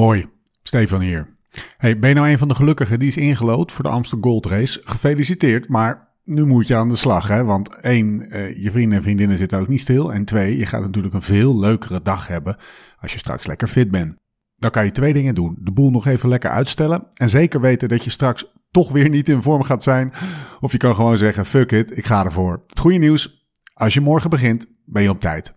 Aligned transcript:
Hoi, 0.00 0.26
Stefan 0.62 1.00
hier. 1.00 1.36
Hey, 1.76 1.98
ben 1.98 2.08
je 2.08 2.14
nou 2.14 2.28
een 2.28 2.38
van 2.38 2.48
de 2.48 2.54
gelukkigen 2.54 2.98
die 2.98 3.08
is 3.08 3.16
ingelood 3.16 3.72
voor 3.72 3.84
de 3.84 3.90
Amsterdam 3.90 4.30
Gold 4.30 4.46
Race? 4.46 4.80
Gefeliciteerd, 4.84 5.68
maar 5.68 6.08
nu 6.24 6.46
moet 6.46 6.66
je 6.66 6.76
aan 6.76 6.88
de 6.88 6.96
slag, 6.96 7.28
hè? 7.28 7.44
Want 7.44 7.68
één, 7.68 8.22
eh, 8.22 8.62
je 8.62 8.70
vrienden 8.70 8.96
en 8.96 9.02
vriendinnen 9.02 9.38
zitten 9.38 9.58
ook 9.58 9.68
niet 9.68 9.80
stil. 9.80 10.12
En 10.12 10.24
twee, 10.24 10.58
je 10.58 10.66
gaat 10.66 10.80
natuurlijk 10.80 11.14
een 11.14 11.22
veel 11.22 11.58
leukere 11.58 12.02
dag 12.02 12.26
hebben 12.26 12.56
als 12.98 13.12
je 13.12 13.18
straks 13.18 13.46
lekker 13.46 13.68
fit 13.68 13.90
bent. 13.90 14.14
Dan 14.56 14.70
kan 14.70 14.84
je 14.84 14.90
twee 14.90 15.12
dingen 15.12 15.34
doen. 15.34 15.56
De 15.60 15.72
boel 15.72 15.90
nog 15.90 16.06
even 16.06 16.28
lekker 16.28 16.50
uitstellen. 16.50 17.06
En 17.12 17.28
zeker 17.28 17.60
weten 17.60 17.88
dat 17.88 18.04
je 18.04 18.10
straks 18.10 18.52
toch 18.70 18.92
weer 18.92 19.08
niet 19.08 19.28
in 19.28 19.42
vorm 19.42 19.62
gaat 19.62 19.82
zijn. 19.82 20.12
Of 20.60 20.72
je 20.72 20.78
kan 20.78 20.94
gewoon 20.94 21.16
zeggen, 21.16 21.46
fuck 21.46 21.72
it, 21.72 21.96
ik 21.96 22.06
ga 22.06 22.24
ervoor. 22.24 22.62
Het 22.66 22.78
goede 22.78 22.98
nieuws, 22.98 23.48
als 23.74 23.94
je 23.94 24.00
morgen 24.00 24.30
begint, 24.30 24.66
ben 24.84 25.02
je 25.02 25.10
op 25.10 25.20
tijd. 25.20 25.54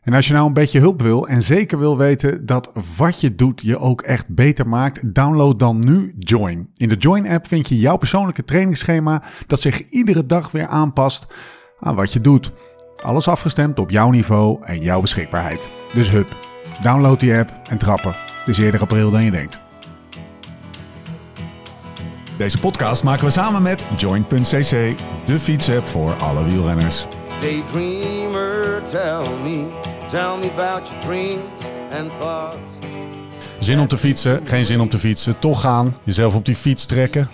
En 0.00 0.12
als 0.12 0.26
je 0.26 0.32
nou 0.32 0.46
een 0.46 0.52
beetje 0.52 0.80
hulp 0.80 1.02
wil 1.02 1.28
en 1.28 1.42
zeker 1.42 1.78
wil 1.78 1.96
weten 1.96 2.46
dat 2.46 2.70
wat 2.96 3.20
je 3.20 3.34
doet 3.34 3.60
je 3.60 3.78
ook 3.78 4.02
echt 4.02 4.28
beter 4.28 4.68
maakt, 4.68 5.14
download 5.14 5.58
dan 5.58 5.78
nu 5.78 6.14
Join. 6.18 6.70
In 6.74 6.88
de 6.88 6.96
Join-app 6.96 7.46
vind 7.46 7.68
je 7.68 7.78
jouw 7.78 7.96
persoonlijke 7.96 8.44
trainingsschema 8.44 9.22
dat 9.46 9.60
zich 9.60 9.88
iedere 9.88 10.26
dag 10.26 10.50
weer 10.50 10.66
aanpast 10.66 11.26
aan 11.80 11.94
wat 11.94 12.12
je 12.12 12.20
doet. 12.20 12.52
Alles 13.02 13.28
afgestemd 13.28 13.78
op 13.78 13.90
jouw 13.90 14.10
niveau 14.10 14.64
en 14.64 14.80
jouw 14.80 15.00
beschikbaarheid. 15.00 15.68
Dus 15.92 16.10
hup, 16.10 16.36
download 16.82 17.20
die 17.20 17.36
app 17.36 17.60
en 17.70 17.78
trappen. 17.78 18.14
Het 18.38 18.48
is 18.48 18.58
eerder 18.58 18.80
april 18.80 19.10
dan 19.10 19.24
je 19.24 19.30
denkt. 19.30 19.60
Deze 22.36 22.58
podcast 22.58 23.02
maken 23.02 23.24
we 23.24 23.30
samen 23.30 23.62
met 23.62 23.84
Join.cc, 23.96 24.98
de 25.26 25.38
fietsapp 25.38 25.86
voor 25.86 26.12
alle 26.12 26.44
wielrenners. 26.44 27.06
Daydreamer, 27.40 28.82
tell 28.84 29.22
me, 29.42 29.66
tell 30.10 30.36
me 30.40 30.50
about 30.50 30.88
your 30.88 31.00
dreams 31.00 31.70
and 31.98 32.10
thoughts. 32.18 32.78
Zin 33.58 33.80
om 33.80 33.88
te 33.88 33.96
fietsen, 33.96 34.40
geen 34.44 34.64
zin 34.64 34.80
om 34.80 34.88
te 34.88 34.98
fietsen, 34.98 35.38
toch 35.38 35.60
gaan, 35.60 35.96
jezelf 36.02 36.34
op 36.34 36.44
die 36.44 36.54
fiets 36.54 36.84
trekken. 36.84 37.28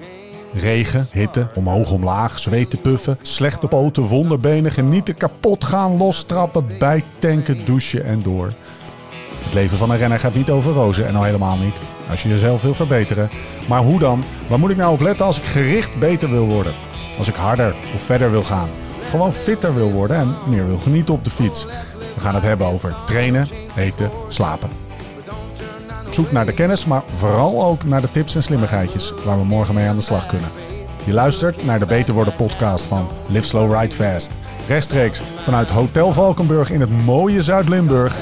Regen, 0.54 1.06
hitte, 1.12 1.48
omhoog, 1.54 1.90
omlaag, 1.90 2.38
zweten, 2.38 2.80
puffen, 2.80 3.18
slechte 3.22 3.66
poten, 3.66 4.02
wonderbenen, 4.02 4.72
genieten, 4.72 5.16
kapot 5.16 5.64
gaan, 5.64 5.96
lostrappen, 5.96 6.66
bijtanken, 6.78 7.64
douchen 7.64 8.04
en 8.04 8.22
door. 8.22 8.52
Het 9.44 9.54
leven 9.54 9.78
van 9.78 9.90
een 9.90 9.98
renner 9.98 10.20
gaat 10.20 10.34
niet 10.34 10.50
over 10.50 10.72
rozen 10.72 11.06
en 11.06 11.16
al 11.16 11.22
helemaal 11.22 11.56
niet. 11.56 11.80
Als 12.10 12.22
je 12.22 12.28
jezelf 12.28 12.62
wil 12.62 12.74
verbeteren. 12.74 13.30
Maar 13.68 13.82
hoe 13.82 13.98
dan? 13.98 14.24
Waar 14.48 14.58
moet 14.58 14.70
ik 14.70 14.76
nou 14.76 14.92
op 14.92 15.00
letten 15.00 15.26
als 15.26 15.38
ik 15.38 15.44
gericht 15.44 15.98
beter 15.98 16.30
wil 16.30 16.46
worden? 16.46 16.74
Als 17.18 17.28
ik 17.28 17.34
harder 17.34 17.74
of 17.94 18.02
verder 18.02 18.30
wil 18.30 18.44
gaan? 18.44 18.68
Gewoon 19.10 19.32
fitter 19.32 19.74
wil 19.74 19.90
worden 19.92 20.16
en 20.16 20.34
meer 20.48 20.66
wil 20.66 20.78
genieten 20.78 21.14
op 21.14 21.24
de 21.24 21.30
fiets? 21.30 21.66
We 22.16 22.22
gaan 22.22 22.34
het 22.34 22.42
hebben 22.42 22.66
over 22.66 22.94
trainen, 23.06 23.46
eten, 23.76 24.10
slapen. 24.28 24.70
Zoek 26.10 26.32
naar 26.32 26.46
de 26.46 26.52
kennis, 26.52 26.86
maar 26.86 27.02
vooral 27.16 27.64
ook 27.64 27.84
naar 27.84 28.00
de 28.00 28.10
tips 28.10 28.34
en 28.34 28.42
slimmigheidjes 28.42 29.12
waar 29.24 29.38
we 29.38 29.44
morgen 29.44 29.74
mee 29.74 29.88
aan 29.88 29.96
de 29.96 30.02
slag 30.02 30.26
kunnen. 30.26 30.48
Je 31.04 31.12
luistert 31.12 31.64
naar 31.64 31.78
de 31.78 31.86
Beter 31.86 32.14
Worden 32.14 32.36
podcast 32.36 32.84
van 32.84 33.08
Live 33.26 33.46
Slow 33.46 33.80
Ride 33.80 33.94
Fast. 33.94 34.32
Rechtstreeks 34.68 35.22
vanuit 35.40 35.70
Hotel 35.70 36.12
Valkenburg 36.12 36.70
in 36.70 36.80
het 36.80 37.04
mooie 37.04 37.42
Zuid-Limburg. 37.42 38.18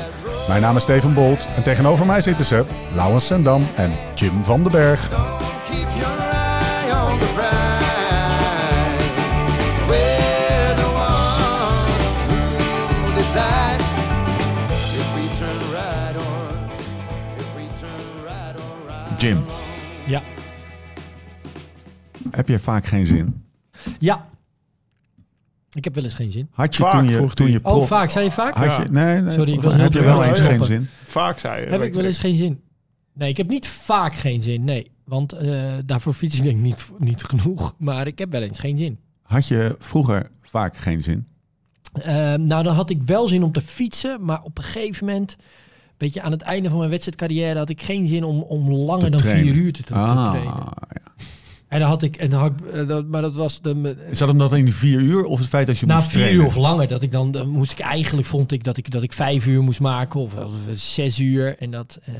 Mijn 0.48 0.60
naam 0.60 0.76
is 0.76 0.82
Steven 0.82 1.14
Bolt 1.14 1.48
en 1.56 1.62
tegenover 1.62 2.06
mij 2.06 2.20
zitten 2.20 2.44
ze 2.44 2.64
Laurens 2.94 3.26
Sendam 3.26 3.66
en 3.74 3.92
Jim 4.14 4.44
van 4.44 4.62
den 4.62 4.72
Berg. 4.72 5.10
Jim, 19.24 19.44
Ja. 20.06 20.22
heb 22.30 22.48
je 22.48 22.58
vaak 22.58 22.86
geen 22.86 23.06
zin? 23.06 23.44
Ja. 23.98 24.26
Ik 25.72 25.84
heb 25.84 25.94
wel 25.94 26.04
eens 26.04 26.14
geen 26.14 26.32
zin. 26.32 26.48
Had 26.50 26.76
je 26.76 26.82
Vaak, 26.82 26.92
toen 26.92 27.08
je, 27.08 27.28
toen 27.34 27.50
je 27.50 27.58
Oh, 27.62 27.62
prof- 27.72 27.88
vaak. 27.88 28.10
Zei 28.10 28.24
je 28.24 28.30
vaak? 28.30 28.54
Had 28.54 28.76
je, 28.86 28.92
nee, 28.92 29.20
nee, 29.20 29.32
Sorry, 29.34 29.52
ik 29.52 29.60
was 29.62 29.74
heb 29.74 29.92
je 29.92 30.00
wel 30.02 30.24
eens 30.24 30.40
geen 30.40 30.64
zin? 30.64 30.88
Vaak 31.04 31.38
zei 31.38 31.64
je. 31.64 31.70
Heb 31.70 31.82
ik 31.82 31.94
wel 31.94 32.04
eens 32.04 32.18
geen 32.18 32.34
zin? 32.36 32.60
Nee, 33.12 33.28
ik 33.28 33.36
heb 33.36 33.48
niet 33.48 33.66
vaak 33.66 34.14
geen 34.14 34.42
zin. 34.42 34.64
Nee. 34.64 34.90
Want 35.04 35.32
eh, 35.32 35.72
daarvoor 35.84 36.12
fiets 36.12 36.36
ik 36.36 36.42
denk 36.42 36.56
ik 36.56 36.62
niet, 36.62 36.90
niet 36.98 37.22
genoeg. 37.24 37.74
Maar 37.78 38.06
ik 38.06 38.18
heb 38.18 38.32
wel 38.32 38.42
eens 38.42 38.58
geen 38.58 38.78
zin. 38.78 38.98
Had 39.22 39.46
je 39.48 39.74
vroeger 39.78 40.30
vaak 40.42 40.76
geen 40.76 41.02
zin? 41.02 41.26
Eh, 41.92 42.34
nou, 42.34 42.62
dan 42.62 42.74
had 42.74 42.90
ik 42.90 43.02
wel 43.02 43.28
zin 43.28 43.42
om 43.42 43.52
te 43.52 43.60
fietsen. 43.60 44.24
Maar 44.24 44.42
op 44.42 44.58
een 44.58 44.64
gegeven 44.64 45.06
moment, 45.06 45.36
beetje 45.96 46.22
aan 46.22 46.30
het 46.32 46.42
einde 46.42 46.68
van 46.68 46.78
mijn 46.78 46.90
wedstrijdcarrière, 46.90 47.58
had 47.58 47.68
ik 47.70 47.82
geen 47.82 48.06
zin 48.06 48.24
om, 48.24 48.40
om 48.42 48.72
langer 48.72 49.10
dan 49.10 49.20
trainen. 49.20 49.44
vier 49.54 49.62
uur 49.62 49.72
te, 49.72 49.82
te 49.82 49.94
Ah, 49.94 50.24
trainen. 50.24 50.52
ja. 50.54 50.72
En 51.68 51.80
dan 51.80 51.88
had 51.88 52.02
ik, 52.02 52.16
en 52.16 52.30
dan 52.30 52.40
had 52.40 52.50
ik 52.60 52.66
eh, 52.66 52.88
dat, 52.88 53.06
maar 53.06 53.22
dat 53.22 53.34
was 53.34 53.60
de, 53.62 53.96
Is 54.10 54.18
dat 54.18 54.28
omdat 54.28 54.52
in 54.52 54.72
vier 54.72 55.00
uur 55.00 55.24
of 55.24 55.38
het 55.38 55.48
feit 55.48 55.66
dat 55.66 55.78
je 55.78 55.86
Na 55.86 55.94
moest 55.96 56.08
vier 56.08 56.18
trainen? 56.20 56.40
uur 56.42 56.46
of 56.48 56.56
langer, 56.56 56.88
dat 56.88 57.02
ik 57.02 57.10
dan, 57.10 57.30
dan 57.30 57.48
moest 57.48 57.72
ik 57.72 57.78
eigenlijk, 57.78 58.26
vond 58.26 58.52
ik 58.52 58.64
dat 58.64 58.76
ik, 58.76 58.90
dat 58.90 59.02
ik 59.02 59.12
vijf 59.12 59.46
uur 59.46 59.62
moest 59.62 59.80
maken 59.80 60.20
of, 60.20 60.34
of 60.36 60.50
zes 60.70 61.18
uur. 61.18 61.58
En 61.58 61.70
dat, 61.70 61.98
eh, 62.04 62.14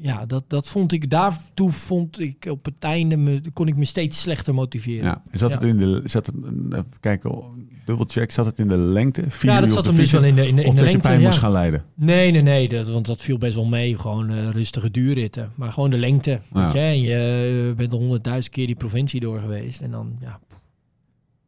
ja, 0.00 0.26
dat, 0.26 0.44
dat 0.46 0.68
vond 0.68 0.92
ik, 0.92 1.10
daartoe 1.10 1.72
vond 1.72 2.20
ik 2.20 2.46
op 2.50 2.64
het 2.64 2.74
einde, 2.78 3.16
me, 3.16 3.40
kon 3.52 3.66
ik 3.68 3.76
me 3.76 3.84
steeds 3.84 4.20
slechter 4.20 4.54
motiveren. 4.54 5.04
Ja, 5.04 5.22
zat 5.32 5.52
het 5.52 5.62
Ja. 5.62 5.68
in 5.68 5.76
de, 5.78 6.02
zat 6.04 6.26
het, 6.26 6.34
even 6.70 6.86
kijken, 7.00 7.42
dubbelcheck, 7.84 8.30
zat 8.30 8.46
het 8.46 8.58
in 8.58 8.68
de 8.68 8.76
lengte? 8.76 9.24
Vier 9.28 9.50
Ja, 9.50 9.56
uur 9.56 9.62
dat 9.62 9.72
zat 9.72 9.86
hem 9.86 9.96
dus 9.96 10.12
wel 10.12 10.24
in 10.24 10.34
de, 10.34 10.46
in 10.48 10.56
de, 10.56 10.62
in 10.62 10.68
Of 10.68 10.74
de 10.74 10.80
dat 10.80 10.90
lengte. 10.90 10.96
je 11.02 11.08
pijn 11.08 11.20
ja. 11.20 11.26
moest 11.26 11.38
gaan 11.38 11.52
leiden? 11.52 11.84
Nee, 11.94 12.30
nee, 12.30 12.42
nee, 12.42 12.68
dat, 12.68 12.88
want 12.88 13.06
dat 13.06 13.22
viel 13.22 13.38
best 13.38 13.54
wel 13.54 13.64
mee. 13.64 13.98
Gewoon 13.98 14.30
eh, 14.30 14.48
rustige 14.48 14.90
duurritten. 14.90 15.52
Maar 15.54 15.72
gewoon 15.72 15.90
de 15.90 15.98
lengte. 15.98 16.40
Ja. 16.54 16.62
Weet 16.62 16.72
je, 16.72 16.78
en 16.78 17.00
je 17.00 17.68
eh, 17.70 17.76
bent 17.76 17.92
honderdduizend 17.92 18.54
keer 18.54 18.66
die 18.66 18.76
provincie 18.76 19.20
door 19.20 19.40
geweest. 19.40 19.80
En 19.80 19.90
dan, 19.90 20.16
ja. 20.20 20.40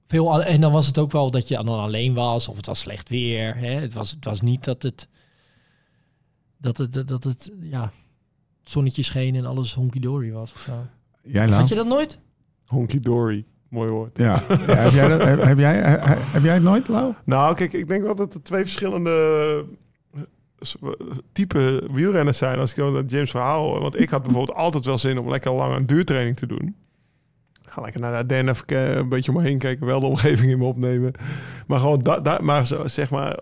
Veel, 0.06 0.42
en 0.44 0.60
dan 0.60 0.72
was 0.72 0.86
het 0.86 0.98
ook 0.98 1.12
wel 1.12 1.30
dat 1.30 1.48
je 1.48 1.54
dan 1.54 1.68
alleen 1.68 2.14
was. 2.14 2.48
Of 2.48 2.56
het 2.56 2.66
was 2.66 2.80
slecht 2.80 3.08
weer. 3.08 3.56
Hè? 3.56 3.70
Het, 3.80 3.92
was, 3.92 4.10
het 4.10 4.24
was 4.24 4.40
niet 4.40 4.64
dat 4.64 4.82
het... 4.82 5.08
Dat 6.58 6.76
het, 6.76 7.08
dat 7.08 7.24
het, 7.24 7.52
ja... 7.60 7.92
Zonnetje 8.70 9.02
scheen 9.02 9.34
en 9.34 9.46
alles 9.46 9.74
honky-dory 9.74 10.32
was 10.32 10.52
of 10.52 10.60
zo. 10.60 10.72
Jij? 11.22 11.48
Had 11.48 11.68
je 11.68 11.74
dat 11.74 11.86
nooit? 11.86 12.18
Honky 12.66 13.00
dory. 13.00 13.44
Mooi 13.68 13.90
woord. 13.90 14.16
Ja. 14.18 14.42
ja 14.48 14.56
heb, 14.56 14.92
jij 14.92 15.08
dat, 15.08 15.22
heb, 15.22 15.42
heb 15.42 15.58
jij, 15.58 15.76
heb, 15.76 16.18
heb 16.20 16.42
jij 16.42 16.54
het 16.54 16.62
nooit, 16.62 16.88
Lau? 16.88 17.14
Nou, 17.24 17.54
kijk, 17.54 17.72
ik 17.72 17.88
denk 17.88 18.02
wel 18.02 18.14
dat 18.14 18.34
er 18.34 18.42
twee 18.42 18.62
verschillende 18.62 19.10
eh, 20.60 20.90
type 21.32 21.88
wielrenners 21.92 22.38
zijn 22.38 22.58
als 22.58 22.70
ik 22.70 22.76
dan 22.76 22.92
naar 22.92 23.04
James 23.04 23.30
verhaal 23.30 23.68
hoor. 23.68 23.80
Want 23.80 24.00
ik 24.00 24.10
had 24.10 24.22
bijvoorbeeld 24.22 24.58
altijd 24.58 24.84
wel 24.84 24.98
zin 24.98 25.18
om 25.18 25.28
lekker 25.28 25.52
lang 25.52 25.76
een 25.76 25.86
duurtraining 25.86 26.36
te 26.36 26.46
doen. 26.46 26.76
Ga 27.62 27.80
lekker 27.82 28.00
naar 28.00 28.10
de 28.10 28.16
Ardennen, 28.16 28.56
een 28.66 29.08
beetje 29.08 29.32
om 29.32 29.36
me 29.36 29.48
heen 29.48 29.58
kijken, 29.58 29.86
wel 29.86 30.00
de 30.00 30.06
omgeving 30.06 30.50
in 30.50 30.58
me 30.58 30.64
opnemen. 30.64 31.12
Maar 31.66 31.78
gewoon 31.78 31.98
dat, 31.98 32.24
dat 32.24 32.40
maar 32.40 32.66
zo, 32.66 32.88
zeg 32.88 33.10
maar, 33.10 33.38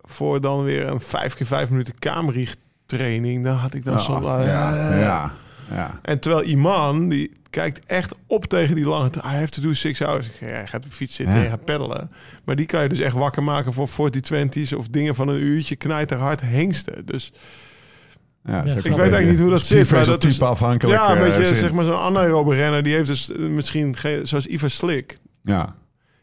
voor 0.00 0.40
dan 0.40 0.64
weer 0.64 0.86
een 0.86 1.00
vijf 1.00 1.34
keer 1.34 1.46
vijf 1.46 1.70
minuten 1.70 1.98
kamerricht 1.98 2.58
training, 2.86 3.44
dan 3.44 3.54
had 3.56 3.74
ik 3.74 3.84
dan 3.84 4.00
zo... 4.00 4.20
ja, 4.22 4.96
ja, 4.98 5.32
ja. 5.70 5.98
En 6.02 6.20
terwijl 6.20 6.44
Iman, 6.44 7.08
die 7.08 7.32
kijkt 7.50 7.80
echt 7.86 8.14
op 8.26 8.44
tegen 8.46 8.74
die 8.74 8.86
lange... 8.86 9.10
Hij 9.20 9.38
heeft 9.38 9.52
to 9.52 9.62
do 9.62 9.72
six 9.72 9.98
hours. 9.98 10.26
Ik 10.26 10.32
zeg, 10.38 10.48
Ja, 10.48 10.54
hij 10.54 10.66
gaat 10.66 10.84
op 10.84 10.90
de 10.90 10.96
fiets 10.96 11.14
zitten 11.14 11.34
Ja. 11.34 11.40
en 11.40 11.46
je 11.46 11.50
gaat 11.56 11.64
peddelen. 11.64 12.10
Maar 12.44 12.56
die 12.56 12.66
kan 12.66 12.82
je 12.82 12.88
dus 12.88 12.98
echt 12.98 13.14
wakker 13.14 13.42
maken 13.42 13.72
voor 13.72 13.88
40-20's... 13.88 14.72
of 14.72 14.88
dingen 14.88 15.14
van 15.14 15.28
een 15.28 15.42
uurtje, 15.42 15.76
knijter 15.76 16.18
hard 16.18 16.40
hengsten. 16.40 17.06
Dus 17.06 17.32
ja 18.44 18.62
Ik 18.64 18.82
weet 18.82 18.84
eigenlijk 18.98 19.28
niet 19.28 19.38
hoe 19.40 19.50
dat 19.50 19.60
zit, 19.66 19.90
maar 19.90 20.04
dat 20.04 20.24
is- 20.24 20.32
type 20.32 20.44
afhankelijk. 20.44 20.98
ja, 20.98 21.10
een 21.10 21.16
eh, 21.16 21.22
beetje 21.22 21.46
zin. 21.46 21.56
zeg 21.56 21.72
maar 21.72 21.84
zo'n 21.84 21.98
anaerobe 21.98 22.54
renner... 22.54 22.82
die 22.82 22.92
heeft 22.94 23.08
dus 23.08 23.32
eh, 23.32 23.38
misschien, 23.38 23.94
zoals 24.22 24.46
Ivar 24.46 24.70
Slik... 24.70 25.18
Ja, 25.42 25.74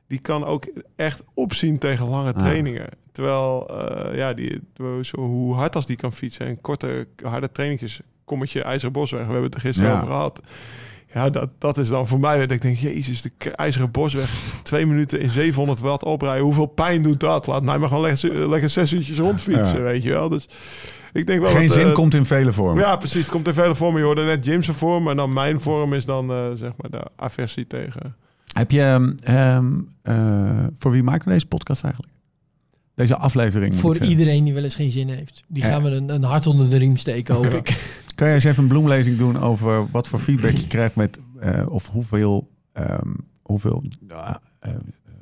die 0.07 0.19
kan 0.19 0.45
ook 0.45 0.65
echt 0.95 1.23
opzien 1.33 1.77
tegen 1.77 2.07
lange 2.07 2.33
trainingen. 2.33 2.87
Terwijl, 3.13 3.67
eh, 3.69 4.17
ja, 4.17 4.33
die, 4.33 4.59
zo, 5.01 5.17
hoe 5.19 5.55
hard 5.55 5.75
als 5.75 5.85
die 5.85 5.95
kan 5.95 6.13
fietsen... 6.13 6.45
en 6.45 6.61
korte, 6.61 7.07
harde 7.23 7.51
trainingjes... 7.51 8.01
kommetje 8.25 8.63
IJzeren 8.63 8.93
Bosweg, 8.93 9.19
we 9.19 9.25
hebben 9.25 9.43
het 9.43 9.55
er 9.55 9.61
gisteren 9.61 9.89
Ja. 9.91 9.95
over 9.95 10.07
gehad... 10.07 10.41
Ja, 11.13 11.29
dat, 11.29 11.49
dat 11.57 11.77
is 11.77 11.89
dan 11.89 12.07
voor 12.07 12.19
mij 12.19 12.39
dat 12.39 12.51
ik 12.51 12.61
denk, 12.61 12.77
jezus, 12.77 13.21
de 13.21 13.31
IJzeren 13.55 13.91
Bosweg, 13.91 14.29
twee 14.63 14.85
minuten 14.85 15.19
in 15.19 15.29
700 15.29 15.79
watt 15.79 16.03
oprijden. 16.03 16.43
Hoeveel 16.43 16.65
pijn 16.65 17.01
doet 17.03 17.19
dat? 17.19 17.47
Laat 17.47 17.63
mij 17.63 17.77
maar 17.77 17.87
gewoon 17.89 18.03
lekker, 18.03 18.49
lekker 18.49 18.69
zes 18.69 18.91
uurtjes 18.93 19.17
rondfietsen, 19.19 19.77
Ja. 19.77 19.83
weet 19.83 20.03
je 20.03 20.09
wel. 20.09 20.29
Dus 20.29 20.47
ik 21.13 21.27
denk 21.27 21.41
wel 21.41 21.49
geen 21.49 21.67
dat, 21.67 21.75
zin 21.75 21.87
eh, 21.87 21.93
komt 21.93 22.13
in 22.13 22.25
vele 22.25 22.53
vormen. 22.53 22.83
Ja, 22.83 22.95
precies. 22.95 23.25
Komt 23.27 23.47
in 23.47 23.53
vele 23.53 23.75
vormen. 23.75 23.99
Je 23.99 24.05
hoorde 24.05 24.23
net 24.23 24.45
James' 24.45 24.67
vorm, 24.67 25.03
maar 25.03 25.15
dan 25.15 25.33
mijn 25.33 25.59
vorm 25.59 25.93
is 25.93 26.05
dan, 26.05 26.31
eh, 26.31 26.45
zeg 26.53 26.71
maar, 26.77 26.91
de 26.91 27.03
aversie 27.15 27.67
tegen. 27.67 28.15
Heb 28.53 28.71
je, 28.71 29.15
ehm, 29.23 29.79
eh, 30.01 30.65
voor 30.77 30.91
wie 30.91 31.03
maken 31.03 31.27
we 31.27 31.33
deze 31.33 31.47
podcast 31.47 31.83
eigenlijk? 31.83 32.12
Deze 32.95 33.15
aflevering 33.17 33.75
Voor 33.75 33.97
iedereen 33.97 34.43
die 34.43 34.53
wel 34.53 34.63
eens 34.63 34.75
geen 34.75 34.91
zin 34.91 35.09
heeft. 35.09 35.43
Die 35.47 35.63
gaan 35.63 35.83
we 35.83 35.89
een, 35.89 36.09
een 36.09 36.23
hart 36.23 36.47
onder 36.47 36.69
de 36.69 36.77
riem 36.77 36.97
steken, 36.97 37.35
hoop 37.35 37.45
ik. 37.45 37.67
Kan 38.15 38.27
jij 38.27 38.35
eens 38.35 38.43
even 38.43 38.63
een 38.63 38.69
bloemlezing 38.69 39.17
doen 39.17 39.39
over 39.39 39.91
wat 39.91 40.07
voor 40.07 40.19
feedback 40.19 40.51
je 40.51 40.67
krijgt 40.67 40.95
met 40.95 41.19
eh, 41.39 41.65
of 41.69 41.89
hoeveel, 41.89 42.49
ehm, 42.73 43.13
hoeveel 43.41 43.83
hoe 44.07 44.31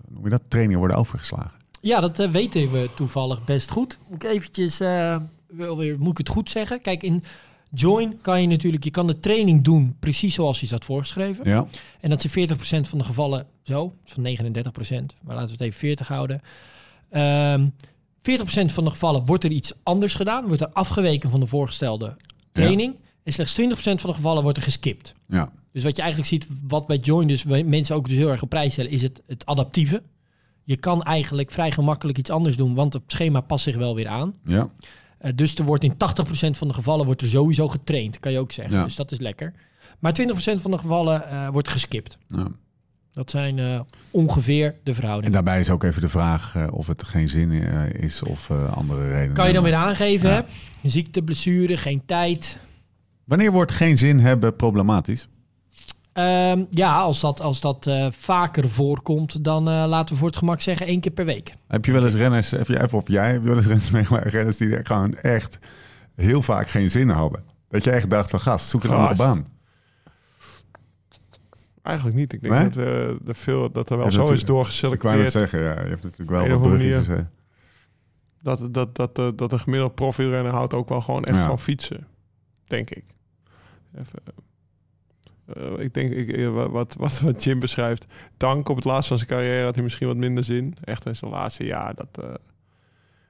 noem 0.09 0.23
je 0.23 0.29
dat, 0.29 0.41
trainingen 0.47 0.79
worden 0.79 0.97
overgeslagen? 0.97 1.59
Ja, 1.81 1.99
dat 1.99 2.19
eh, 2.19 2.31
weten 2.31 2.71
we 2.71 2.89
toevallig 2.95 3.43
best 3.43 3.69
goed. 3.69 3.99
Moet 4.09 4.23
ik 4.23 4.29
eventjes, 4.29 4.77
wel 5.47 5.77
weer, 5.77 5.99
moet 5.99 6.11
ik 6.11 6.17
het 6.17 6.29
goed 6.29 6.49
zeggen? 6.49 6.81
Kijk, 6.81 7.03
in 7.03 7.23
Join 7.73 8.21
kan 8.21 8.41
je 8.41 8.47
natuurlijk, 8.47 8.83
je 8.83 8.91
kan 8.91 9.07
de 9.07 9.19
training 9.19 9.63
doen 9.63 9.95
precies 9.99 10.33
zoals 10.33 10.59
je 10.59 10.67
had 10.69 10.85
voorgeschreven. 10.85 11.49
Ja. 11.49 11.65
En 11.99 12.09
dat 12.09 12.23
is 12.23 12.35
in 12.35 12.49
40% 12.49 12.87
van 12.87 12.97
de 12.97 13.03
gevallen 13.03 13.45
zo, 13.63 13.93
van 14.03 14.23
39%, 14.23 14.37
maar 15.21 15.35
laten 15.35 15.45
we 15.45 15.51
het 15.51 15.61
even 15.61 15.79
40 15.79 16.07
houden. 16.07 16.41
Ehm 17.11 17.67
40% 18.21 18.65
van 18.65 18.83
de 18.83 18.89
gevallen 18.89 19.25
wordt 19.25 19.43
er 19.43 19.51
iets 19.51 19.73
anders 19.83 20.13
gedaan, 20.13 20.47
wordt 20.47 20.61
er 20.61 20.69
afgeweken 20.73 21.29
van 21.29 21.39
de 21.39 21.45
voorgestelde 21.45 22.17
training. 22.51 22.95
En 23.23 23.33
slechts 23.33 23.61
20% 23.61 23.65
van 23.73 24.09
de 24.09 24.15
gevallen 24.15 24.43
wordt 24.43 24.57
er 24.57 24.63
geskipt. 24.63 25.13
Ja. 25.27 25.51
Dus 25.71 25.83
wat 25.83 25.95
je 25.95 26.01
eigenlijk 26.01 26.31
ziet, 26.31 26.47
wat 26.67 26.87
bij 26.87 26.97
Join 26.97 27.27
dus 27.27 27.43
mensen 27.43 27.95
ook 27.95 28.07
dus 28.07 28.17
heel 28.17 28.29
erg 28.29 28.41
op 28.41 28.49
prijs 28.49 28.71
stellen, 28.71 28.91
is 28.91 29.01
het, 29.01 29.21
het 29.25 29.45
adaptieve. 29.45 30.03
Je 30.63 30.77
kan 30.77 31.03
eigenlijk 31.03 31.51
vrij 31.51 31.71
gemakkelijk 31.71 32.17
iets 32.17 32.29
anders 32.29 32.57
doen, 32.57 32.75
want 32.75 32.93
het 32.93 33.03
schema 33.07 33.41
past 33.41 33.63
zich 33.63 33.75
wel 33.75 33.95
weer 33.95 34.07
aan. 34.07 34.35
Ja. 34.45 34.69
Eh, 35.17 35.31
dus 35.35 35.55
er 35.55 35.65
wordt 35.65 35.83
in 35.83 35.93
80% 35.93 35.95
van 36.57 36.67
de 36.67 36.73
gevallen 36.73 37.05
wordt 37.05 37.21
er 37.21 37.27
sowieso 37.27 37.67
getraind, 37.67 38.19
kan 38.19 38.31
je 38.31 38.39
ook 38.39 38.51
zeggen. 38.51 38.77
Ja. 38.77 38.83
Dus 38.83 38.95
dat 38.95 39.11
is 39.11 39.19
lekker. 39.19 39.53
Maar 39.99 40.13
20% 40.21 40.61
van 40.61 40.71
de 40.71 40.77
gevallen 40.77 41.29
eh, 41.29 41.49
wordt 41.49 41.67
geskipt. 41.67 42.17
ja. 42.27 42.47
Dat 43.13 43.29
zijn 43.31 43.59
eh, 43.59 43.79
ongeveer 44.11 44.75
de 44.83 44.89
En 44.89 44.95
verhoudingen. 44.95 45.31
daarbij 45.31 45.59
is 45.59 45.69
ook 45.69 45.83
even 45.83 46.01
de 46.01 46.09
vraag 46.09 46.55
eh, 46.55 46.67
of 46.71 46.87
het 46.87 47.03
geen 47.03 47.27
zin 47.29 47.51
eh, 47.51 47.89
is 48.03 48.23
of 48.23 48.51
andere 48.51 49.07
redenen. 49.11 49.33
Kan 49.33 49.47
je 49.47 49.53
dan 49.53 49.63
weer 49.63 49.75
aangeven, 49.75 50.29
Ja. 50.29 50.45
hè? 50.81 50.89
Ziekte, 50.89 51.21
blessure, 51.21 51.77
geen 51.77 52.01
tijd. 52.05 52.57
Wanneer 53.23 53.51
wordt 53.51 53.71
geen 53.71 53.97
zin 53.97 54.19
hebben 54.19 54.55
problematisch? 54.55 55.27
Ehm, 56.13 56.63
ja, 56.69 56.99
als 56.99 57.19
dat, 57.19 57.41
als 57.41 57.59
dat 57.61 57.89
vaker 58.09 58.69
voorkomt, 58.69 59.43
dan 59.43 59.63
laten 59.63 60.13
we 60.13 60.19
voor 60.19 60.27
het 60.29 60.37
gemak 60.37 60.61
zeggen 60.61 60.85
één 60.85 60.99
keer 60.99 61.11
per 61.11 61.25
week. 61.25 61.53
Heb 61.67 61.85
je 61.85 61.91
wel 61.91 62.05
eens 62.05 62.13
renners, 62.15 62.51
heb 62.51 62.67
je, 62.67 62.87
of 62.91 63.07
jij 63.07 63.31
heb 63.31 63.41
je 63.41 63.47
wel 63.47 63.57
eens 63.57 63.65
renners 63.65 63.89
meegemaakt, 63.99 64.31
renners 64.33 64.57
die 64.57 64.79
gewoon 64.85 65.13
echt 65.13 65.59
heel 66.15 66.41
vaak 66.41 66.67
geen 66.67 66.89
zin 66.89 67.09
hadden? 67.09 67.43
Dat 67.69 67.83
je 67.83 67.91
echt 67.91 68.09
dacht 68.09 68.29
van 68.29 68.39
gast, 68.39 68.69
zoek 68.69 68.83
een 68.83 68.89
andere 68.89 69.15
baan. 69.15 69.45
Eigenlijk 71.83 72.17
niet. 72.17 72.33
Ik 72.33 72.41
denk 72.41 72.53
Nee? 72.53 72.63
dat, 72.63 72.75
eh, 72.77 73.07
er 73.27 73.35
veel, 73.35 73.71
dat 73.71 73.89
er 73.89 73.97
wel 73.97 74.05
Ja, 74.05 74.11
zo 74.11 74.21
is 74.21 74.29
Ik 74.41 74.47
wou 74.47 74.57
doorgeselecteerd. 74.57 75.31
zeggen, 75.31 75.59
ja, 75.59 75.81
je 75.81 75.89
hebt 75.89 76.03
natuurlijk 76.03 76.29
wel 76.29 76.43
Een 76.45 76.49
wat 76.51 76.61
bruggetjes. 76.61 77.07
manier. 77.07 77.29
Dat, 78.41 78.67
dat, 78.71 78.95
dat, 78.95 79.15
dat, 79.15 79.37
dat 79.37 79.49
de 79.49 79.57
gemiddelde 79.57 79.93
profielrenner 79.93 80.51
houdt 80.53 80.73
ook 80.73 80.89
wel 80.89 81.01
gewoon 81.01 81.23
echt 81.23 81.39
Ja. 81.39 81.45
van 81.45 81.59
fietsen. 81.59 82.07
Denk 82.67 82.89
ik. 82.89 83.03
Even, 83.95 84.19
eh, 85.45 85.83
ik 85.83 85.93
denk, 85.93 86.11
ik, 86.11 86.31
eh, 86.31 86.49
wa- 86.49 86.69
wat, 86.69 86.95
wat, 86.97 87.19
wat 87.19 87.43
Jim 87.43 87.59
beschrijft. 87.59 88.05
Tank 88.37 88.69
op 88.69 88.75
het 88.75 88.85
laatst 88.85 89.07
van 89.07 89.17
zijn 89.17 89.29
carrière 89.29 89.63
had 89.65 89.75
hij 89.75 89.83
misschien 89.83 90.07
wat 90.07 90.17
minder 90.17 90.43
zin. 90.43 90.73
Echt 90.83 91.05
in 91.05 91.15
zijn 91.15 91.31
laatste 91.31 91.63
jaar. 91.65 91.95
Dat, 91.95 92.07
eh, 92.23 92.29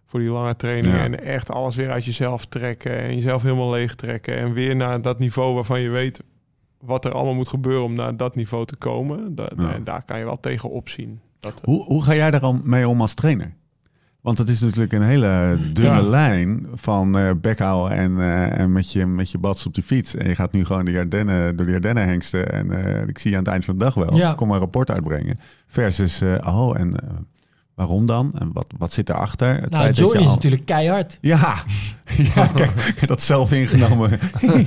voor 0.06 0.20
die 0.20 0.30
lange 0.30 0.56
trainingen. 0.56 0.98
Ja. 0.98 1.04
En 1.04 1.24
echt 1.24 1.50
alles 1.50 1.76
weer 1.76 1.90
uit 1.92 2.06
jezelf 2.06 2.46
trekken. 2.46 2.98
En 2.98 3.16
jezelf 3.16 3.42
helemaal 3.42 3.70
leeg 3.72 3.96
trekken. 3.96 4.38
En 4.38 4.54
weer 4.54 4.76
naar 4.76 5.02
dat 5.02 5.20
niveau 5.20 5.54
waarvan 5.54 5.80
je 5.82 5.90
weet 5.90 6.22
wat 6.82 7.06
er 7.06 7.12
allemaal 7.12 7.36
moet 7.36 7.48
gebeuren 7.50 7.84
om 7.84 7.94
naar 7.94 8.18
dat 8.18 8.36
niveau 8.36 8.66
te 8.66 8.76
komen. 8.76 9.36
Da- 9.36 9.52
Ja. 9.58 9.74
En 9.74 9.84
daar 9.84 10.04
kan 10.06 10.20
je 10.20 10.26
wel 10.26 10.40
tegen 10.40 10.70
opzien. 10.70 11.20
Dat, 11.40 11.62
Hoe, 11.64 11.84
hoe 11.84 12.04
ga 12.04 12.16
jij 12.16 12.32
daar 12.32 12.40
dan 12.40 12.62
mee 12.64 12.88
om 12.88 13.02
als 13.02 13.14
trainer? 13.14 13.54
Want 14.22 14.38
het 14.38 14.48
is 14.50 14.62
natuurlijk 14.62 14.94
een 14.94 15.02
hele 15.02 15.58
dunne 15.74 15.92
Ja. 15.92 16.02
lijn 16.02 16.68
van 16.74 17.18
eh 17.18 17.32
bekhouden 17.42 17.98
en, 17.98 18.20
eh, 18.20 18.60
en 18.60 18.72
met 18.72 18.92
je, 18.92 19.06
met 19.06 19.32
je 19.32 19.38
bats 19.38 19.66
op 19.66 19.74
de 19.74 19.84
fiets. 19.84 20.16
En 20.16 20.28
je 20.28 20.36
gaat 20.36 20.52
nu 20.52 20.66
gewoon 20.66 20.86
de 20.86 20.98
Ardennen, 20.98 21.56
door 21.56 21.66
de 21.66 21.74
Ardennen 21.74 22.06
hengsten. 22.06 22.52
En 22.52 22.72
eh, 22.86 23.08
ik 23.08 23.18
zie 23.18 23.32
je 23.32 23.38
aan 23.38 23.44
het 23.44 23.52
eind 23.52 23.66
van 23.66 23.78
de 23.78 23.84
dag 23.84 23.94
wel. 23.94 24.16
Ja. 24.16 24.34
Kom 24.34 24.48
maar 24.48 24.56
een 24.56 24.62
rapport 24.64 24.92
uitbrengen. 24.92 25.40
Versus, 25.68 26.22
eh, 26.22 26.36
oh, 26.48 26.80
en 26.80 26.96
eh, 27.00 27.10
waarom 27.76 28.06
dan? 28.06 28.32
En 28.40 28.50
wat, 28.54 28.66
wat 28.78 28.94
zit 28.94 29.10
erachter? 29.10 29.56
Het 29.62 29.70
Nou, 29.70 29.84
je 29.86 29.92
is 29.92 30.02
al- 30.04 30.24
natuurlijk 30.34 30.66
keihard. 30.66 31.18
Ja, 31.22 31.56
ja 32.36 32.48
kijk, 32.56 33.08
dat 33.08 33.22
zelf 33.22 33.52
ingenomen. 33.52 34.20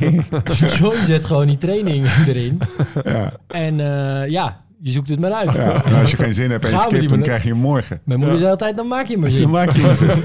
Join 0.79 1.05
zet 1.05 1.25
gewoon 1.25 1.47
die 1.47 1.59
training 1.59 2.09
erin. 2.27 2.61
ja, 3.05 3.33
En 3.47 3.81
eh, 3.81 4.29
ja, 4.31 4.63
je 4.81 4.91
zoekt 4.91 5.09
het 5.09 5.21
maar 5.21 5.33
uit. 5.33 5.53
ja. 5.55 5.65
Nou, 5.65 6.01
als 6.01 6.11
je 6.11 6.17
geen 6.17 6.35
zin 6.35 6.51
hebt 6.51 6.65
en 6.65 6.71
je 6.71 6.79
skipt, 6.79 7.09
dan 7.11 7.21
krijg 7.23 7.43
je 7.43 7.49
hem 7.49 7.59
morgen. 7.59 8.01
Mijn 8.05 8.19
moeder 8.21 8.39
zei 8.39 8.51
altijd, 8.51 8.77
dan 8.77 8.89
maak 8.89 9.07
je 9.07 9.17
maar 9.19 9.29
Dan 9.29 9.39
zin. 9.39 9.51
maak 9.51 9.71
je 9.71 9.81
hem 9.81 9.97
zin. 9.97 10.25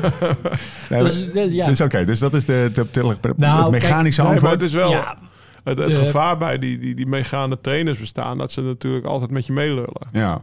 Nee, 0.89 1.03
Dus, 1.03 1.31
dus, 1.31 1.51
ja. 1.51 1.65
Dus 1.65 1.81
oké, 1.81 2.05
dus 2.05 2.19
dat 2.19 2.33
is 2.33 2.45
de, 2.45 2.71
de, 2.73 3.33
Nou, 3.35 3.71
mechanische 3.71 4.21
Nee, 4.21 4.29
maar 4.31 4.39
antwoord. 4.39 4.61
het 4.61 4.69
is 4.69 4.75
wel 4.75 4.89
ja, 4.91 5.17
het, 5.63 5.77
het 5.77 5.87
de- 5.87 5.95
gevaar 5.95 6.37
bij 6.37 6.59
die, 6.59 6.79
die, 6.79 6.95
die 6.95 7.07
meegaande 7.07 7.61
trainers 7.61 7.99
bestaan, 7.99 8.37
dat 8.37 8.51
ze 8.51 8.61
natuurlijk 8.61 9.05
altijd 9.05 9.31
met 9.31 9.45
je 9.45 9.53
meelullen. 9.53 10.07
Ja, 10.11 10.19
Ja, 10.21 10.41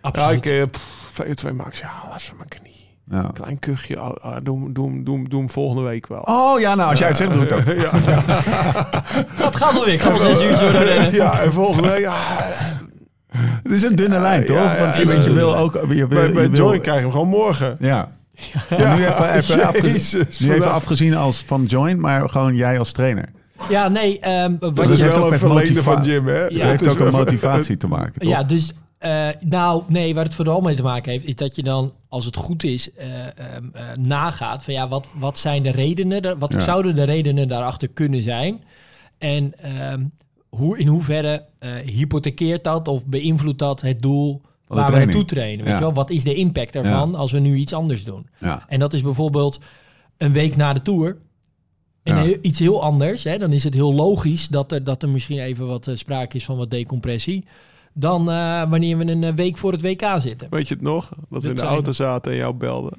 absoluut. 0.00 0.44
ik, 0.46 0.52
eh, 0.52 0.62
pff, 0.70 1.00
VO2 1.12 1.54
max, 1.56 1.78
ja, 1.78 1.90
last 2.10 2.26
van 2.26 2.36
mijn 2.36 2.48
knie. 2.48 2.70
ja. 3.10 3.30
Klein 3.32 3.58
kuchje, 3.58 4.00
oh, 4.02 4.10
oh, 4.22 4.36
doe, 4.42 4.60
hem- 4.62 4.72
doe, 4.72 4.86
hem- 4.86 5.04
doe, 5.04 5.14
hem- 5.16 5.28
doe 5.28 5.38
hem 5.40 5.50
volgende 5.50 5.82
week 5.82 6.06
wel. 6.06 6.20
Oh 6.20 6.60
ja, 6.60 6.74
nou 6.74 6.90
als 6.90 6.98
jij 6.98 7.08
het 7.08 7.16
zegt, 7.16 7.32
doe 7.32 7.42
ik 7.42 7.50
het 7.50 7.58
ook. 7.58 7.74
ja, 7.84 7.90
Dat 9.44 9.56
gaat 9.56 9.76
alweer. 9.76 9.92
Ik 9.94 10.02
ga 10.02 10.16
zes 10.16 10.42
uur 10.42 10.56
zo 10.56 10.66
rennen. 10.68 11.14
ja, 11.14 11.40
en 11.40 11.52
volgende 11.52 11.88
week, 11.88 12.00
ja, 12.00 12.14
Het 13.62 13.72
is 13.72 13.82
een 13.82 13.96
dunne 13.96 14.18
lijn, 14.20 14.46
toch? 14.46 14.56
ja, 14.56 14.78
Want 14.78 14.96
je, 14.96 15.02
ja, 15.06 15.08
weet, 15.14 15.24
je 15.24 15.28
ja. 15.30 15.36
wil 15.36 15.56
ook... 15.56 15.72
Je 15.74 15.86
wil, 15.88 16.08
bij, 16.08 16.32
bij 16.32 16.42
je 16.42 16.48
wil- 16.50 16.58
Join 16.58 16.80
krijg 16.80 16.96
je 16.96 17.02
hem 17.02 17.12
gewoon 17.12 17.28
morgen. 17.28 17.76
Ja. 17.80 18.08
En 18.68 18.78
nu 18.96 19.04
even, 19.06 19.32
even, 19.32 19.62
afge- 19.66 19.86
Jezus, 19.86 20.38
nu 20.38 20.52
even 20.54 20.72
afgezien 20.72 21.16
als 21.16 21.42
van 21.46 21.64
Join, 21.64 22.00
maar 22.00 22.28
gewoon 22.30 22.54
jij 22.54 22.78
als 22.78 22.92
trainer. 22.92 23.28
Ja, 23.68 23.88
nee, 23.88 24.18
ehm, 24.20 24.54
wat 24.58 24.76
Dat 24.76 24.86
je 24.86 24.92
is 24.92 25.00
wel 25.16 25.32
een 25.32 25.38
verleden 25.38 25.82
van 25.82 26.02
Jim, 26.02 26.26
hè? 26.26 26.32
Ja. 26.34 26.40
Het 26.44 26.50
Dat 26.58 26.68
heeft 26.68 26.88
ook 26.88 26.98
een 26.98 27.12
motivatie 27.12 27.76
te 27.76 27.86
maken, 27.88 28.12
toch? 28.20 28.30
Ja, 28.30 28.42
dus 28.42 28.72
eh, 29.02 29.28
nou, 29.40 29.82
nee, 29.88 30.14
waar 30.14 30.24
het 30.24 30.34
vooral 30.34 30.60
mee 30.60 30.74
te 30.76 30.82
maken 30.82 31.12
heeft, 31.12 31.24
is 31.24 31.34
dat 31.34 31.54
je 31.56 31.62
dan, 31.62 31.92
als 32.08 32.24
het 32.24 32.36
goed 32.36 32.64
is, 32.64 32.92
eh, 32.92 33.06
ehm, 33.20 33.64
eh, 33.72 33.82
nagaat 33.98 34.64
van 34.64 34.74
ja, 34.74 34.88
wat, 34.88 35.06
wat 35.18 35.38
zijn 35.38 35.62
de 35.62 35.70
redenen, 35.70 36.38
wat 36.38 36.52
Ja. 36.52 36.60
zouden 36.60 36.94
de 36.94 37.02
redenen 37.02 37.48
daarachter 37.48 37.88
kunnen 37.88 38.22
zijn? 38.22 38.60
En 39.18 39.58
ehm, 39.58 40.04
hoe, 40.48 40.78
in 40.78 40.86
hoeverre 40.86 41.44
hypothekeert 41.84 42.64
dat 42.64 42.88
of 42.88 43.06
beïnvloedt 43.06 43.58
dat 43.58 43.80
het 43.80 44.02
doel 44.02 44.40
waar 44.66 44.92
we 44.92 44.98
naartoe 44.98 45.24
trainen? 45.24 45.58
Weet 45.64 45.68
Ja. 45.74 45.78
je 45.78 45.84
wel? 45.84 45.92
Wat 45.92 46.10
is 46.10 46.24
de 46.24 46.34
impact 46.34 46.74
ervan 46.76 47.14
als 47.14 47.32
we 47.32 47.38
nu 47.38 47.54
iets 47.56 47.72
anders 47.72 48.04
doen? 48.04 48.26
En 48.68 48.78
dat 48.78 48.92
is 48.92 49.02
bijvoorbeeld 49.02 49.60
een 50.16 50.32
week 50.32 50.56
na 50.56 50.72
de 50.72 50.82
tour. 50.82 51.16
En 52.02 52.16
heel- 52.16 52.36
iets 52.40 52.58
heel 52.58 52.82
anders. 52.82 53.24
Hè? 53.24 53.38
Dan 53.38 53.52
is 53.52 53.64
het 53.64 53.74
heel 53.74 53.94
logisch 53.94 54.48
dat 54.48 54.72
er, 54.72 54.84
dat 54.84 55.02
er 55.02 55.08
misschien 55.08 55.38
even 55.38 55.66
wat 55.66 55.90
sprake 55.94 56.36
is 56.36 56.44
van 56.44 56.56
wat 56.56 56.70
decompressie. 56.70 57.44
Dan 57.92 58.30
eh, 58.30 58.70
wanneer 58.70 58.98
we 58.98 59.06
een 59.06 59.24
eh, 59.24 59.34
week 59.34 59.56
voor 59.56 59.72
het 59.72 59.82
WK 59.82 60.04
zitten. 60.16 60.46
Weet 60.50 60.68
je 60.68 60.74
het 60.74 60.82
nog? 60.82 61.12
Dat 61.28 61.42
we 61.42 61.48
in 61.48 61.54
de 61.54 61.62
auto 61.62 61.92
zaten 61.92 62.32
en 62.32 62.38
jou 62.38 62.54
belden. 62.54 62.98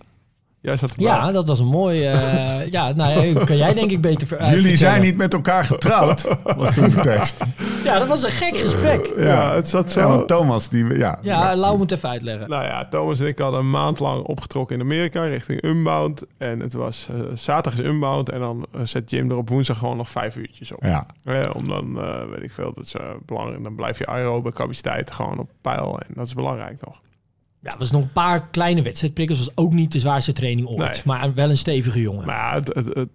Jij 0.64 0.78
zat 0.78 0.90
erbij. 0.90 1.06
Ja, 1.06 1.32
dat 1.32 1.48
was 1.48 1.60
een 1.60 1.68
mooi. 1.68 2.06
eh, 2.06 2.72
ja, 2.72 2.92
nou 2.94 3.26
ja, 3.26 3.44
kan 3.46 3.58
jij 3.58 3.74
denk 3.74 3.92
ik 3.92 4.02
beter 4.02 4.28
ver- 4.28 4.38
Jullie 4.40 4.54
vertellen. 4.56 4.78
zijn 4.78 5.02
niet 5.02 5.18
met 5.18 5.34
elkaar 5.34 5.66
getrouwd, 5.66 6.28
was 6.56 6.74
toen 6.74 6.90
de 6.90 7.00
tekst. 7.02 7.44
Ja, 7.84 8.00
dat 8.00 8.08
was 8.08 8.24
een 8.24 8.30
gek 8.30 8.58
gesprek. 8.58 9.14
Ja, 9.18 9.54
het 9.56 9.68
zat 9.70 9.92
zo. 9.92 10.26
Thomas, 10.26 10.70
die... 10.70 10.98
Ja, 10.98 11.20
Ja, 11.22 11.56
Lau 11.56 11.78
moet 11.78 11.92
even 11.92 12.10
uitleggen. 12.10 12.50
Nou 12.50 12.64
ja, 12.64 12.88
Thomas 12.90 13.20
en 13.20 13.28
ik 13.28 13.38
hadden 13.40 13.60
een 13.60 13.70
maand 13.70 14.00
lang 14.00 14.24
opgetrokken 14.24 14.76
in 14.76 14.82
Amerika 14.82 15.24
richting 15.26 15.64
Unbound. 15.64 16.24
En 16.38 16.60
het 16.60 16.74
was 16.74 17.08
eh, 17.10 17.16
zaterdag 17.34 17.80
is 17.82 17.88
Unbound 17.88 18.30
en 18.30 18.40
dan 18.40 18.66
eh, 18.74 18.82
zet 18.84 19.10
Jim 19.10 19.30
er 19.32 19.38
op 19.38 19.50
woensdag 19.50 19.78
gewoon 19.78 19.98
nog 19.98 20.10
vijf 20.10 20.36
uurtjes 20.36 20.72
op. 20.72 20.84
Ja, 20.84 21.06
Eh, 21.24 21.50
om 21.56 21.68
dan, 21.70 22.02
eh, 22.04 22.16
weet 22.34 22.44
ik 22.44 22.52
veel, 22.54 22.72
dat 22.74 22.86
is 22.86 22.94
eh, 22.94 23.02
belangrijk. 23.26 23.64
Dan 23.64 23.76
blijf 23.76 23.98
je 23.98 24.06
aerobe 24.08 24.52
capaciteit 24.54 25.12
gewoon 25.12 25.40
op 25.40 25.50
peil 25.62 26.00
en 26.00 26.14
dat 26.16 26.28
is 26.28 26.34
belangrijk 26.34 26.78
nog. 26.86 27.02
Ja, 27.64 27.72
er 27.72 27.78
was 27.78 27.92
nog 27.92 28.02
een 28.02 28.12
paar 28.12 28.48
kleine 28.48 28.82
wedstrijdprikkels. 28.82 29.40
was 29.40 29.52
ook 29.56 29.74
niet 29.74 29.92
de 29.92 30.00
zwaarste 30.00 30.34
training 30.34 30.68
ooit. 30.68 30.80
Nee. 30.80 31.02
Maar 31.06 31.34
wel 31.34 31.50
een 31.50 31.58
stevige 31.58 32.02
jongen. 32.02 32.26
Maar 32.26 32.54
het, 32.54 32.68
het, 32.74 32.86
het, 32.86 33.10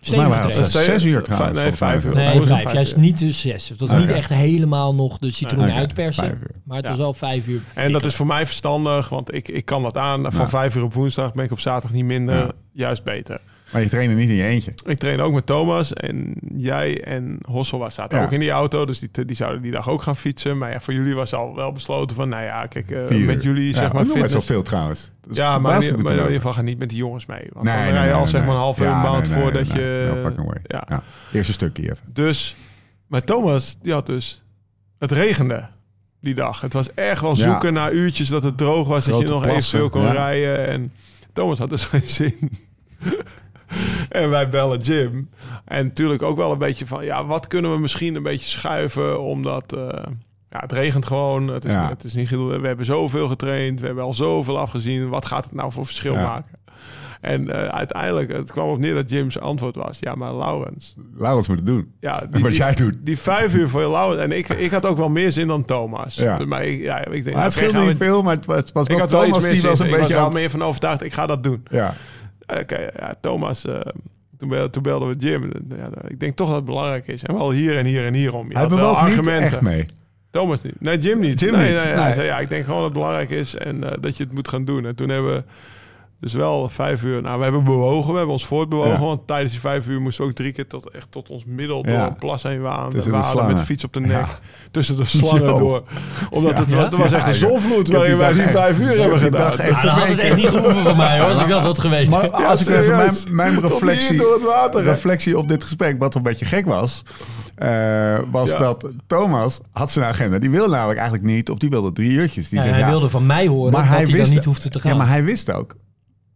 zes- 0.00 1.04
uur 1.04 1.22
trouwens, 1.22 1.58
Nee, 1.58 1.72
vijf 1.72 2.04
uur. 2.04 2.14
Nee, 2.14 2.40
vijf. 2.40 2.62
vijf 2.62 2.72
Juist 2.72 2.96
niet 2.96 3.18
dus 3.18 3.40
zes. 3.40 3.68
Het 3.68 3.80
was 3.80 3.88
Oké. 3.88 3.98
niet 3.98 4.10
echt 4.10 4.28
helemaal 4.28 4.94
nog 4.94 5.18
de 5.18 5.30
citroen 5.30 5.64
Oké, 5.64 5.72
uitpersen. 5.72 6.38
Maar 6.64 6.76
het 6.76 6.84
Ja. 6.84 6.90
was 6.90 7.00
wel 7.00 7.14
vijf 7.14 7.46
uur. 7.46 7.60
En 7.74 7.92
dat 7.92 8.04
is 8.04 8.14
voor 8.14 8.26
mij 8.26 8.46
verstandig, 8.46 9.08
want 9.08 9.34
ik, 9.34 9.48
ik 9.48 9.64
kan 9.64 9.82
dat 9.82 9.96
aan. 9.96 10.22
Van 10.22 10.40
Ja. 10.44 10.48
vijf 10.48 10.76
uur 10.76 10.82
op 10.82 10.92
woensdag 10.94 11.32
ben 11.34 11.44
ik 11.44 11.50
op 11.50 11.60
zaterdag 11.60 11.92
niet 11.96 12.04
minder. 12.04 12.36
Ja. 12.36 12.52
Juist 12.72 13.04
beter. 13.04 13.40
Maar 13.72 13.82
je 13.82 13.88
trainde 13.88 14.14
niet 14.14 14.28
in 14.28 14.34
je 14.34 14.44
eentje. 14.44 14.72
Ik 14.84 14.98
train 14.98 15.20
ook 15.20 15.32
met 15.32 15.46
Thomas 15.46 15.92
en 15.92 16.34
jij 16.56 17.04
en 17.04 17.38
Hossel 17.48 17.90
zaten 17.90 18.18
Ja. 18.18 18.24
ook 18.24 18.32
in 18.32 18.40
die 18.40 18.50
auto. 18.50 18.84
Dus 18.86 18.98
die, 18.98 19.24
die 19.24 19.36
zouden 19.36 19.62
die 19.62 19.72
dag 19.72 19.88
ook 19.88 20.02
gaan 20.02 20.16
fietsen. 20.16 20.58
Maar 20.58 20.70
ja, 20.70 20.80
voor 20.80 20.94
jullie 20.94 21.14
was 21.14 21.34
al 21.34 21.54
wel 21.54 21.72
besloten 21.72 22.16
van, 22.16 22.28
nou 22.28 22.44
ja, 22.44 22.66
kijk, 22.66 22.90
eh, 22.90 23.16
met 23.26 23.42
jullie 23.42 23.66
Ja, 23.68 23.72
zeg 23.74 23.92
maar 23.92 24.04
nog 24.04 24.12
best 24.12 24.24
fitness. 24.24 24.46
veel 24.46 24.62
trouwens. 24.62 25.10
Dus 25.26 25.36
Ja, 25.36 25.58
maar, 25.58 25.84
in, 25.84 26.02
maar 26.02 26.12
ieder 26.12 26.30
geval 26.32 26.52
ga 26.52 26.62
niet 26.62 26.78
met 26.78 26.88
die 26.88 26.98
jongens 26.98 27.26
mee. 27.26 27.46
Want 27.52 27.64
Nee, 27.64 27.74
dan 27.74 27.82
nee, 27.82 27.92
rij 27.92 28.02
je 28.02 28.08
nee, 28.08 28.18
al 28.18 28.26
zeg 28.26 28.40
maar 28.44 28.54
een 28.54 28.60
half 28.60 28.78
uur 28.80 28.86
Ja, 28.86 29.02
maand 29.02 29.28
voordat 29.28 29.66
je... 29.66 30.12
No 30.14 30.20
fucking 30.22 30.46
way. 30.46 30.60
ja. 30.64 30.84
Ja. 30.88 31.02
Eerste 31.32 31.52
stukje 31.52 31.82
even. 31.82 31.98
Dus, 32.12 32.56
maar 33.06 33.24
Thomas, 33.24 33.76
die 33.82 33.92
had 33.92 34.06
dus... 34.06 34.44
Het 34.98 35.12
regende 35.12 35.68
die 36.20 36.34
dag. 36.34 36.60
Het 36.60 36.72
was 36.72 36.94
echt 36.94 37.20
wel 37.20 37.36
zoeken 37.36 37.72
naar 37.72 37.92
uurtjes 37.92 38.28
dat 38.28 38.42
het 38.42 38.58
droog 38.58 38.88
was. 38.88 39.04
dat 39.04 39.20
je 39.20 39.26
nog 39.26 39.42
plassen, 39.42 39.78
eventueel 39.78 39.88
kon 40.04 40.12
rijden. 40.12 40.66
En 40.68 40.92
Thomas 41.32 41.58
had 41.58 41.68
dus 41.70 41.84
geen 41.84 42.02
zin. 42.06 42.50
en 44.08 44.30
wij 44.30 44.48
bellen 44.48 44.80
Jim. 44.80 45.30
En 45.64 45.84
natuurlijk 45.86 46.22
ook 46.22 46.36
wel 46.36 46.52
een 46.52 46.58
beetje 46.58 46.86
van... 46.86 47.04
Ja, 47.04 47.24
wat 47.26 47.46
kunnen 47.46 47.72
we 47.72 47.78
misschien 47.78 48.14
een 48.14 48.22
beetje 48.22 48.48
schuiven... 48.48 49.20
omdat, 49.20 49.72
eh, 49.72 49.88
Ja, 50.50 50.60
het 50.60 50.72
regent 50.72 51.06
gewoon. 51.06 51.48
Het 51.48 51.64
is, 51.64 51.72
Ja. 51.72 51.88
het 51.88 52.04
is 52.04 52.14
niet, 52.14 52.28
gedoe- 52.28 52.60
we 52.60 52.66
hebben 52.66 52.86
zoveel 52.86 53.28
getraind. 53.28 53.80
We 53.80 53.86
hebben 53.86 54.04
al 54.04 54.12
zoveel 54.12 54.58
afgezien. 54.58 55.08
Wat 55.08 55.26
gaat 55.26 55.44
het 55.44 55.54
nou 55.54 55.72
voor 55.72 55.84
verschil 55.86 56.12
Ja. 56.14 56.22
maken? 56.22 56.58
En 57.20 57.48
eh, 57.50 57.66
uiteindelijk, 57.68 58.32
het 58.32 58.52
kwam 58.52 58.68
op 58.68 58.78
neer 58.78 58.94
dat 58.94 59.10
Jim's 59.10 59.38
antwoord 59.38 59.74
was... 59.76 59.98
Ja, 60.00 60.14
maar 60.14 60.34
Laurens... 60.34 60.94
Laurens 61.18 61.48
moet 61.48 61.56
het 61.56 61.66
doen. 61.66 61.92
Ja, 62.00 62.22
En 62.30 62.42
wat 62.42 62.56
jij 62.56 62.74
doet. 62.74 62.94
Die 63.00 63.18
vijf 63.18 63.54
uur 63.54 63.68
voor 63.68 63.80
Laurens... 63.90 64.22
En 64.22 64.32
ik, 64.32 64.48
ik 64.48 64.70
had 64.70 64.86
ook 64.86 64.96
wel 64.96 65.08
meer 65.08 65.32
zin 65.32 65.46
dan 65.46 65.64
Thomas. 65.64 66.14
Ja. 66.14 66.38
Maar 66.46 66.64
ik, 66.64 66.80
ja, 66.80 67.04
ik 67.06 67.24
denk, 67.24 67.36
Maar 67.36 67.44
het 67.44 67.52
scheelde 67.52 67.78
niet 67.78 67.88
we- 67.98 68.04
veel, 68.04 68.22
maar 68.22 68.34
het 68.36 68.46
was, 68.46 68.62
was 68.72 68.82
Ik 68.86 68.90
wel 68.90 68.98
had 69.00 69.10
wel 69.10 69.20
iets 69.26 69.28
Thomas 69.28 69.44
meer 69.44 69.60
die 69.60 69.68
was 69.70 69.78
een 69.78 69.84
Ik 69.86 69.90
was 69.90 70.00
beetje... 70.00 70.14
wel 70.14 70.24
aan- 70.24 70.32
meer 70.32 70.50
van 70.50 70.62
overtuigd. 70.64 71.02
Ik 71.02 71.12
ga 71.12 71.26
dat 71.26 71.42
doen. 71.42 71.62
Ja, 71.70 71.94
Oké, 72.46 72.78
ja, 72.98 73.14
Thomas... 73.20 73.64
eh, 73.66 73.80
toen, 74.38 74.48
bel- 74.48 74.70
toen 74.70 74.82
belden 74.82 75.08
we 75.08 75.14
Jim. 75.16 75.50
Ja, 75.68 75.90
ik 76.08 76.20
denk 76.20 76.36
toch 76.36 76.46
dat 76.46 76.56
het 76.56 76.64
belangrijk 76.64 77.06
is. 77.06 77.22
En 77.22 77.34
wel 77.34 77.50
hier 77.50 77.76
en 77.78 77.86
hier 77.86 78.06
en 78.06 78.14
hierom. 78.14 78.46
Je 78.48 78.52
hij 78.52 78.62
had 78.62 78.74
wel 78.74 78.96
argumenten. 78.96 79.42
echt 79.44 79.60
mee. 79.60 79.84
Thomas 80.30 80.62
niet. 80.62 80.80
Nee, 80.80 80.98
Jim 80.98 81.18
niet. 81.20 81.40
Jim 81.40 81.52
nee, 81.52 81.72
niet. 81.72 81.82
Nee, 81.82 81.92
Nee. 81.92 82.02
Hij 82.02 82.12
zei, 82.12 82.26
ja, 82.26 82.38
ik 82.38 82.48
denk 82.48 82.64
gewoon 82.64 82.80
dat 82.80 82.88
het 82.90 82.98
belangrijk 82.98 83.30
is 83.30 83.54
en 83.54 83.84
eh, 83.84 83.96
dat 84.00 84.16
je 84.16 84.24
het 84.24 84.32
moet 84.32 84.48
gaan 84.48 84.64
doen. 84.64 84.86
En 84.86 84.96
toen 84.96 85.08
hebben 85.08 85.34
we 85.34 85.42
dus 86.20 86.32
wel 86.32 86.68
vijf 86.68 87.02
uur... 87.04 87.22
Nou, 87.22 87.36
we 87.38 87.42
hebben 87.42 87.64
bewogen, 87.64 88.10
we 88.10 88.16
hebben 88.16 88.32
ons 88.34 88.46
voortbewogen. 88.46 88.90
Ja. 88.92 88.98
Want 89.00 89.26
tijdens 89.26 89.50
die 89.50 89.60
vijf 89.60 89.88
uur 89.88 90.00
moesten 90.00 90.24
we 90.24 90.30
ook 90.30 90.36
drie 90.36 90.52
keer 90.52 90.66
tot, 90.66 90.90
echt 90.90 91.06
tot 91.10 91.30
ons 91.30 91.44
middel 91.46 91.82
door 91.82 91.92
Ja. 91.92 92.06
een 92.06 92.16
plas 92.16 92.42
heen 92.42 92.60
waan. 92.60 92.90
Tussen 92.90 93.12
we 93.12 93.18
hadden 93.18 93.46
met 93.46 93.56
de 93.56 93.64
fiets 93.64 93.84
op 93.84 93.92
de 93.92 94.00
nek. 94.00 94.10
Ja. 94.10 94.28
Tussen 94.70 94.96
de 94.96 95.04
slangen 95.04 95.56
door. 95.58 95.82
Omdat 96.30 96.52
Ja. 96.56 96.62
het, 96.62 96.70
Ja? 96.70 96.84
het 96.84 96.96
was 96.96 97.12
echt 97.12 97.26
een 97.26 97.34
zonvloed 97.34 97.88
waarin 97.88 98.16
wij 98.18 98.32
die 98.32 98.42
vijf 98.42 98.78
uur 98.80 99.00
hebben 99.00 99.18
gedaan. 99.18 99.58
echt 99.58 99.68
Ja, 99.76 99.82
dan 99.82 99.98
had 99.98 100.08
het 100.08 100.18
echt 100.18 100.36
niet 100.36 100.46
gehoeven 100.48 100.82
van 100.82 100.96
mij 100.96 101.20
hoor, 101.20 101.28
als 101.28 101.42
ik 101.42 101.48
dat 101.48 101.62
had 101.62 101.78
geweten. 101.78 102.10
Maar 102.10 102.30
als 102.30 102.60
ik 102.60 102.74
even 102.74 102.96
mijn, 102.96 103.14
mijn 103.30 103.60
reflectie, 103.60 104.16
door 104.16 104.32
het 104.32 104.42
water, 104.44 104.82
reflectie 104.82 105.38
op 105.38 105.48
dit 105.48 105.62
gesprek, 105.64 105.98
wat 105.98 106.14
een 106.14 106.22
beetje 106.22 106.44
gek 106.44 106.66
was, 106.66 107.02
eh, 107.54 108.18
was 108.30 108.50
Ja. 108.50 108.58
dat 108.58 108.90
Thomas 109.06 109.60
had 109.72 109.90
zijn 109.90 110.04
agenda. 110.06 110.38
Die 110.38 110.50
wilde 110.50 110.70
namelijk 110.70 110.98
eigenlijk 110.98 111.28
niet, 111.28 111.50
of 111.50 111.58
die 111.58 111.70
wilde 111.70 111.92
drie 111.92 112.10
uurtjes. 112.10 112.48
Die 112.48 112.58
Ja, 112.58 112.64
zei, 112.64 112.74
hij 112.76 112.84
ja, 112.84 112.90
wilde 112.90 113.10
van 113.10 113.26
mij 113.26 113.46
horen 113.46 113.72
dat 113.72 113.84
hij 113.84 114.04
dan 114.04 114.28
niet 114.30 114.44
hoefde 114.44 114.68
te 114.68 114.80
gaan. 114.80 114.90
Ja, 114.90 114.96
maar 114.96 115.08
hij 115.08 115.24
wist 115.24 115.50
ook, 115.52 115.74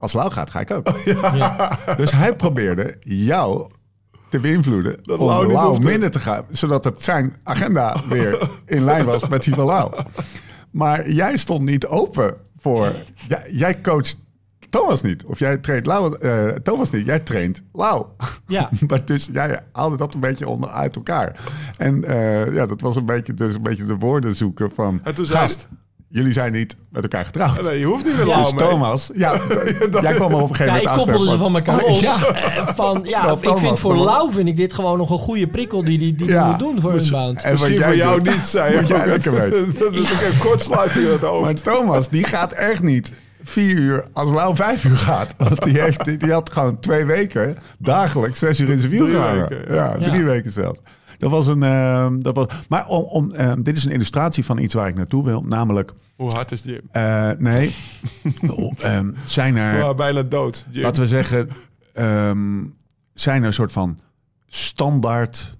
als 0.01 0.13
Lau 0.13 0.31
gaat, 0.31 0.51
ga 0.51 0.61
ik 0.61 0.71
ook. 0.71 0.89
Ja. 1.05 1.79
Dus 1.97 2.13
hij 2.13 2.37
probeerde 2.37 2.97
jou 3.01 3.71
te 4.29 4.39
beïnvloeden 4.39 4.97
Dat 5.03 5.19
om 5.19 5.27
Lau 5.27 5.73
niet 5.73 5.85
minder 5.85 6.11
te 6.11 6.19
gaan. 6.19 6.45
Zodat 6.51 6.85
het 6.85 7.03
zijn 7.03 7.37
agenda 7.43 7.97
weer 8.09 8.51
in 8.67 8.85
lijn 8.85 9.05
was 9.05 9.29
met 9.29 9.43
die 9.43 9.55
van 9.55 9.65
Lau. 9.65 10.03
Maar 10.71 11.11
jij 11.11 11.37
stond 11.37 11.63
niet 11.63 11.87
open 11.87 12.35
voor... 12.57 12.93
Jij, 13.29 13.51
jij 13.53 13.81
coacht 13.81 14.19
Thomas 14.71 15.03
niet. 15.03 15.25
Of 15.25 15.39
jij 15.39 15.57
traint 15.57 15.87
Lau, 15.87 16.17
eh, 16.19 16.49
Thomas 16.49 16.91
niet. 16.91 17.07
Jij 17.07 17.21
traint 17.21 17.63
Lau. 17.73 18.07
Ja. 18.47 18.71
maar 18.89 19.05
dus 19.05 19.29
jij 19.33 19.61
haalde 19.73 19.97
dat 19.97 20.15
een 20.15 20.21
beetje 20.21 20.49
onder, 20.49 20.71
uit 20.71 20.97
elkaar. 20.97 21.41
En 21.77 22.05
eh, 22.05 22.55
ja, 22.55 22.67
dat 22.67 22.81
was 22.81 22.97
een 22.97 23.07
beetje, 23.07 23.35
dus 23.35 23.55
een 23.55 23.63
beetje 23.63 23.85
de 23.85 23.97
woorden 23.97 24.35
zoeken 24.35 24.71
van... 24.71 25.01
En 25.05 25.15
toen 25.15 25.27
zei 25.27 25.39
gast, 25.39 25.69
jullie 26.13 26.33
zijn 26.33 26.53
niet 26.53 26.77
met 26.89 27.03
elkaar 27.03 27.25
getrouwd. 27.25 27.63
Nee, 27.63 27.79
je 27.79 27.85
hoeft 27.85 28.05
niet 28.05 28.17
meer 28.17 28.27
Ja, 28.37 28.43
Dus. 28.43 28.53
Thomas, 28.57 29.11
ja, 29.15 29.33
jij 30.03 30.15
kwam 30.15 30.31
er 30.33 30.41
op 30.43 30.51
een 30.51 30.57
gegeven 30.57 30.65
Ja, 30.65 30.73
moment 30.73 30.83
ik 30.83 30.87
achter 30.89 31.03
koppelde 31.05 31.31
ze 31.31 31.37
van 31.37 31.55
elkaar 31.55 31.81
los. 31.81 32.01
Ja, 32.01 32.25
Eh, 32.25 32.69
Van, 32.75 33.01
ja, 33.05 33.31
ik 33.33 33.39
Thomas 33.43 33.61
vind 33.61 33.79
voor 33.79 33.97
Lau 33.97 34.33
vind 34.33 34.49
ik 34.49 34.57
dit 34.57 34.73
gewoon 34.73 34.99
nog 34.99 35.11
een 35.11 35.19
goede 35.19 35.47
prikkel 35.49 35.85
die 35.85 35.99
die, 35.99 36.13
die 36.15 36.27
die 36.27 36.35
Ja. 36.35 36.47
moet 36.51 36.59
doen 36.59 36.81
voor 36.81 36.93
Dus- 36.93 37.07
Unbound. 37.07 37.43
en 37.43 37.43
wat 37.43 37.53
Misschien 37.53 37.75
jij 37.79 37.85
voor 37.85 37.97
jou 37.97 38.21
doet, 38.23 38.35
niet, 38.35 38.47
zei 38.47 38.77
moet 38.77 38.89
je. 38.89 38.95
jij 38.95 39.07
lekker. 39.07 39.33
Dat 39.51 39.93
is 39.93 40.13
ook 40.13 40.21
een 40.33 40.39
kortsluiting 40.39 41.05
in 41.07 41.13
het 41.13 41.21
hoofd. 41.21 41.43
Maar 41.65 41.75
Thomas, 41.75 42.09
die 42.09 42.25
gaat 42.25 42.53
echt 42.53 42.83
niet 42.83 43.13
vier 43.43 43.75
uur 43.75 44.05
als 44.13 44.31
Lau 44.33 44.57
vijf 44.57 44.85
uur 44.85 44.97
gaat. 44.97 45.35
Want 45.39 45.63
die, 45.63 45.81
heeft, 45.81 46.05
die, 46.05 46.17
die 46.17 46.33
had 46.33 46.53
gewoon 46.53 46.81
twee 46.81 47.05
weken 47.05 47.57
dagelijks 47.79 48.39
zes 48.39 48.61
uur 48.61 48.69
in 48.69 48.79
zijn 48.79 48.91
wiel 48.91 49.07
gehangen. 49.07 49.49
ja. 49.69 49.75
ja. 49.75 49.97
drie 50.09 50.21
Ja. 50.21 50.25
weken 50.27 50.51
zelfs. 50.51 50.81
Dat 51.21 51.31
was 51.31 51.47
een. 51.47 51.63
ehm, 51.63 52.19
dat 52.21 52.37
was, 52.37 52.47
maar 52.69 52.87
om, 52.87 53.03
om, 53.05 53.33
ehm, 53.33 53.63
dit 53.63 53.77
is 53.77 53.85
een 53.85 53.91
illustratie 53.93 54.45
van 54.45 54.59
iets 54.59 54.75
waar 54.75 54.89
ik 54.89 54.95
naartoe 54.95 55.25
wil. 55.25 55.43
Namelijk, 55.43 55.93
Hoe 56.17 56.33
hard 56.33 56.53
is 56.53 56.63
Jim? 56.63 56.81
eh, 56.93 57.31
nee, 57.39 57.75
ehm, 58.79 59.11
zijn 59.25 59.57
er. 59.57 59.95
Bijna 59.95 60.23
dood, 60.23 60.67
Jim. 60.71 60.83
Laten 60.83 61.03
we 61.03 61.09
zeggen, 61.09 61.49
ehm, 61.93 62.65
zijn 63.15 63.41
er 63.41 63.47
een 63.47 63.53
soort 63.53 63.73
van 63.73 63.99
standaard 64.47 65.59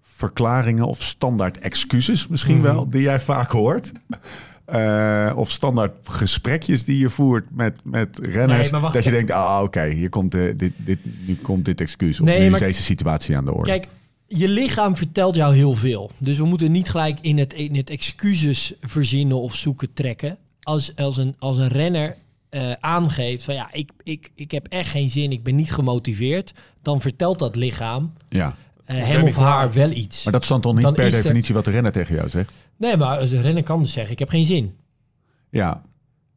verklaringen 0.00 0.84
of 0.86 1.02
standaard 1.02 1.58
excuses 1.58 2.28
misschien 2.28 2.56
Mhm. 2.56 2.64
wel, 2.64 2.88
die 2.90 3.02
jij 3.02 3.20
vaak 3.20 3.50
hoort? 3.50 3.92
Eh, 4.64 5.32
of 5.34 5.50
standaard 5.50 5.92
gesprekjes 6.02 6.84
die 6.84 6.98
je 6.98 7.10
voert 7.10 7.44
met, 7.50 7.74
met 7.84 8.18
renners. 8.22 8.70
Nee, 8.70 8.80
dat 8.80 9.04
je 9.04 9.10
denkt, 9.10 9.30
ah 9.30 9.60
oké, 9.62 9.86
hier 9.86 10.08
komt, 10.08 10.30
dit, 10.32 10.72
dit, 10.76 10.98
nu 11.26 11.34
komt 11.42 11.64
dit 11.64 11.80
excuus. 11.80 12.20
Of 12.20 12.26
Nee, 12.26 12.38
nu 12.38 12.44
is 12.44 12.50
maar- 12.50 12.60
deze 12.60 12.82
situatie 12.82 13.36
aan 13.36 13.44
de 13.44 13.52
orde. 13.54 13.70
Kijk, 13.70 13.86
je 14.38 14.48
lichaam 14.48 14.96
vertelt 14.96 15.34
jou 15.34 15.54
heel 15.54 15.74
veel. 15.76 16.10
Dus 16.18 16.36
we 16.36 16.44
moeten 16.44 16.72
niet 16.72 16.90
gelijk 16.90 17.18
in 17.20 17.38
het, 17.38 17.52
in 17.54 17.76
het 17.76 17.90
excuses 17.90 18.72
verzinnen 18.80 19.40
of 19.40 19.54
zoeken 19.54 19.92
trekken. 19.92 20.38
Als, 20.62 20.96
als, 20.96 21.16
een, 21.16 21.34
als 21.38 21.56
een 21.58 21.68
renner 21.68 22.16
eh, 22.48 22.72
aangeeft 22.80 23.44
van 23.44 23.54
ja, 23.54 23.72
ik, 23.72 23.90
ik, 24.02 24.30
ik 24.34 24.50
heb 24.50 24.66
echt 24.68 24.90
geen 24.90 25.10
zin, 25.10 25.32
ik 25.32 25.42
ben 25.42 25.56
niet 25.56 25.72
gemotiveerd. 25.72 26.52
Dan 26.82 27.00
vertelt 27.00 27.38
dat 27.38 27.56
lichaam 27.56 28.12
ja. 28.28 28.56
eh, 28.84 28.96
hem 29.06 29.22
of 29.22 29.36
haar 29.36 29.72
wel 29.72 29.90
iets. 29.90 30.24
Maar 30.24 30.32
dat 30.32 30.42
is 30.42 30.48
dan 30.48 30.60
toch 30.60 30.72
niet 30.74 30.82
Dan 30.82 30.94
per 30.94 31.04
er- 31.04 31.10
definitie 31.10 31.54
wat 31.54 31.64
de 31.64 31.70
renner 31.70 31.92
tegen 31.92 32.14
jou 32.14 32.28
zegt? 32.28 32.52
Nee, 32.78 32.96
maar 32.96 33.18
als 33.18 33.30
een 33.30 33.42
renner 33.42 33.62
kan 33.62 33.78
dus 33.82 33.92
zeggen, 33.92 34.12
ik 34.12 34.18
heb 34.18 34.28
geen 34.28 34.44
zin. 34.44 34.76
Ja, 35.50 35.82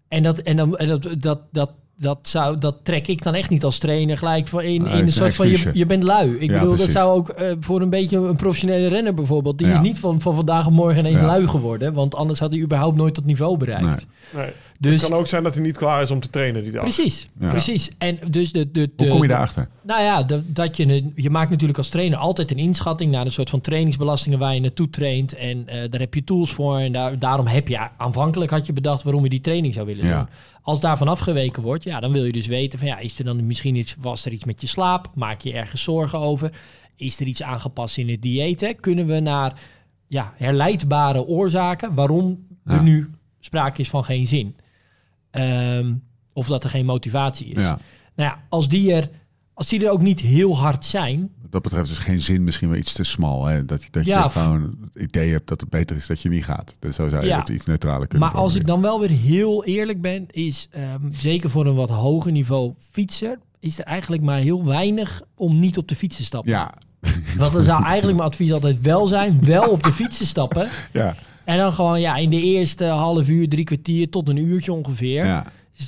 En 0.08 0.24
dat, 0.24 0.40
en 0.40 0.56
dan, 0.56 0.78
en 0.78 0.88
dat, 0.88 1.08
dat, 1.20 1.40
dat, 1.52 1.72
dat, 1.98 2.20
zou, 2.22 2.58
dat 2.58 2.76
trek 2.84 3.08
ik 3.08 3.24
dan 3.24 3.34
echt 3.34 3.50
niet 3.50 3.64
als 3.64 3.78
trainer 3.78 4.18
gelijk 4.18 4.48
voor 4.48 4.64
in, 4.64 4.86
in 4.88 4.98
een 4.98 5.12
soort 5.12 5.36
van 5.36 5.48
je, 5.48 5.70
je 5.74 5.86
bent 5.86 6.04
lui. 6.04 6.36
Ik 6.40 6.50
Ja, 6.50 6.60
bedoel, 6.60 6.76
dat 6.76 6.92
zou 6.92 7.16
ook 7.18 7.30
eh, 7.30 7.52
voor 7.60 7.82
een 7.82 7.90
beetje 7.90 8.18
een 8.18 8.36
professionele 8.36 8.88
renner 8.88 9.14
bijvoorbeeld. 9.14 9.58
Die 9.58 9.68
Ja. 9.68 9.74
is 9.74 9.80
niet 9.80 10.00
van, 10.00 10.22
van 10.22 10.36
vandaag 10.36 10.66
op 10.68 10.74
morgen 10.74 11.00
ineens 11.00 11.20
Ja. 11.20 11.26
lui 11.26 11.48
geworden. 11.48 11.94
Want 11.94 12.16
anders 12.16 12.40
had 12.40 12.52
hij 12.54 12.62
überhaupt 12.62 12.98
nooit 12.98 13.16
dat 13.16 13.26
niveau 13.26 13.58
bereikt. 13.58 13.84
Nee. 13.84 14.44
Nee. 14.44 14.52
Dus 14.80 15.02
Het 15.02 15.10
kan 15.10 15.20
ook 15.20 15.28
zijn 15.28 15.44
dat 15.44 15.54
hij 15.54 15.64
niet 15.64 15.78
klaar 15.78 16.02
is 16.02 16.12
om 16.12 16.20
te 16.20 16.30
trainen 16.30 16.64
die 16.64 16.72
dag. 16.72 16.82
precies, 16.82 17.26
Ja. 17.40 17.50
precies. 17.50 17.90
En 17.98 18.20
dus 18.30 18.52
de, 18.52 18.72
de, 18.72 18.90
de, 18.96 19.04
hoe 19.04 19.08
kom 19.08 19.22
je 19.22 19.28
daarachter? 19.28 19.68
Nou 19.82 20.02
ja, 20.04 20.24
de- 20.24 20.42
dat 20.54 20.78
je, 20.78 21.12
je 21.16 21.30
maakt 21.30 21.50
natuurlijk 21.50 21.78
als 21.78 21.88
trainer 21.90 22.18
altijd 22.18 22.52
een 22.52 22.58
inschatting 22.58 23.12
naar 23.12 23.26
een 23.26 23.32
soort 23.32 23.50
van 23.50 23.62
trainingsbelastingen 23.62 24.40
waar 24.40 24.54
je 24.54 24.60
naartoe 24.62 24.90
traint. 24.90 25.36
En 25.36 25.68
eh, 25.68 25.78
daar 25.90 26.00
heb 26.00 26.14
je 26.14 26.24
tools 26.24 26.52
voor. 26.52 26.78
En 26.78 26.92
daar, 26.92 27.20
daarom 27.20 27.48
heb 27.48 27.68
je 27.68 27.78
aanvankelijk 27.98 28.52
had 28.52 28.66
je 28.66 28.74
bedacht 28.74 29.04
waarom 29.04 29.24
je 29.24 29.30
die 29.30 29.42
training 29.42 29.74
zou 29.74 29.86
willen 29.86 30.06
Ja. 30.06 30.18
doen. 30.18 30.28
Als 30.66 30.80
daarvan 30.80 31.08
afgeweken 31.08 31.64
wordt, 31.64 31.84
ja, 31.84 32.00
dan 32.00 32.12
wil 32.12 32.26
je 32.26 32.32
dus 32.32 32.48
weten 32.48 32.80
van 32.80 32.88
ja, 32.88 32.98
is 32.98 33.20
er 33.20 33.26
dan 33.26 33.46
misschien 33.46 33.76
iets, 33.76 33.96
was 34.00 34.26
er 34.26 34.32
iets 34.32 34.46
met 34.46 34.62
je 34.62 34.68
slaap? 34.68 35.12
Maak 35.16 35.42
je 35.42 35.54
ergens 35.54 35.84
zorgen 35.84 36.20
over? 36.20 36.52
Is 36.96 37.20
er 37.20 37.28
iets 37.28 37.44
aangepast 37.44 37.98
in 37.98 38.10
het 38.10 38.22
dieet? 38.22 38.62
Hè? 38.62 38.74
Kunnen 38.74 39.06
we 39.06 39.20
naar 39.20 39.62
ja, 40.08 40.34
herleidbare 40.36 41.26
oorzaken 41.26 41.94
waarom 41.94 42.48
er 42.64 42.82
nu 42.82 43.12
sprake 43.40 43.82
is 43.82 43.90
van 43.90 44.04
geen 44.04 44.28
zin? 44.28 44.56
Ehm, 45.32 45.94
of 46.34 46.48
dat 46.48 46.64
er 46.64 46.70
geen 46.70 46.86
motivatie 46.86 47.48
is. 47.48 47.64
Ja. 47.64 47.80
Nou 48.16 48.30
ja, 48.30 48.44
als 48.50 48.68
die 48.68 48.94
er, 48.94 49.10
als 49.58 49.68
die 49.68 49.86
er 49.86 49.92
ook 49.92 50.02
niet 50.02 50.20
heel 50.20 50.58
hard 50.58 50.86
zijn, 50.86 51.20
Wat 51.42 51.52
dat 51.52 51.62
betreft 51.62 51.90
is 51.90 51.98
geen 51.98 52.20
zin 52.20 52.44
misschien 52.44 52.70
wel 52.70 52.78
iets 52.78 52.94
te 52.94 53.04
smal. 53.04 53.46
Hè? 53.46 53.66
Dat, 53.66 53.88
dat 53.92 54.06
Ja, 54.06 54.24
je 54.24 54.30
gewoon 54.30 54.76
het 54.94 55.04
idee 55.04 55.32
hebt 55.32 55.48
dat 55.48 55.62
het 55.62 55.70
beter 55.70 55.96
is 55.96 56.08
dat 56.08 56.22
je 56.22 56.30
niet 56.30 56.44
gaat. 56.44 56.76
Dus 56.80 56.96
zo 56.96 57.10
zou 57.10 57.22
je 57.22 57.28
Ja. 57.28 57.40
het 57.40 57.50
iets 57.50 57.66
neutraler 57.66 58.08
kunnen 58.08 58.28
maar 58.30 58.38
als 58.38 58.56
ik 58.56 58.66
dan 58.66 58.82
wel 58.82 59.00
weer 59.00 59.10
heel 59.10 59.64
eerlijk 59.66 60.02
ben, 60.02 60.26
is 60.32 60.68
ehm, 60.72 61.00
zeker 61.12 61.50
voor 61.50 61.66
een 61.66 61.76
wat 61.76 61.90
hoger 61.90 62.32
niveau 62.32 62.74
fietser, 62.92 63.40
is 63.60 63.80
er 63.80 63.86
eigenlijk 63.86 64.22
maar 64.24 64.40
heel 64.40 64.66
weinig 64.66 65.22
om 65.36 65.60
niet 65.60 65.78
op 65.78 65.88
de 65.88 65.96
fiets 65.96 66.16
te 66.18 66.24
stappen. 66.24 66.52
Ja, 66.52 66.72
Want 67.38 67.54
dan 67.54 67.64
zou 67.64 67.84
eigenlijk 67.84 68.18
mijn 68.18 68.30
advies 68.30 68.52
altijd 68.52 68.82
wel 68.82 69.08
zijn, 69.08 69.46
wel 69.46 69.70
op 69.70 69.84
de 69.84 69.92
fiets 69.94 70.18
te 70.18 70.26
stappen. 70.26 70.70
ja, 70.94 71.16
En 71.44 71.58
dan 71.58 71.72
gewoon 71.74 72.02
ja, 72.02 72.16
in 72.16 72.30
de 72.30 72.42
eerste 72.42 72.86
half 72.86 73.28
uur, 73.28 73.50
drie 73.50 73.64
kwartier 73.64 74.10
tot 74.10 74.30
een 74.30 74.38
uurtje 74.38 74.74
ongeveer. 74.74 75.26
ja, 75.26 75.46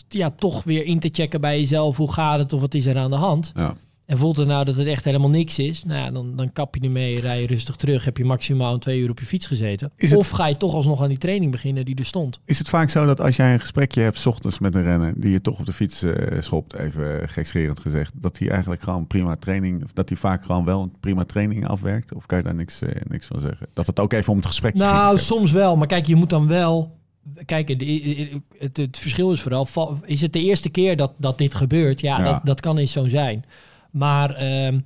ja, 0.10 0.30
toch 0.30 0.64
weer 0.64 0.86
in 0.86 1.00
te 1.00 1.10
checken 1.12 1.42
bij 1.42 1.60
jezelf, 1.60 1.98
hoe 1.98 2.12
gaat 2.14 2.40
het 2.40 2.54
of 2.54 2.62
wat 2.62 2.74
is 2.74 2.86
er 2.86 2.98
aan 2.98 3.10
de 3.10 3.16
hand. 3.16 3.52
ja. 3.56 3.76
En 4.08 4.18
voelt 4.18 4.38
het 4.38 4.48
nou 4.48 4.66
dat 4.66 4.76
het 4.76 4.88
echt 4.88 5.04
helemaal 5.04 5.30
niks 5.30 5.60
is, 5.60 5.84
nou 5.84 6.00
ja, 6.00 6.12
dan, 6.12 6.36
dan 6.36 6.52
kap 6.54 6.76
je 6.76 6.82
ermee, 6.82 7.20
rij 7.20 7.42
je 7.42 7.48
rustig 7.48 7.76
terug, 7.76 8.06
heb 8.06 8.18
je 8.18 8.26
maximaal 8.26 8.74
een 8.74 8.80
twee 8.80 9.00
uur 9.00 9.10
op 9.10 9.20
je 9.20 9.26
fiets 9.26 9.48
gezeten. 9.48 9.92
Het- 9.98 10.16
Of 10.16 10.30
ga 10.30 10.48
je 10.48 10.58
toch 10.58 10.74
alsnog 10.74 11.02
aan 11.02 11.08
die 11.10 11.18
training 11.18 11.52
beginnen 11.52 11.86
die 11.86 11.96
er 11.96 12.06
stond. 12.06 12.40
Is 12.46 12.58
het 12.58 12.70
vaak 12.70 12.90
zo 12.90 13.06
dat 13.06 13.22
als 13.22 13.36
jij 13.36 13.54
een 13.54 13.60
gesprekje 13.60 14.02
hebt 14.02 14.18
's 14.20 14.26
ochtends 14.26 14.60
met 14.60 14.76
een 14.76 14.84
renner 14.84 15.14
die 15.18 15.32
je 15.32 15.42
toch 15.42 15.60
op 15.60 15.66
de 15.66 15.74
fiets 15.74 16.04
eh, 16.04 16.42
schopt, 16.42 16.74
even 16.76 17.30
gekscherend 17.30 17.80
gezegd, 17.80 18.12
dat 18.16 18.38
hij 18.38 18.50
eigenlijk 18.50 18.82
gewoon 18.82 19.08
prima 19.08 19.36
training, 19.36 19.84
of 19.84 19.92
dat 19.94 20.10
hij 20.10 20.18
vaak 20.18 20.46
gewoon 20.46 20.66
wel 20.66 20.82
een 20.82 20.94
prima 21.00 21.24
training 21.26 21.68
afwerkt? 21.68 22.14
Of 22.14 22.26
kan 22.26 22.38
je 22.38 22.44
daar 22.44 22.56
niks, 22.56 22.82
eh, 22.82 22.90
niks 23.08 23.26
van 23.26 23.40
zeggen? 23.40 23.68
Dat 23.74 23.88
het 23.88 24.00
ook 24.00 24.14
even 24.14 24.32
om 24.32 24.38
het 24.38 24.48
gesprekje 24.48 24.80
Nou, 24.84 25.08
ging, 25.08 25.20
zeg. 25.20 25.28
soms 25.28 25.52
wel. 25.52 25.76
Maar 25.76 25.88
kijk, 25.88 26.06
je 26.06 26.16
moet 26.16 26.30
dan 26.30 26.48
wel... 26.48 26.97
Kijk, 27.46 27.68
het, 27.68 28.78
het 28.78 28.98
verschil 28.98 29.32
is 29.32 29.42
vooral... 29.42 29.68
Is 30.06 30.22
het 30.22 30.34
de 30.34 30.44
eerste 30.44 30.70
keer 30.70 30.96
dat, 30.96 31.14
dat 31.18 31.38
dit 31.38 31.56
gebeurt? 31.56 32.02
Ja, 32.02 32.18
Ja. 32.18 32.24
Dat, 32.24 32.46
dat 32.46 32.60
kan 32.60 32.78
eens 32.78 32.92
zo 32.92 33.08
zijn. 33.08 33.46
Maar 33.92 34.36
ehm, 34.36 34.80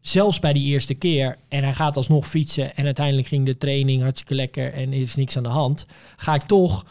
zelfs 0.00 0.40
bij 0.40 0.52
die 0.52 0.64
eerste 0.64 0.94
keer... 0.94 1.36
en 1.48 1.62
hij 1.62 1.74
gaat 1.74 1.96
alsnog 1.96 2.28
fietsen... 2.28 2.76
en 2.76 2.84
uiteindelijk 2.84 3.26
ging 3.26 3.46
de 3.46 3.56
training 3.56 4.02
hartstikke 4.02 4.34
lekker... 4.34 4.72
en 4.72 4.92
is 4.92 5.14
niks 5.14 5.36
aan 5.36 5.42
de 5.42 5.48
hand... 5.48 5.86
ga 6.16 6.34
ik 6.34 6.42
toch 6.42 6.86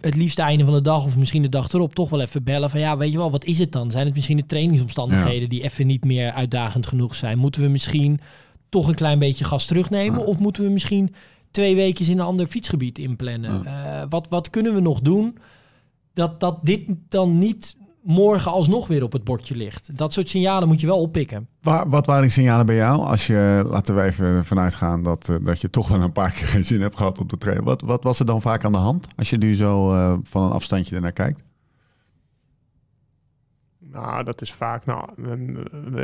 het 0.00 0.14
liefst 0.14 0.38
einde 0.38 0.64
van 0.64 0.74
de 0.74 0.80
dag... 0.80 1.04
of 1.04 1.16
misschien 1.16 1.42
de 1.42 1.48
dag 1.48 1.72
erop 1.72 1.94
toch 1.94 2.10
wel 2.10 2.20
even 2.20 2.42
bellen... 2.42 2.70
van 2.70 2.80
ja, 2.80 2.96
weet 2.96 3.12
je 3.12 3.18
wel, 3.18 3.30
wat 3.30 3.44
is 3.44 3.58
het 3.58 3.72
dan? 3.72 3.90
Zijn 3.90 4.06
het 4.06 4.14
misschien 4.14 4.36
de 4.36 4.46
trainingsomstandigheden... 4.46 5.48
die 5.48 5.62
even 5.62 5.86
niet 5.86 6.04
meer 6.04 6.32
uitdagend 6.32 6.86
genoeg 6.86 7.14
zijn? 7.14 7.38
Moeten 7.38 7.62
we 7.62 7.68
misschien 7.68 8.20
toch 8.68 8.88
een 8.88 8.94
klein 8.94 9.18
beetje 9.18 9.44
gas 9.44 9.66
terugnemen? 9.66 10.20
Ja. 10.20 10.26
Of 10.26 10.38
moeten 10.38 10.62
we 10.62 10.70
misschien 10.70 11.14
twee 11.50 11.74
weken 11.74 12.06
in 12.06 12.18
een 12.18 12.24
ander 12.24 12.46
fietsgebied 12.46 12.98
inplannen. 12.98 13.64
Eh, 13.64 14.02
wat, 14.08 14.26
wat 14.28 14.50
kunnen 14.50 14.74
we 14.74 14.80
nog 14.80 15.00
doen 15.00 15.38
dat, 16.12 16.40
dat 16.40 16.58
dit 16.62 16.82
dan 17.08 17.38
niet 17.38 17.76
morgen 18.02 18.52
alsnog 18.52 18.86
weer 18.86 19.02
op 19.02 19.12
het 19.12 19.24
bordje 19.24 19.56
ligt? 19.56 19.98
Dat 19.98 20.12
soort 20.12 20.28
signalen 20.28 20.68
moet 20.68 20.80
je 20.80 20.86
wel 20.86 21.00
oppikken. 21.00 21.48
Waar, 21.62 21.88
wat 21.88 22.06
waren 22.06 22.22
die 22.22 22.30
signalen 22.30 22.66
bij 22.66 22.74
jou? 22.74 23.04
Als 23.04 23.26
je, 23.26 23.66
laten 23.70 23.96
we 23.96 24.02
even 24.02 24.44
vanuit 24.44 24.74
gaan 24.74 25.02
dat, 25.02 25.28
eh, 25.28 25.36
dat 25.42 25.60
je 25.60 25.70
toch 25.70 25.88
wel 25.88 26.00
een 26.00 26.12
paar 26.12 26.32
keer 26.36 26.46
geen 26.46 26.64
zin 26.64 26.80
hebt 26.80 26.96
gehad 26.96 27.18
om 27.18 27.26
te 27.26 27.38
trainen. 27.38 27.64
Wat, 27.64 27.82
wat 27.82 28.04
was 28.04 28.18
er 28.18 28.26
dan 28.26 28.40
vaak 28.40 28.64
aan 28.64 28.72
de 28.72 28.78
hand? 28.78 29.06
Als 29.16 29.30
je 29.30 29.36
nu 29.36 29.54
zo 29.54 29.92
eh, 29.92 30.14
van 30.22 30.42
een 30.42 30.52
afstandje 30.52 30.94
ernaar 30.94 31.12
kijkt. 31.12 31.44
Nou, 33.78 34.24
dat 34.24 34.40
is 34.40 34.52
vaak 34.52 34.84
nou, 34.86 35.22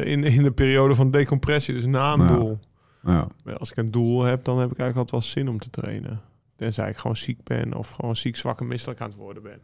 in, 0.04 0.24
in 0.24 0.42
de 0.42 0.52
periode 0.52 0.94
van 0.94 1.10
decompressie, 1.10 1.74
dus 1.74 1.86
na 1.86 2.12
een 2.12 2.26
doel. 2.26 2.58
Ja. 3.06 3.26
Als 3.58 3.70
ik 3.70 3.76
een 3.76 3.90
doel 3.90 4.22
heb, 4.22 4.44
dan 4.44 4.58
heb 4.58 4.70
ik 4.70 4.78
eigenlijk 4.78 5.10
altijd 5.10 5.10
wel 5.34 5.44
zin 5.44 5.48
om 5.52 5.58
te 5.58 5.70
trainen. 5.70 6.20
Tenzij 6.56 6.88
ik 6.90 6.96
gewoon 6.96 7.16
ziek 7.16 7.42
ben 7.42 7.74
of 7.74 7.90
gewoon 7.90 8.16
ziek, 8.16 8.36
zwak 8.36 8.60
en 8.60 8.66
misselijk 8.66 9.00
aan 9.00 9.08
het 9.08 9.16
worden 9.16 9.42
ben. 9.42 9.60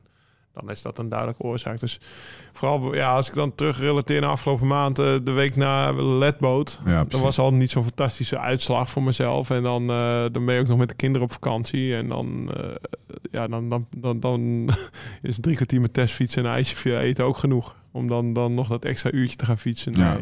Dan 0.53 0.71
is 0.71 0.83
dat 0.83 0.99
een 0.99 1.09
duidelijke 1.09 1.43
oorzaak. 1.43 1.81
Dus 1.81 2.01
vooral 2.53 2.95
ja, 2.95 3.15
als 3.15 3.29
ik 3.29 3.35
dan 3.35 3.55
terugrelateer 3.55 4.21
naar 4.21 4.31
afgelopen 4.31 4.67
maand, 4.67 4.99
eh, 4.99 5.15
de 5.23 5.31
week 5.31 5.57
na 5.57 5.93
Ledboot. 5.93 6.81
Ja, 6.85 7.05
Dan 7.05 7.21
was 7.21 7.39
al 7.39 7.55
niet 7.55 7.71
zo'n 7.71 7.85
fantastische 7.85 8.39
uitslag 8.39 8.89
voor 8.89 9.03
mezelf. 9.03 9.51
En 9.51 9.63
dan, 9.63 9.83
eh, 9.91 10.25
dan 10.33 10.45
ben 10.45 10.55
je 10.55 10.61
ook 10.61 10.67
nog 10.67 10.79
met 10.79 10.89
de 10.89 10.95
kinderen 10.95 11.27
op 11.27 11.33
vakantie. 11.33 11.95
En 11.97 12.09
dan, 12.09 12.53
eh, 12.57 12.69
ja, 13.31 13.47
dan, 13.49 13.69
dan, 13.69 13.87
dan, 13.97 14.21
dan 14.21 14.69
is 15.23 15.41
drie 15.41 15.55
kwartier 15.55 15.81
met 15.81 15.95
testfietsen 15.95 16.43
en 16.43 16.49
een 16.49 16.55
ijsje 16.55 16.77
via 16.77 17.01
eten 17.01 17.25
ook 17.25 17.37
genoeg. 17.37 17.77
Om 17.93 18.09
dan, 18.09 18.33
dan 18.33 18.55
nog 18.55 18.69
dat 18.69 18.85
extra 18.85 19.11
uurtje 19.13 19.37
te 19.37 19.45
gaan 19.45 19.59
fietsen. 19.59 19.93
Nee, 19.93 20.03
Ja. 20.05 20.19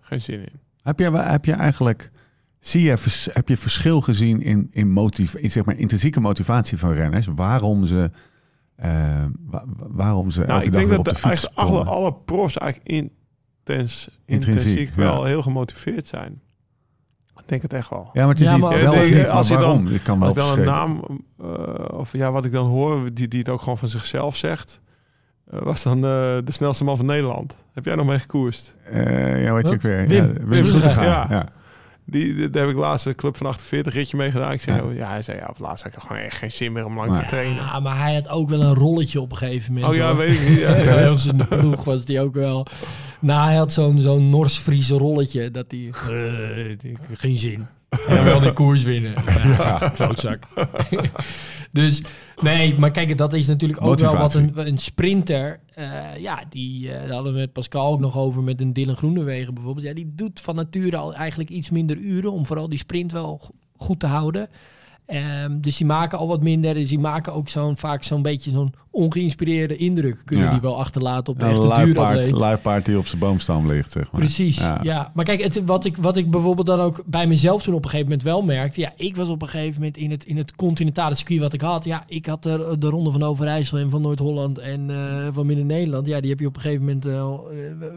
geen 0.00 0.20
zin 0.20 0.38
in. 0.40 0.60
Heb 0.82 0.98
je, 0.98 1.10
heb 1.10 1.44
je 1.44 1.52
eigenlijk, 1.52 2.10
zie 2.62 2.82
je, 2.82 2.96
heb 3.32 3.48
je 3.48 3.56
verschil 3.56 4.00
gezien 4.00 4.40
in, 4.42 4.68
in, 4.70 4.90
motiv, 4.90 5.34
in 5.34 5.50
zeg 5.50 5.64
maar, 5.64 5.76
intrinsieke 5.76 6.20
motivatie 6.20 6.78
van 6.78 6.92
renners? 6.92 7.26
Waarom 7.34 7.84
ze, 7.86 8.10
wa- 9.46 9.64
waarom 9.76 10.30
ze 10.30 10.38
Nou, 10.40 10.52
elke 10.52 10.64
ik 10.64 10.72
dag 10.72 10.80
denk 10.80 10.90
dat 10.90 10.98
op 10.98 11.04
de, 11.04 11.10
de 11.12 11.18
fiets 11.18 11.48
eigenlijk 11.54 11.88
alle, 11.88 11.96
alle 11.96 12.14
profs 12.14 12.58
eigenlijk 12.58 12.90
intens, 12.90 14.08
Intrinsiek, 14.24 14.66
intrinsiek 14.66 14.94
wel 14.96 15.20
ja. 15.22 15.28
heel 15.28 15.42
gemotiveerd 15.42 16.06
zijn. 16.06 16.40
Ik 17.36 17.48
denk 17.48 17.62
het 17.62 17.72
echt 17.72 17.90
wel. 17.90 18.10
Ja, 18.12 18.20
maar 18.20 18.28
het 18.32 18.40
is 18.40 18.46
Ja, 18.48 18.52
niet 18.56 18.60
wel 18.82 19.04
niet, 19.04 19.26
als 19.26 19.48
je 19.48 19.56
dan-? 19.56 19.88
Ik 19.90 20.02
kan 20.02 20.18
wel 20.18 20.28
Als 20.28 20.36
dan 20.36 20.58
een 20.58 20.64
naam, 20.64 21.04
eh, 21.42 21.98
of 21.98 22.12
ja, 22.12 22.30
wat 22.30 22.44
ik 22.44 22.52
dan 22.52 22.66
hoor, 22.66 23.12
die, 23.14 23.28
die 23.28 23.38
het 23.38 23.48
ook 23.48 23.60
gewoon 23.62 23.78
van 23.78 23.88
zichzelf 23.88 24.36
zegt, 24.36 24.80
eh, 25.50 25.60
was 25.62 25.82
dan 25.82 25.96
eh, 25.96 26.02
de 26.44 26.52
snelste 26.52 26.84
man 26.84 26.96
van 26.96 27.06
Nederland. 27.06 27.56
Heb 27.72 27.84
jij 27.84 27.94
nog 27.94 28.06
mee 28.06 28.18
gekoerst? 28.18 28.74
Eh, 28.90 29.44
ja, 29.44 29.52
wat 29.52 29.68
je 29.68 29.74
ook 29.74 29.82
weer. 29.82 30.06
Wim. 30.06 30.24
Ja, 30.24 30.32
Wim 30.32 30.48
Wim 30.48 30.64
Sloetenga, 30.66 31.02
ja. 31.30 31.48
Ja. 32.04 32.12
Die, 32.12 32.34
die- 32.34 32.50
daar 32.50 32.62
heb 32.62 32.70
ik 32.72 32.78
laatst 32.78 33.04
de 33.04 33.14
club 33.14 33.36
van 33.36 33.46
48 33.46 33.94
ritje 33.94 34.16
mee 34.16 34.30
gedaan. 34.30 34.52
Ik 34.52 34.60
zei, 34.60 34.76
Ja. 34.76 34.82
oh, 34.84 34.94
ja. 34.94 35.08
hij 35.08 35.22
zei, 35.22 35.36
ja, 35.38 35.42
op 35.42 35.48
het 35.56 35.58
laatst 35.58 35.84
heb 35.84 35.92
ik 35.92 36.00
gewoon 36.00 36.18
echt 36.22 36.36
geen 36.36 36.50
zin 36.50 36.72
meer 36.72 36.84
om 36.84 36.96
lang 36.96 37.18
te 37.18 37.24
trainen. 37.26 37.56
Ja, 37.56 37.80
maar 37.80 37.98
hij 37.98 38.14
had 38.14 38.28
ook 38.28 38.48
wel 38.48 38.62
een 38.62 38.74
rolletje 38.74 39.20
op 39.20 39.30
een 39.30 39.36
gegeven 39.38 39.72
moment. 39.72 39.90
oh 39.92 39.96
ja, 39.98 40.06
hoor. 40.06 40.16
weet 40.16 40.40
ik 40.40 40.48
niet. 40.48 40.58
Ja. 40.58 40.74
In 41.30 41.36
de 41.36 41.46
ploeg 41.58 41.84
was 41.84 42.04
die 42.04 42.20
ook 42.20 42.34
wel. 42.34 42.66
Nou, 43.20 43.46
hij 43.46 43.56
had 43.56 43.72
zo'n 43.72 44.00
zo'n 44.00 44.30
Nors-Friese 44.30 44.94
rolletje 44.94 45.50
dat 45.50 45.64
hij. 45.68 45.90
eh, 46.08 46.68
ik- 46.70 46.98
geen 47.12 47.36
zin. 47.36 47.66
Hij 47.96 48.24
wil 48.24 48.40
de 48.40 48.52
koers 48.52 48.82
winnen. 48.82 49.14
Ja, 49.58 49.88
klootzak. 49.94 50.42
dus 51.72 52.02
nee, 52.40 52.78
maar 52.78 52.90
kijk, 52.90 53.18
dat 53.18 53.32
is 53.32 53.46
natuurlijk 53.46 53.80
ook 53.86 53.98
wel 53.98 54.16
wat 54.16 54.34
een, 54.34 54.52
een 54.54 54.78
sprinter. 54.78 55.60
eh, 55.74 56.00
ja, 56.18 56.42
die 56.48 56.92
eh, 56.92 57.00
daar 57.02 57.10
hadden 57.14 57.32
we 57.32 57.38
met 57.38 57.52
Pascal 57.52 57.92
ook 57.92 58.00
nog 58.00 58.16
over 58.16 58.42
met 58.42 58.60
een 58.60 58.72
Dylan 58.72 58.96
Groenewegen 58.96 59.54
bijvoorbeeld. 59.54 59.86
Ja, 59.86 59.94
die 59.94 60.12
doet 60.14 60.40
van 60.40 60.54
nature 60.54 60.96
al 60.96 61.14
eigenlijk 61.14 61.50
iets 61.50 61.70
minder 61.70 61.96
uren 61.96 62.32
om 62.32 62.46
vooral 62.46 62.68
die 62.68 62.78
sprint 62.78 63.12
wel 63.12 63.38
go- 63.42 63.54
goed 63.76 64.00
te 64.00 64.06
houden. 64.06 64.48
Ehm, 65.06 65.60
dus 65.60 65.76
die 65.76 65.86
maken 65.86 66.18
al 66.18 66.28
wat 66.28 66.42
minder. 66.42 66.74
Dus 66.74 66.88
die 66.88 66.98
maken 66.98 67.32
ook 67.32 67.48
zo'n 67.48 67.76
vaak 67.76 68.02
zo'n 68.02 68.22
beetje 68.22 68.50
zo'n 68.50 68.74
ongeïnspireerde 68.90 69.76
indruk. 69.76 70.22
Kunnen 70.24 70.44
Ja. 70.46 70.50
die 70.52 70.60
wel 70.60 70.78
achterlaten 70.78 71.32
op 71.32 71.38
de 71.38 71.44
Een 71.44 71.50
echte 71.50 72.34
luipaard, 72.36 72.84
die 72.84 72.98
op 72.98 73.06
zijn 73.06 73.20
boomstam 73.20 73.66
ligt, 73.66 73.92
zeg 73.92 74.12
maar. 74.12 74.20
Precies, 74.20 74.56
Ja. 74.58 74.78
ja. 74.82 75.10
Maar 75.14 75.24
kijk, 75.24 75.42
het, 75.42 75.64
wat, 75.64 75.84
ik, 75.84 75.96
wat 75.96 76.16
ik 76.16 76.30
bijvoorbeeld 76.30 76.66
dan 76.66 76.80
ook 76.80 77.02
bij 77.06 77.26
mezelf 77.26 77.62
toen 77.62 77.74
op 77.74 77.84
een 77.84 77.90
gegeven 77.90 78.08
moment 78.08 78.26
wel 78.26 78.42
merkte. 78.42 78.80
Ja, 78.80 78.92
ik 78.96 79.16
was 79.16 79.28
op 79.28 79.42
een 79.42 79.48
gegeven 79.48 79.74
moment 79.74 79.96
in 79.96 80.10
het, 80.10 80.24
in 80.24 80.36
het 80.36 80.54
continentale 80.54 81.14
circuit 81.14 81.40
wat 81.40 81.52
ik 81.52 81.60
had. 81.60 81.84
Ja, 81.84 82.04
ik 82.06 82.26
had 82.26 82.42
de, 82.42 82.76
de 82.78 82.88
ronde 82.88 83.10
van 83.10 83.22
Overijssel 83.22 83.78
en 83.78 83.90
van 83.90 84.02
Noord-Holland 84.02 84.58
en 84.58 84.90
eh, 84.90 85.28
van 85.32 85.46
Midden-Nederland. 85.46 86.06
Ja, 86.06 86.20
die 86.20 86.30
heb 86.30 86.40
je 86.40 86.46
op 86.46 86.54
een 86.56 86.62
gegeven 86.62 86.84
moment 86.84 87.06
eh, 87.06 87.34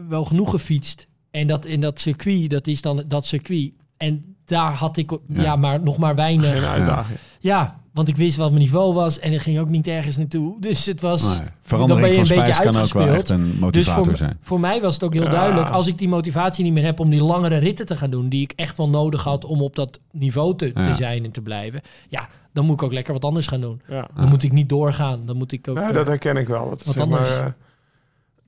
wel 0.08 0.24
genoeg 0.24 0.50
gefietst. 0.50 1.06
En 1.30 1.46
dat, 1.46 1.64
in 1.64 1.80
dat 1.80 2.00
circuit, 2.00 2.50
dat 2.50 2.66
is 2.66 2.82
dan 2.82 3.04
dat 3.06 3.26
circuit. 3.26 3.72
En 3.96 4.35
daar 4.46 4.72
had 4.72 4.96
ik 4.96 5.10
ja. 5.10 5.42
Ja. 5.42 5.56
maar 5.56 5.80
nog 5.82 5.98
maar 5.98 6.14
weinig. 6.14 6.58
Geen 6.58 6.68
uitdaging. 6.68 7.18
Ja, 7.40 7.80
want 7.92 8.08
ik 8.08 8.16
wist 8.16 8.36
wat 8.36 8.50
mijn 8.50 8.62
niveau 8.62 8.94
was 8.94 9.18
en 9.18 9.32
ik 9.32 9.40
ging 9.40 9.58
ook 9.58 9.68
niet 9.68 9.86
ergens 9.86 10.16
naartoe. 10.16 10.60
Dus 10.60 10.86
het 10.86 11.00
was. 11.00 11.22
Nee. 11.22 11.30
dan 11.30 11.38
ben 11.44 11.52
Verandering 11.62 12.16
je 12.16 12.26
van 12.26 12.36
een 12.36 12.42
beetje 12.42 12.52
spijs 12.52 12.72
kan 12.72 12.82
ook 12.82 12.92
wel 12.92 13.02
uitgespeeld. 13.02 13.18
echt 13.18 13.28
een 13.30 13.50
Dus 13.50 13.60
motivator 13.60 14.04
voor, 14.04 14.16
zijn. 14.16 14.38
voor 14.42 14.60
mij 14.60 14.80
was 14.80 14.94
het 14.94 15.02
ook 15.04 15.14
heel 15.14 15.22
Ja. 15.22 15.30
duidelijk. 15.30 15.68
Als 15.70 15.86
ik 15.86 15.98
die 15.98 16.08
motivatie 16.08 16.64
niet 16.64 16.72
meer 16.72 16.84
heb 16.84 17.00
om 17.00 17.10
die 17.10 17.22
langere 17.22 17.56
ritten 17.56 17.86
te 17.86 17.96
gaan 17.96 18.10
doen, 18.10 18.28
die 18.28 18.42
ik 18.42 18.52
echt 18.56 18.76
wel 18.76 18.88
nodig 18.88 19.24
had 19.24 19.44
om 19.44 19.62
op 19.62 19.76
dat 19.76 20.00
niveau 20.12 20.56
te, 20.56 20.72
te 20.72 20.94
zijn 20.94 21.24
en 21.24 21.30
te 21.30 21.40
blijven, 21.40 21.80
ja, 22.08 22.28
dan 22.52 22.64
moet 22.64 22.74
ik 22.74 22.82
ook 22.82 22.92
lekker 22.92 23.12
wat 23.12 23.24
anders 23.24 23.46
gaan 23.46 23.60
doen. 23.60 23.80
Ja. 23.88 24.08
Dan 24.16 24.28
moet 24.28 24.42
ik 24.42 24.52
niet 24.52 24.68
doorgaan. 24.68 25.20
Dan 25.26 25.36
moet 25.36 25.52
ik 25.52 25.68
ook. 25.68 25.76
Ja, 25.76 25.88
eh, 25.88 25.94
dat 25.94 26.06
herken 26.06 26.36
ik 26.36 26.48
wel. 26.48 26.68
Dat 26.68 26.84
wat 26.84 27.00
anders. 27.00 27.30
Maar, 27.38 27.46
eh, 27.46 27.52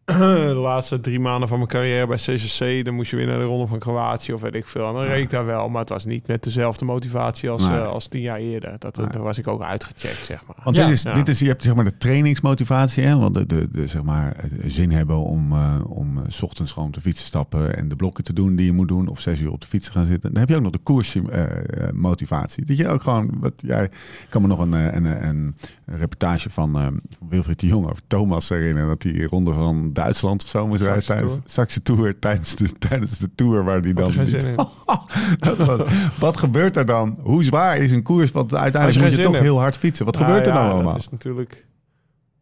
de 0.54 0.54
laatste 0.60 1.00
drie 1.00 1.20
maanden 1.20 1.48
van 1.48 1.58
mijn 1.58 1.70
carrière 1.70 2.06
bij 2.06 2.16
CCC, 2.16 2.84
dan 2.84 2.94
moest 2.94 3.10
je 3.10 3.16
weer 3.16 3.26
naar 3.26 3.38
de 3.38 3.44
ronde 3.44 3.66
van 3.66 3.78
Kroatië 3.78 4.32
of 4.32 4.40
weet 4.40 4.54
ik 4.54 4.66
veel. 4.66 4.86
En 4.88 4.92
dan 4.94 5.02
reed 5.04 5.22
ik 5.22 5.30
daar 5.30 5.44
wel, 5.46 5.68
maar 5.68 5.80
het 5.80 5.88
was 5.88 6.04
niet 6.04 6.26
met 6.26 6.42
dezelfde 6.42 6.84
motivatie 6.84 7.50
als, 7.50 7.68
Nee. 7.68 7.78
eh, 7.78 7.88
als 7.88 8.06
tien 8.06 8.20
jaar 8.20 8.38
eerder. 8.38 8.74
Dat, 8.78 8.96
Nee. 8.96 9.06
Daar 9.06 9.22
was 9.22 9.38
ik 9.38 9.48
ook 9.48 9.62
uitgecheckt, 9.62 10.24
zeg 10.24 10.42
maar. 10.46 10.56
Want 10.64 10.76
Ja. 10.76 10.84
dit 10.84 10.92
is, 10.92 11.02
Ja. 11.02 11.14
dit 11.14 11.28
is, 11.28 11.38
je 11.38 11.46
hebt 11.46 11.62
zeg 11.62 11.74
maar 11.74 11.84
de 11.84 11.96
trainingsmotivatie, 11.96 13.04
hè? 13.04 13.16
want 13.18 13.34
de, 13.34 13.46
de, 13.46 13.68
de, 13.72 13.86
zeg 13.86 14.02
maar, 14.02 14.36
de 14.62 14.70
zin 14.70 14.90
hebben 14.90 15.16
om, 15.16 15.52
eh, 15.52 15.80
om 15.88 16.18
eh, 16.18 16.22
's 16.28 16.42
ochtends 16.42 16.72
gewoon 16.72 16.90
te 16.90 17.00
stappen 17.14 17.76
en 17.76 17.88
de 17.88 17.96
blokken 17.96 18.24
te 18.24 18.32
doen 18.32 18.56
die 18.56 18.66
je 18.66 18.72
moet 18.72 18.88
doen, 18.88 19.08
of 19.08 19.20
zes 19.20 19.40
uur 19.40 19.52
op 19.52 19.60
de 19.60 19.66
fiets 19.66 19.88
gaan 19.88 20.04
zitten. 20.06 20.30
Dan 20.32 20.40
heb 20.40 20.48
je 20.48 20.56
ook 20.56 20.62
nog 20.62 20.72
de 20.72 20.78
koersmotivatie. 20.78 22.64
dat 22.64 22.76
je 22.76 22.88
ook 22.88 23.02
gewoon, 23.02 23.30
wat 23.40 23.52
jij, 23.56 23.84
ik 23.84 24.26
kan 24.28 24.42
me 24.42 24.48
nog 24.48 24.58
een, 24.58 24.74
eh, 24.74 24.84
een, 24.94 25.04
een, 25.04 25.54
een 25.86 25.96
reportage 25.98 26.50
van 26.50 26.78
eh, 26.78 26.86
Wilfried 27.28 27.60
de 27.60 27.66
Jong 27.66 27.84
over 27.84 28.02
Thomas 28.06 28.48
herinneren, 28.48 28.88
dat 28.88 29.02
hij 29.02 29.22
ronde 29.22 29.52
van 29.52 29.92
Duitsland 29.98 30.42
of 30.42 30.48
zo 30.48 30.66
moest 30.66 30.82
rijden 30.82 31.04
tijdens. 31.04 31.38
Saxe 31.44 31.82
Tour, 31.82 32.18
tijdens 32.18 32.56
de, 32.56 32.72
tijdens 32.72 33.18
de 33.18 33.34
Tour 33.34 33.64
waar 33.64 33.82
die 33.82 33.94
dan... 33.94 34.12
wat 36.18 36.36
gebeurt 36.36 36.76
er 36.76 36.86
dan? 36.86 37.18
Hoe 37.20 37.44
zwaar 37.44 37.76
is 37.76 37.90
een 37.92 38.02
koers? 38.02 38.30
Want 38.30 38.54
uiteindelijk 38.54 39.04
moet 39.04 39.16
je 39.16 39.22
toch 39.22 39.38
heel 39.38 39.58
hard 39.58 39.76
fietsen. 39.76 40.04
Wat 40.04 40.14
Nou 40.14 40.26
gebeurt 40.26 40.46
er 40.46 40.52
dan 40.52 40.70
allemaal? 40.70 40.92
Dat 40.92 41.00
is 41.00 41.08
natuurlijk... 41.08 41.66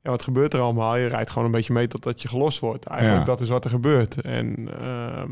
Ja, 0.02 0.10
wat 0.10 0.24
gebeurt 0.24 0.54
er 0.54 0.60
allemaal? 0.60 0.96
Je 0.96 1.06
rijdt 1.06 1.30
gewoon 1.30 1.44
een 1.46 1.52
beetje 1.54 1.72
mee 1.72 1.88
totdat 1.88 2.22
je 2.22 2.28
gelost 2.28 2.58
wordt. 2.58 2.86
Eigenlijk, 2.86 3.26
dat 3.26 3.40
is 3.40 3.48
wat 3.48 3.64
er 3.64 3.70
gebeurt. 3.70 4.20
En 4.20 4.68
ehm, 4.80 5.30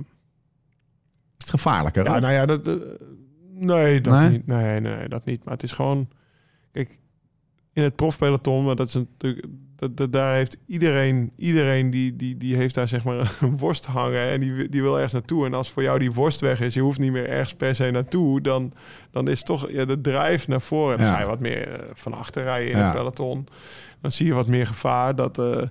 Het 1.37 1.44
is 1.44 1.50
gevaarlijker. 1.50 2.04
Ja, 2.04 2.18
nou 2.18 2.32
ja, 2.32 2.46
dat, 2.46 2.66
eh, 2.66 2.74
nee, 3.54 4.00
dat 4.00 4.14
Nee? 4.14 4.30
niet. 4.30 4.46
Nee, 4.46 4.80
nee, 4.80 5.08
dat 5.08 5.24
niet. 5.24 5.44
Maar 5.44 5.52
het 5.54 5.62
is 5.62 5.72
gewoon, 5.72 6.08
kijk, 6.72 6.98
in 7.72 7.82
het 7.82 7.96
profpeloton, 7.96 8.64
maar 8.64 8.76
dat 8.76 8.88
is 8.88 8.94
natuurlijk, 8.94 9.46
dat, 9.76 9.96
dat- 9.96 10.12
daar 10.12 10.34
heeft 10.34 10.56
iedereen, 10.66 11.30
iedereen 11.37 11.90
die, 11.90 12.16
die, 12.16 12.37
die 12.37 12.56
heeft 12.56 12.74
daar 12.74 12.88
zeg 12.88 13.04
maar 13.04 13.37
een 13.40 13.58
worst 13.58 13.87
hangen 13.87 14.28
en 14.30 14.40
die, 14.40 14.68
die 14.68 14.82
wil 14.82 14.94
ergens 14.94 15.12
naartoe. 15.12 15.46
En 15.46 15.54
als 15.54 15.70
voor 15.70 15.82
jou 15.82 15.98
die 15.98 16.12
worst 16.12 16.40
weg 16.40 16.60
is, 16.60 16.74
je 16.74 16.80
hoeft 16.80 16.98
niet 16.98 17.12
meer 17.12 17.28
ergens 17.28 17.54
per 17.54 17.74
se 17.74 17.90
naartoe, 17.90 18.40
dan, 18.40 18.72
dan 19.10 19.28
is 19.28 19.42
toch 19.42 19.70
ja, 19.70 19.84
de 19.84 20.00
drijf 20.00 20.48
naar 20.48 20.60
voren. 20.60 20.98
Dan 20.98 21.06
Ja. 21.06 21.12
ga 21.14 21.20
je 21.20 21.26
wat 21.26 21.40
meer 21.40 21.68
eh, 21.68 21.87
van 21.92 22.14
achter 22.14 22.42
rijden 22.42 22.70
in 22.72 22.78
Ja. 22.78 22.84
het 22.84 22.94
peloton. 22.96 23.46
Dan 24.00 24.12
zie 24.12 24.26
je 24.26 24.32
wat 24.34 24.46
meer 24.46 24.66
gevaar. 24.66 25.14
Dat, 25.14 25.38
eh, 25.38 25.62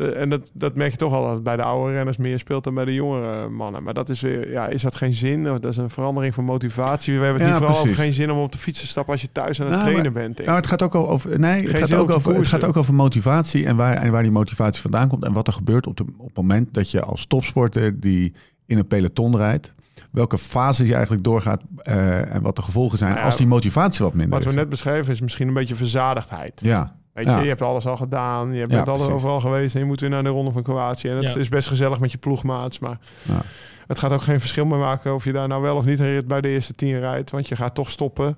de, 0.00 0.12
en 0.12 0.28
dat, 0.30 0.50
dat 0.52 0.74
merk 0.76 0.90
je 0.90 0.96
toch 0.96 1.12
al 1.14 1.24
dat 1.24 1.32
het 1.34 1.42
bij 1.42 1.56
de 1.56 1.62
oude 1.62 1.92
renners 1.92 2.16
meer 2.16 2.38
speelt 2.38 2.64
dan 2.64 2.74
bij 2.74 2.84
de 2.84 2.94
jongere 2.94 3.48
mannen. 3.48 3.82
Maar 3.82 3.94
dat 3.94 4.08
is 4.08 4.20
weer, 4.20 4.50
ja, 4.50 4.66
is 4.66 4.82
dat 4.82 4.94
geen 4.94 5.14
zin? 5.14 5.50
Of 5.50 5.58
Dat 5.58 5.70
is 5.70 5.76
een 5.76 5.90
verandering 5.90 6.34
van 6.34 6.44
motivatie. 6.44 7.18
We 7.18 7.24
hebben 7.24 7.42
het 7.42 7.50
Ja, 7.52 7.56
niet 7.58 7.64
vooral 7.66 7.82
over 7.84 7.94
geen 8.02 8.12
zin 8.12 8.30
om 8.30 8.38
op 8.38 8.52
de 8.52 8.58
fiets 8.58 8.80
te 8.80 8.86
stappen 8.86 9.12
als 9.12 9.22
je 9.22 9.28
thuis 9.32 9.60
aan 9.60 9.66
het 9.66 9.74
Nou, 9.76 9.88
trainen 9.90 10.12
maar- 10.12 10.22
bent. 10.22 10.38
Nou, 10.44 10.56
het 10.56 10.66
gaat 10.66 10.82
ook 10.82 10.94
over. 10.94 11.38
Nee, 11.40 11.68
het 11.68 11.76
gaat 11.78 11.92
ook 11.94 12.10
over, 12.10 12.34
het 12.34 12.46
gaat 12.46 12.64
ook 12.64 12.76
over 12.76 12.94
motivatie 12.94 13.66
en 13.66 13.76
waar, 13.76 13.96
en 13.96 14.10
waar 14.10 14.22
die 14.22 14.32
motivatie 14.32 14.80
vandaan 14.80 15.08
komt. 15.08 15.24
En 15.24 15.32
wat 15.32 15.46
er 15.46 15.52
gebeurt 15.52 15.86
op, 15.86 15.96
de, 15.96 16.04
op 16.16 16.26
het 16.26 16.36
moment 16.36 16.74
dat 16.74 16.90
je 16.90 17.00
als 17.02 17.26
topsporter 17.26 18.00
die 18.00 18.32
in 18.66 18.78
een 18.78 18.86
peloton 18.86 19.36
rijdt. 19.36 19.74
Welke 20.10 20.38
fases 20.38 20.86
je 20.88 20.92
eigenlijk 20.94 21.24
doorgaat 21.24 21.62
eh, 21.76 22.34
en 22.34 22.42
wat 22.42 22.56
de 22.56 22.62
gevolgen 22.62 22.98
zijn 22.98 23.10
Nou 23.10 23.20
ja, 23.22 23.28
als 23.28 23.36
die 23.38 23.46
motivatie 23.46 24.04
wat 24.04 24.14
minder 24.14 24.34
Wat 24.34 24.44
we 24.44 24.50
is. 24.50 24.56
net 24.56 24.68
beschreven 24.68 25.12
is 25.12 25.20
misschien 25.20 25.48
een 25.48 25.54
beetje 25.54 25.74
verzadigdheid. 25.74 26.60
Ja, 26.64 26.94
Weet 27.12 27.24
Ja. 27.26 27.36
je, 27.36 27.42
je 27.42 27.48
hebt 27.48 27.62
alles 27.62 27.86
al 27.86 27.96
gedaan. 27.96 28.54
Je 28.54 28.66
bent 28.66 28.86
Ja, 28.86 28.92
overal 28.92 29.40
geweest 29.40 29.74
en 29.74 29.80
je 29.80 29.86
moet 29.86 30.00
weer 30.00 30.10
naar 30.10 30.22
de 30.22 30.28
ronde 30.28 30.52
van 30.52 30.62
Kroatië. 30.62 31.08
En 31.08 31.16
het 31.16 31.32
Ja. 31.32 31.38
is 31.38 31.48
best 31.48 31.68
gezellig 31.68 32.00
met 32.00 32.12
je 32.12 32.18
ploegmaats, 32.18 32.78
maar 32.78 32.98
Ja. 33.22 33.40
het 33.86 33.98
gaat 33.98 34.12
ook 34.12 34.22
geen 34.22 34.40
verschil 34.40 34.64
meer 34.66 34.78
maken 34.78 35.14
of 35.14 35.24
je 35.24 35.32
daar 35.32 35.48
nou 35.48 35.62
wel 35.62 35.76
of 35.76 35.84
niet 35.84 36.00
een 36.00 36.06
rit 36.12 36.26
bij 36.26 36.40
de 36.40 36.48
eerste 36.48 36.74
tien 36.74 36.98
rijdt. 36.98 37.30
Want 37.30 37.48
je 37.48 37.56
gaat 37.56 37.74
toch 37.74 37.90
stoppen 37.90 38.36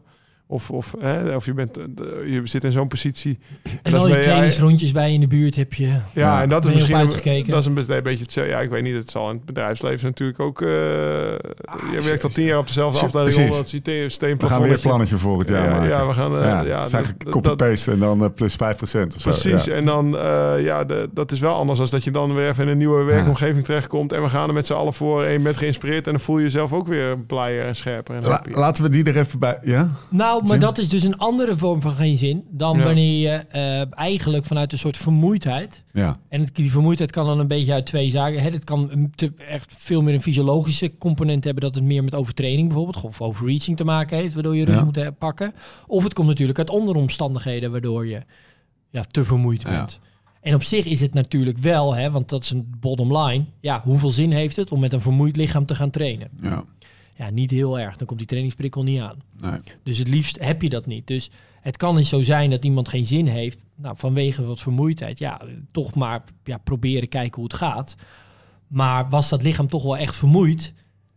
Of, 0.53 0.71
of, 0.71 0.95
hè, 0.99 1.35
of 1.37 1.45
je, 1.45 1.55
bent, 1.55 1.77
eh, 1.79 1.85
je 2.27 2.41
zit 2.45 2.65
in 2.65 2.73
zo'n 2.73 2.89
positie. 2.89 3.39
En 3.83 3.91
dat 3.93 4.01
al 4.01 4.05
die 4.07 4.15
bij- 4.15 4.23
trainingsrondjes 4.23 4.93
bij 4.93 5.09
je 5.09 5.15
in 5.15 5.21
de 5.21 5.27
buurt 5.27 5.57
heb 5.57 5.75
je. 5.75 5.87
Ja, 5.87 6.01
Ja. 6.13 6.43
en 6.43 6.49
dat 6.49 6.63
is 6.63 6.69
je 6.69 6.75
misschien 6.75 6.97
een, 6.99 7.07
dat 7.07 7.59
is 7.61 7.67
een 7.67 7.75
beetje- 7.75 7.97
een 7.97 8.03
beetje 8.03 8.23
hetzelfde. 8.23 8.51
Ja, 8.53 8.61
ik 8.61 8.71
weet 8.71 8.83
niet. 8.83 8.95
Het 8.95 9.11
zal 9.11 9.29
in 9.31 9.37
het 9.37 9.45
bedrijfsleven 9.45 10.07
natuurlijk 10.07 10.41
ook. 10.41 10.63
eh, 10.63 10.69
je 10.69 11.99
werkt 12.05 12.25
al 12.25 12.31
tien 12.31 12.45
jaar 12.45 12.59
op 12.59 12.67
dezelfde 12.67 13.01
afdeling 13.05 13.37
onder 13.39 13.59
het 13.59 13.69
systeem- 13.69 14.39
We 14.39 14.47
gaan 14.47 14.63
weer 14.63 14.73
een 14.73 14.81
plannetje 14.81 15.19
voor 15.19 15.39
het 15.39 15.49
jaar 15.49 15.65
ja, 15.65 15.71
maken. 15.71 15.89
ja, 15.89 16.07
we 16.07 16.13
gaan. 16.15 16.37
eh, 16.39 16.45
ja, 16.45 16.61
ja, 16.63 16.89
dat- 16.89 17.15
copy-paste 17.31 17.91
en 17.91 17.99
dan 17.99 18.33
plus 18.35 18.55
5% 18.55 19.15
of 19.15 19.21
zo. 19.21 19.31
Precies, 19.31 19.65
Ja. 19.65 19.73
en 19.73 19.85
dan, 19.85 20.19
eh, 20.19 20.53
ja, 20.65 20.85
de, 20.85 21.09
dat 21.15 21.33
is 21.33 21.41
wel 21.41 21.55
anders 21.55 21.81
als 21.81 21.91
dat 21.91 22.05
je 22.05 22.11
dan 22.11 22.35
weer 22.35 22.49
even 22.49 22.65
in 22.65 22.71
een 22.71 22.79
nieuwe 22.79 23.03
werkomgeving 23.05 23.65
terechtkomt 23.65 24.13
en 24.13 24.23
we 24.23 24.29
gaan 24.29 24.49
er 24.49 24.55
met 24.55 24.67
z'n 24.67 24.73
allen 24.73 24.93
voor 24.95 25.25
en 25.25 25.33
je 25.33 25.39
bent 25.39 25.57
geïnspireerd 25.57 26.07
en 26.07 26.13
dan 26.13 26.21
voel 26.21 26.37
je 26.39 26.43
jezelf 26.43 26.73
ook 26.73 26.87
weer 26.87 27.19
blijer 27.19 27.67
en 27.67 27.77
scherper 27.77 28.15
en 28.15 28.23
La- 28.23 28.43
laten 28.55 28.83
we 28.83 28.89
die 28.89 29.05
er 29.05 29.17
even 29.19 29.39
bij... 29.39 29.59
Ja? 29.63 29.89
Nou, 30.09 30.42
maar 30.49 30.59
dat 30.59 30.79
is 30.79 30.89
dus 30.89 31.03
een 31.03 31.19
andere 31.19 31.57
vorm 31.57 31.81
van 31.81 31.93
geen 31.93 32.17
zin 32.17 32.45
dan 32.51 32.79
Ja. 32.79 32.85
wanneer 32.85 33.21
je 33.31 33.37
eh, 33.37 33.99
eigenlijk 33.99 34.45
vanuit 34.45 34.73
een 34.73 34.79
soort 34.79 34.97
vermoeidheid. 34.97 35.85
Ja. 35.93 36.19
En 36.29 36.41
het, 36.41 36.55
die 36.55 36.71
vermoeidheid 36.71 37.11
kan 37.11 37.27
dan 37.27 37.39
een 37.39 37.47
beetje 37.47 37.73
uit 37.73 37.87
twee 37.87 38.11
zaken. 38.11 38.43
Hè. 38.43 38.51
Het 38.51 38.65
kan 38.65 39.11
te- 39.15 39.33
echt 39.49 39.75
veel 39.79 40.03
meer 40.03 40.15
een 40.15 40.23
fysiologische 40.23 40.97
component 40.99 41.45
hebben. 41.45 41.63
Dat 41.63 41.75
het 41.75 41.85
meer 41.85 42.05
met 42.05 42.15
overtraining 42.15 42.69
bijvoorbeeld 42.69 43.05
of 43.05 43.21
overreaching 43.21 43.77
te 43.77 43.85
maken 43.85 44.17
heeft. 44.17 44.35
Waardoor 44.35 44.57
je 44.57 44.65
rust 44.65 44.79
Ja. 44.79 44.85
moet 44.85 45.19
pakken. 45.19 45.53
Of 45.87 46.05
het 46.05 46.15
komt 46.15 46.29
natuurlijk 46.29 46.59
uit 46.59 46.71
onderomstandigheden 46.71 47.71
waardoor 47.71 48.07
je 48.07 48.21
ja, 48.91 49.03
te 49.11 49.25
vermoeid 49.25 49.63
Ja. 49.63 49.71
bent. 49.71 49.99
En 50.41 50.55
op 50.55 50.63
zich 50.63 50.87
is 50.87 51.01
het 51.01 51.15
natuurlijk 51.15 51.59
wel, 51.59 51.95
hè, 51.95 52.11
want 52.11 52.29
dat 52.29 52.43
is 52.43 52.51
een 52.51 52.73
bottom 52.81 53.17
line. 53.17 53.45
Ja, 53.61 53.81
hoeveel 53.85 54.11
zin 54.11 54.31
heeft 54.33 54.57
het 54.57 54.73
om 54.73 54.81
met 54.81 54.93
een 54.93 55.01
vermoeid 55.01 55.37
lichaam 55.37 55.67
te 55.67 55.75
gaan 55.75 55.91
trainen? 55.91 56.29
ja. 56.43 56.65
Ja, 57.15 57.31
niet 57.31 57.51
heel 57.51 57.79
erg. 57.79 57.97
Dan 57.97 58.07
komt 58.07 58.19
die 58.19 58.29
trainingsprikkel 58.29 58.83
niet 58.83 59.01
aan. 59.01 59.19
Nee. 59.41 59.61
Dus 59.83 59.99
het 59.99 60.09
liefst 60.09 60.39
heb 60.45 60.63
je 60.63 60.69
dat 60.69 60.87
niet. 60.87 61.07
Dus 61.07 61.31
het 61.61 61.77
kan 61.77 61.97
eens 61.99 62.09
zo 62.09 62.23
zijn 62.23 62.51
dat 62.51 62.65
iemand 62.65 62.89
geen 62.89 63.07
zin 63.07 63.27
heeft. 63.27 63.63
Nou, 63.77 63.97
vanwege 63.99 64.45
wat 64.47 64.61
vermoeidheid. 64.61 65.19
Ja, 65.19 65.41
toch 65.71 65.95
maar 65.95 66.23
ja, 66.45 66.59
proberen 66.59 67.09
kijken 67.09 67.35
hoe 67.35 67.45
het 67.45 67.55
gaat. 67.55 67.95
Maar 68.69 69.09
was 69.09 69.29
dat 69.29 69.43
lichaam 69.43 69.69
toch 69.69 69.83
wel 69.83 69.97
echt 69.97 70.17
vermoeid, 70.17 70.75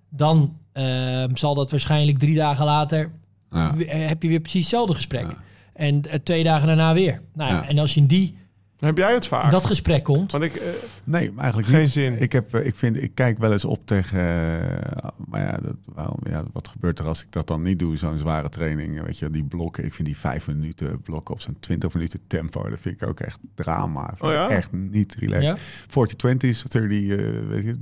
dan 0.09 0.57
ehm, 0.71 1.35
zal 1.35 1.55
dat 1.55 1.71
waarschijnlijk 1.71 2.19
drie 2.19 2.35
dagen 2.35 2.65
later 2.65 3.11
Ja. 3.51 3.75
eh, 3.77 4.07
heb 4.07 4.21
je 4.23 4.29
weer 4.29 4.39
precies 4.39 4.61
hetzelfde 4.61 4.95
gesprek. 4.95 5.21
Ja. 5.31 5.37
En 5.73 6.01
eh, 6.09 6.19
twee 6.23 6.43
dagen 6.43 6.67
daarna 6.67 6.93
weer. 6.93 7.21
Nou, 7.33 7.53
ja. 7.53 7.67
En 7.67 7.77
als 7.79 7.93
je 7.93 7.99
in 7.99 8.07
die, 8.07 8.35
Heb 8.79 8.97
jij 8.97 9.13
het 9.13 9.27
vaak? 9.27 9.51
dat 9.51 9.65
gesprek 9.65 10.03
komt, 10.03 10.31
Want 10.31 10.43
ik, 10.43 10.55
eh, 10.55 10.67
Nee, 11.05 11.31
eigenlijk 11.37 11.67
Geen 11.67 11.79
niet. 11.81 11.89
zin. 11.91 12.21
Ik, 12.21 12.31
heb, 12.31 12.53
eh, 12.53 12.65
ik, 12.65 12.75
vind, 12.75 13.01
ik 13.03 13.11
kijk 13.15 13.37
wel 13.37 13.51
eens 13.51 13.65
op 13.65 13.85
tegen... 13.87 14.19
eh, 14.19 15.09
maar 15.27 15.41
ja, 15.41 15.57
dat, 15.61 15.75
waarom, 15.85 16.17
ja, 16.29 16.43
wat 16.53 16.67
gebeurt 16.67 16.99
er 16.99 17.05
als 17.05 17.21
ik 17.21 17.27
dat 17.31 17.47
dan 17.47 17.61
niet 17.61 17.79
doe? 17.79 17.97
Zo'n 17.97 18.17
zware 18.17 18.49
training, 18.49 19.03
weet 19.05 19.17
je, 19.17 19.29
die 19.29 19.43
blokken. 19.43 19.85
Ik 19.85 19.93
vind 19.93 20.07
die 20.07 20.17
vijf 20.17 20.47
minuten 20.47 21.01
blokken 21.01 21.33
op 21.33 21.41
zo'n 21.41 21.57
20 21.59 21.93
minuten 21.93 22.19
tempo. 22.27 22.69
Dat 22.69 22.79
vind 22.79 23.01
ik 23.01 23.07
ook 23.07 23.19
echt 23.19 23.39
drama. 23.55 24.13
Oh 24.19 24.31
ja? 24.31 24.49
Echt 24.49 24.71
niet 24.71 25.15
relaxed. 25.19 25.59
ja, 25.87 26.35
40-20's, 26.35 26.63
30, 26.63 27.09
eh, 27.09 27.47
weet 27.47 27.63
je, 27.63 27.75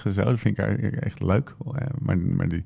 30-30 0.00 0.04
en 0.04 0.12
zo. 0.12 0.22
Dat 0.24 0.40
vind 0.40 0.58
ik 0.58 0.64
eigenlijk 0.64 0.96
echt 0.96 1.22
leuk. 1.22 1.54
Eh, 1.74 1.86
maar, 1.98 2.18
maar, 2.18 2.48
die, 2.48 2.64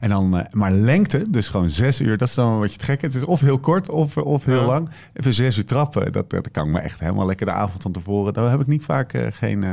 en 0.00 0.08
dan, 0.08 0.38
eh, 0.38 0.44
maar 0.52 0.72
lengte, 0.72 1.26
dus 1.30 1.48
gewoon 1.48 1.70
zes 1.70 2.00
uur, 2.00 2.18
dat 2.18 2.28
is 2.28 2.34
dan 2.34 2.52
een 2.52 2.60
beetje 2.60 2.76
het 2.76 2.84
gekke. 2.84 3.06
Het 3.06 3.14
is 3.14 3.24
of 3.24 3.40
heel 3.40 3.58
kort 3.58 3.90
of, 3.90 4.16
of 4.16 4.44
heel 4.44 4.60
Ja. 4.60 4.66
lang. 4.66 4.88
Even 5.12 5.34
zes 5.34 5.56
uur 5.58 5.64
trappen, 5.64 6.12
dat, 6.12 6.30
dat 6.30 6.50
kan 6.50 6.66
ik 6.66 6.72
me 6.72 6.78
echt 6.78 7.00
helemaal 7.00 7.26
lekker 7.26 7.46
de 7.46 7.52
avond 7.52 7.82
van 7.82 7.92
tevoren. 7.92 8.32
Daar 8.32 8.50
heb 8.50 8.60
ik 8.60 8.66
niet 8.66 8.82
vaak 8.84 9.12
eh, 9.12 9.26
geen, 9.46 9.64
eh, 9.64 9.70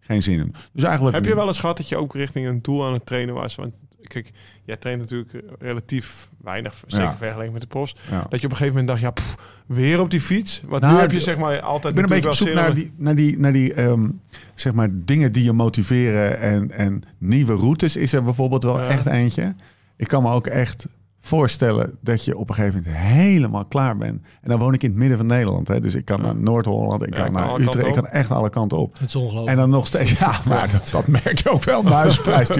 geen 0.00 0.22
zin 0.22 0.38
in. 0.38 0.54
Dus 0.72 0.82
eigenlijk... 0.82 1.14
heb 1.16 1.24
je 1.24 1.34
wel 1.34 1.46
eens 1.46 1.58
gehad 1.58 1.76
dat 1.76 1.88
je 1.88 1.96
ook 1.96 2.14
richting 2.14 2.46
een 2.46 2.62
doel 2.62 2.86
aan 2.86 2.92
het 2.92 3.06
trainen 3.06 3.34
was? 3.34 3.54
Want 3.54 3.72
kijk, 4.02 4.30
jij 4.64 4.76
traint 4.76 5.00
natuurlijk 5.00 5.32
relatief 5.58 6.28
weinig, 6.42 6.82
zeker 6.86 7.06
Ja. 7.06 7.16
vergeleken 7.16 7.52
met 7.52 7.62
de 7.62 7.66
profs. 7.68 7.94
Ja. 8.10 8.26
Dat 8.28 8.40
je 8.40 8.46
op 8.46 8.50
een 8.52 8.56
gegeven 8.56 8.68
moment 8.68 8.86
dacht, 8.86 9.00
ja, 9.00 9.10
pff, 9.10 9.62
weer 9.66 10.00
op 10.00 10.10
die 10.10 10.20
fiets. 10.20 10.62
Want 10.66 10.82
Nou, 10.82 10.94
nu 10.94 11.00
heb 11.00 11.10
je 11.12 11.20
zeg 11.20 11.36
maar 11.36 11.60
altijd 11.60 11.96
Ik 11.96 12.00
ben 12.00 12.04
een 12.10 12.22
beetje 12.22 12.28
op 12.28 12.34
zoek 12.48 12.54
naar 12.54 12.74
die, 12.74 12.92
naar 12.96 13.14
die, 13.14 13.38
naar 13.38 13.52
die 13.52 13.74
ehm, 13.74 14.08
zeg 14.54 14.72
maar, 14.72 14.88
dingen 14.92 15.32
die 15.32 15.44
je 15.44 15.52
motiveren 15.52 16.38
en, 16.38 16.70
en 16.70 17.02
nieuwe 17.18 17.54
routes 17.54 17.96
is 17.96 18.12
er 18.12 18.22
bijvoorbeeld 18.22 18.62
wel 18.62 18.80
Ja. 18.80 18.88
echt 18.88 19.06
eentje. 19.06 19.54
Ik 19.96 20.08
kan 20.08 20.22
me 20.22 20.32
ook 20.32 20.46
echt 20.46 20.86
voorstellen 21.22 21.98
dat 22.00 22.24
je 22.24 22.36
op 22.36 22.48
een 22.48 22.54
gegeven 22.54 22.82
moment 22.84 23.02
helemaal 23.02 23.64
klaar 23.64 23.96
bent. 23.96 24.22
En 24.42 24.48
dan 24.50 24.58
woon 24.58 24.74
ik 24.74 24.82
in 24.82 24.88
het 24.90 24.98
midden 24.98 25.16
van 25.18 25.26
Nederland. 25.26 25.68
Hè? 25.68 25.80
Dus 25.80 25.94
ik 25.94 26.04
kan 26.04 26.16
Ja. 26.16 26.22
naar 26.26 26.36
Noord-Holland, 26.36 27.02
ik 27.06 27.16
Ja, 27.16 27.22
kan 27.22 27.32
naar 27.32 27.60
Utrecht, 27.60 27.86
ik 27.86 27.94
kan 27.94 28.06
echt 28.06 28.30
alle 28.30 28.50
kanten 28.50 28.78
op. 28.78 28.98
het 28.98 29.08
is 29.08 29.16
ongelooflijk. 29.16 29.50
En 29.50 29.56
dan 29.56 29.70
nog 29.70 29.86
steeds, 29.86 30.10
ja, 30.18 30.32
maar 30.44 30.70
dat, 30.72 30.88
dat 30.92 31.06
merk 31.06 31.38
je 31.42 31.50
ook 31.50 31.64
wel, 31.64 31.82
muisprijs. 31.82 32.48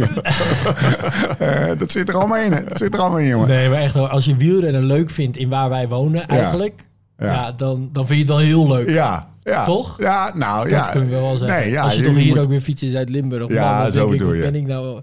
uh, 1.40 1.66
dat 1.78 1.90
zit 1.90 2.08
er 2.08 2.14
allemaal 2.16 2.38
in, 2.38 2.52
hè. 2.52 2.64
dat 2.64 2.76
zit 2.78 2.94
er 2.94 3.00
allemaal 3.00 3.18
in, 3.18 3.26
jongen. 3.26 3.48
Nee, 3.48 3.68
maar 3.68 3.80
echt 3.80 3.94
hoor, 3.94 4.08
als 4.08 4.24
je 4.24 4.36
wielrennen 4.36 4.84
leuk 4.84 5.10
vindt 5.10 5.36
in 5.36 5.48
waar 5.48 5.68
wij 5.68 5.88
wonen 5.88 6.26
eigenlijk, 6.28 6.84
ja. 7.18 7.26
Ja. 7.26 7.52
dan, 7.52 7.88
dan 7.92 8.06
vind 8.06 8.18
je 8.18 8.24
het 8.24 8.34
wel 8.34 8.46
heel 8.46 8.68
leuk. 8.68 8.88
Ja, 8.90 9.28
ja. 9.42 9.64
Toch? 9.64 9.98
Ja, 9.98 10.30
nou 10.34 10.68
Dat 10.68 10.86
ja. 10.86 10.90
kunnen 10.92 11.08
we 11.10 11.14
wel 11.16 11.36
zeggen. 11.36 11.58
Nee, 11.60 11.70
ja, 11.70 11.82
als 11.82 11.94
je, 11.94 12.02
toch 12.02 12.16
hier 12.16 12.34
moet- 12.34 12.44
ook 12.44 12.50
weer 12.50 12.60
fietsen 12.60 12.88
is 12.88 12.94
uit 12.94 13.08
Limburg. 13.08 13.48
Ja, 13.48 13.72
man, 13.74 13.82
dan 13.82 13.92
zo 13.92 14.08
denk 14.08 14.22
ik, 14.22 14.28
je. 14.34 14.40
ben 14.40 14.54
ik 14.54 14.66
nou 14.66 15.00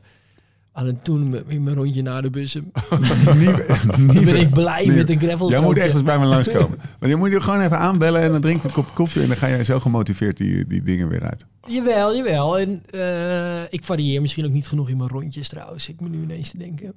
aan 0.78 0.86
het 0.86 1.06
doen 1.06 1.30
met 1.30 1.48
met 1.48 1.62
mijn 1.62 1.76
rondje 1.76 2.02
naar 2.02 2.22
de 2.22 2.30
bussen? 2.30 2.72
Nieuwe- 3.38 3.66
ben 4.26 4.36
ik 4.36 4.54
blij 4.54 4.82
nieuwe- 4.84 4.98
met 4.98 5.10
een 5.10 5.20
gravel. 5.20 5.50
Jij 5.50 5.62
moet 5.62 5.78
echt 5.78 5.94
eens 5.94 6.04
bij 6.04 6.20
me 6.20 6.26
langskomen. 6.26 6.78
Want 7.00 7.12
je 7.12 7.16
moet 7.16 7.32
je 7.32 7.42
gewoon 7.42 7.62
even 7.62 7.78
aanbellen 7.78 8.22
en 8.22 8.32
dan 8.32 8.42
drink 8.42 8.62
je 8.62 8.68
een 8.68 8.74
kop 8.74 8.96
koffie 8.96 9.22
en 9.22 9.28
dan 9.28 9.38
ga 9.38 9.48
je 9.48 9.64
zo 9.64 9.80
gemotiveerd 9.80 10.38
die, 10.38 10.68
die 10.68 10.84
dingen 10.84 11.08
weer 11.08 11.24
uit. 11.24 11.46
Jawel, 11.68 12.16
jawel. 12.16 12.60
En 12.60 12.84
eh, 12.90 13.62
ik 13.70 13.84
varieer 13.84 14.22
misschien 14.22 14.46
ook 14.46 14.52
niet 14.52 14.68
genoeg 14.68 14.90
in 14.90 14.98
mijn 14.98 15.10
rondjes 15.10 15.48
trouwens. 15.48 15.90
Ik 15.90 16.00
me 16.02 16.10
nu 16.10 16.22
ineens 16.22 16.50
te 16.50 16.58
denken. 16.58 16.94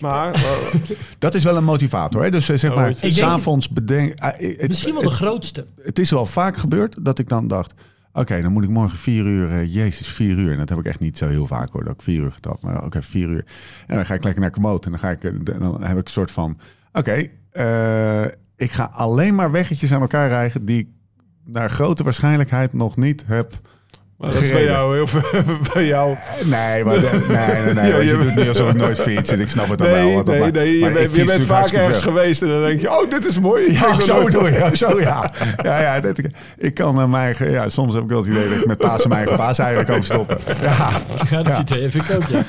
Maar 0.00 0.34
eh, 0.34 0.42
Dat 1.18 1.34
is 1.34 1.44
wel 1.44 1.56
een 1.56 1.64
motivator. 1.64 2.22
Hè? 2.22 2.30
Dus 2.30 2.48
eh, 2.48 2.56
zeg 2.56 2.70
Oh, 2.70 2.76
maar, 2.76 2.94
s'avonds 3.00 3.68
bedenk... 3.68 4.12
eh, 4.12 4.58
het, 4.58 4.68
Misschien 4.68 4.92
wel 4.92 5.02
de 5.02 5.08
het, 5.08 5.16
grootste. 5.16 5.66
het 5.82 5.98
is 5.98 6.10
wel 6.10 6.26
vaak 6.26 6.56
gebeurd 6.56 6.96
dat 7.00 7.18
ik 7.18 7.28
dan 7.28 7.48
dacht... 7.48 7.74
Oké, 8.12 8.40
dan 8.42 8.52
moet 8.52 8.64
ik 8.64 8.70
morgen 8.70 8.98
vier 8.98 9.24
uur... 9.24 9.50
eh, 9.50 9.74
jezus, 9.74 10.08
vier 10.08 10.38
uur. 10.38 10.52
En 10.52 10.58
dat 10.58 10.68
heb 10.68 10.78
ik 10.78 10.84
echt 10.84 11.00
niet 11.00 11.18
zo 11.18 11.28
heel 11.28 11.46
vaak 11.46 11.72
hoor, 11.72 11.84
dat 11.84 11.94
ik 11.94 12.02
vier 12.02 12.22
uur 12.22 12.32
getrapt. 12.32 12.62
Maar 12.62 12.84
oké, 12.84 13.02
vier 13.02 13.28
uur. 13.28 13.44
En 13.86 13.96
dan 13.96 14.06
ga 14.06 14.14
ik 14.14 14.24
lekker 14.24 14.40
naar 14.40 14.50
Komoot. 14.50 14.84
En 14.84 14.90
dan, 14.90 15.00
ga 15.00 15.10
ik, 15.10 15.24
eh, 15.24 15.32
dan 15.58 15.82
heb 15.82 15.98
ik 15.98 16.04
een 16.04 16.10
soort 16.10 16.30
van... 16.30 16.58
Oké, 16.92 17.28
eh, 17.50 18.24
ik 18.56 18.72
ga 18.72 18.84
alleen 18.92 19.34
maar 19.34 19.50
weggetjes 19.50 19.92
aan 19.92 20.00
elkaar 20.00 20.28
rijden... 20.28 20.64
die 20.64 20.78
ik 20.78 20.88
naar 21.44 21.70
grote 21.70 22.04
waarschijnlijkheid 22.04 22.72
nog 22.72 22.96
niet 22.96 23.24
heb 23.26 23.60
maar 24.20 24.32
dat 24.32 24.40
is 24.42 24.50
bij 24.50 24.64
jou 24.64 24.94
heel 24.94 25.06
veel 25.06 25.42
bij 25.74 25.86
jou. 25.86 26.16
Nee, 26.44 26.84
maar 26.84 26.94
de- 27.00 27.24
nee, 27.28 27.64
nee, 27.64 27.74
nee. 27.74 27.88
Ja, 27.92 27.96
je- 27.98 28.04
je 28.04 28.18
doet 28.24 28.34
niet 28.34 28.48
alsof 28.48 28.68
ik 28.70 28.76
nooit 28.76 29.00
fiets 29.00 29.30
en 29.30 29.40
ik 29.40 29.48
snap 29.48 29.68
het 29.68 29.78
dan 29.78 29.90
wel. 29.90 29.96
Nee, 30.04 30.22
nee, 30.22 30.40
maar- 30.40 30.52
nee. 30.52 30.74
Je, 30.74 30.80
maar 30.80 30.92
bent- 30.92 31.14
je 31.16 31.42
vaak 31.42 31.66
ergens 31.70 32.02
veel. 32.02 32.12
geweest 32.12 32.42
en 32.42 32.48
dan 32.48 32.60
denk 32.62 32.80
je, 32.80 32.90
oh, 32.90 33.10
dit 33.10 33.24
is 33.26 33.40
mooi. 33.40 33.72
Ja, 33.72 33.94
Ik 33.94 34.00
zo 34.00 34.28
nooit- 34.28 34.32
je. 34.32 34.76
Zo 34.86 35.00
ja. 35.00 35.32
Ja, 35.62 35.80
ja, 35.80 36.00
dat, 36.00 36.18
ik, 36.18 36.26
ik 36.58 36.74
kan 36.74 37.00
eh, 37.00 37.06
mijn 37.08 37.24
eigen, 37.24 37.50
ja, 37.50 37.68
soms 37.68 37.94
heb 37.94 38.02
ik 38.02 38.08
wel 38.08 38.18
het 38.18 38.28
idee 38.28 38.48
dat 38.48 38.58
ik 38.58 38.66
met 38.66 38.78
paas 38.78 39.02
en 39.02 39.08
mijn 39.08 39.20
eigen 39.20 39.38
paas 39.44 39.58
eigenlijk 39.58 39.90
kan 39.90 40.02
stoppen. 40.02 40.38
Ja, 40.62 40.90
Ja, 41.30 41.42
dat 41.42 41.58
idee 41.58 41.82
heb 41.82 41.94
ik 41.94 42.10
ook, 42.14 42.22
ja. 42.28 42.42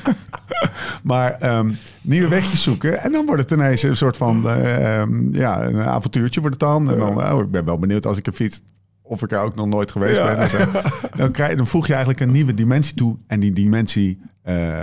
maar 1.04 1.32
ehm, 1.40 1.70
nieuwe 2.02 2.28
wegjes 2.28 2.64
zoeken 2.64 3.00
en 3.00 3.12
dan 3.12 3.26
wordt 3.26 3.42
het 3.42 3.52
ineens 3.52 3.84
een 3.84 3.96
soort 3.96 4.18
van, 4.18 4.50
eh, 4.50 5.00
ehm, 5.00 5.36
ja, 5.36 5.62
een 5.64 5.82
avontuurtje 5.82 6.40
wordt 6.42 6.56
het 6.62 6.70
dan. 6.70 6.92
En 6.92 6.98
dan, 6.98 7.32
oh, 7.34 7.40
ik 7.40 7.52
ben 7.52 7.66
wel 7.66 7.80
benieuwd 7.80 8.06
als 8.06 8.18
ik 8.18 8.28
er 8.28 8.34
fiets 8.34 8.62
of 9.12 9.22
ik 9.24 9.32
er 9.32 9.40
ook 9.40 9.56
nog 9.56 9.66
nooit 9.68 9.92
geweest 9.92 10.16
Ja. 10.18 10.26
ben. 10.26 10.38
En 10.38 10.50
zo. 10.50 10.58
Dan, 11.18 11.32
krijg, 11.32 11.56
dan 11.58 11.68
voeg 11.68 11.88
je 11.88 11.92
eigenlijk 11.94 12.22
een 12.24 12.32
nieuwe 12.32 12.54
dimensie 12.54 12.96
toe 12.96 13.18
en 13.28 13.40
die 13.40 13.54
dimensie 13.54 14.20
eh 14.44 14.56
Maar 14.56 14.74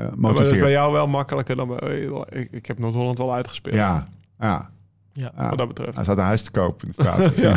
dat 0.00 0.10
is 0.14 0.18
motiveert. 0.20 0.60
bij 0.60 0.70
jou 0.70 0.92
wel 0.92 1.06
makkelijker 1.06 1.56
dan 1.56 1.68
bij... 1.68 2.08
Ik, 2.28 2.48
ik 2.50 2.66
heb 2.66 2.78
Noord-Holland 2.78 3.18
wel 3.18 3.34
uitgespeeld. 3.34 3.74
Ja, 3.74 4.08
ja. 4.40 4.70
Ja. 5.12 5.32
ja. 5.36 5.48
Wat 5.48 5.58
dat 5.58 5.68
betreft. 5.68 5.94
Hij 5.96 6.04
zat 6.04 6.18
een 6.18 6.24
huis 6.24 6.42
te 6.42 6.50
koop 6.50 6.82
in 6.82 6.88
de 6.88 6.94
straat. 7.02 7.38
Ja. 7.38 7.56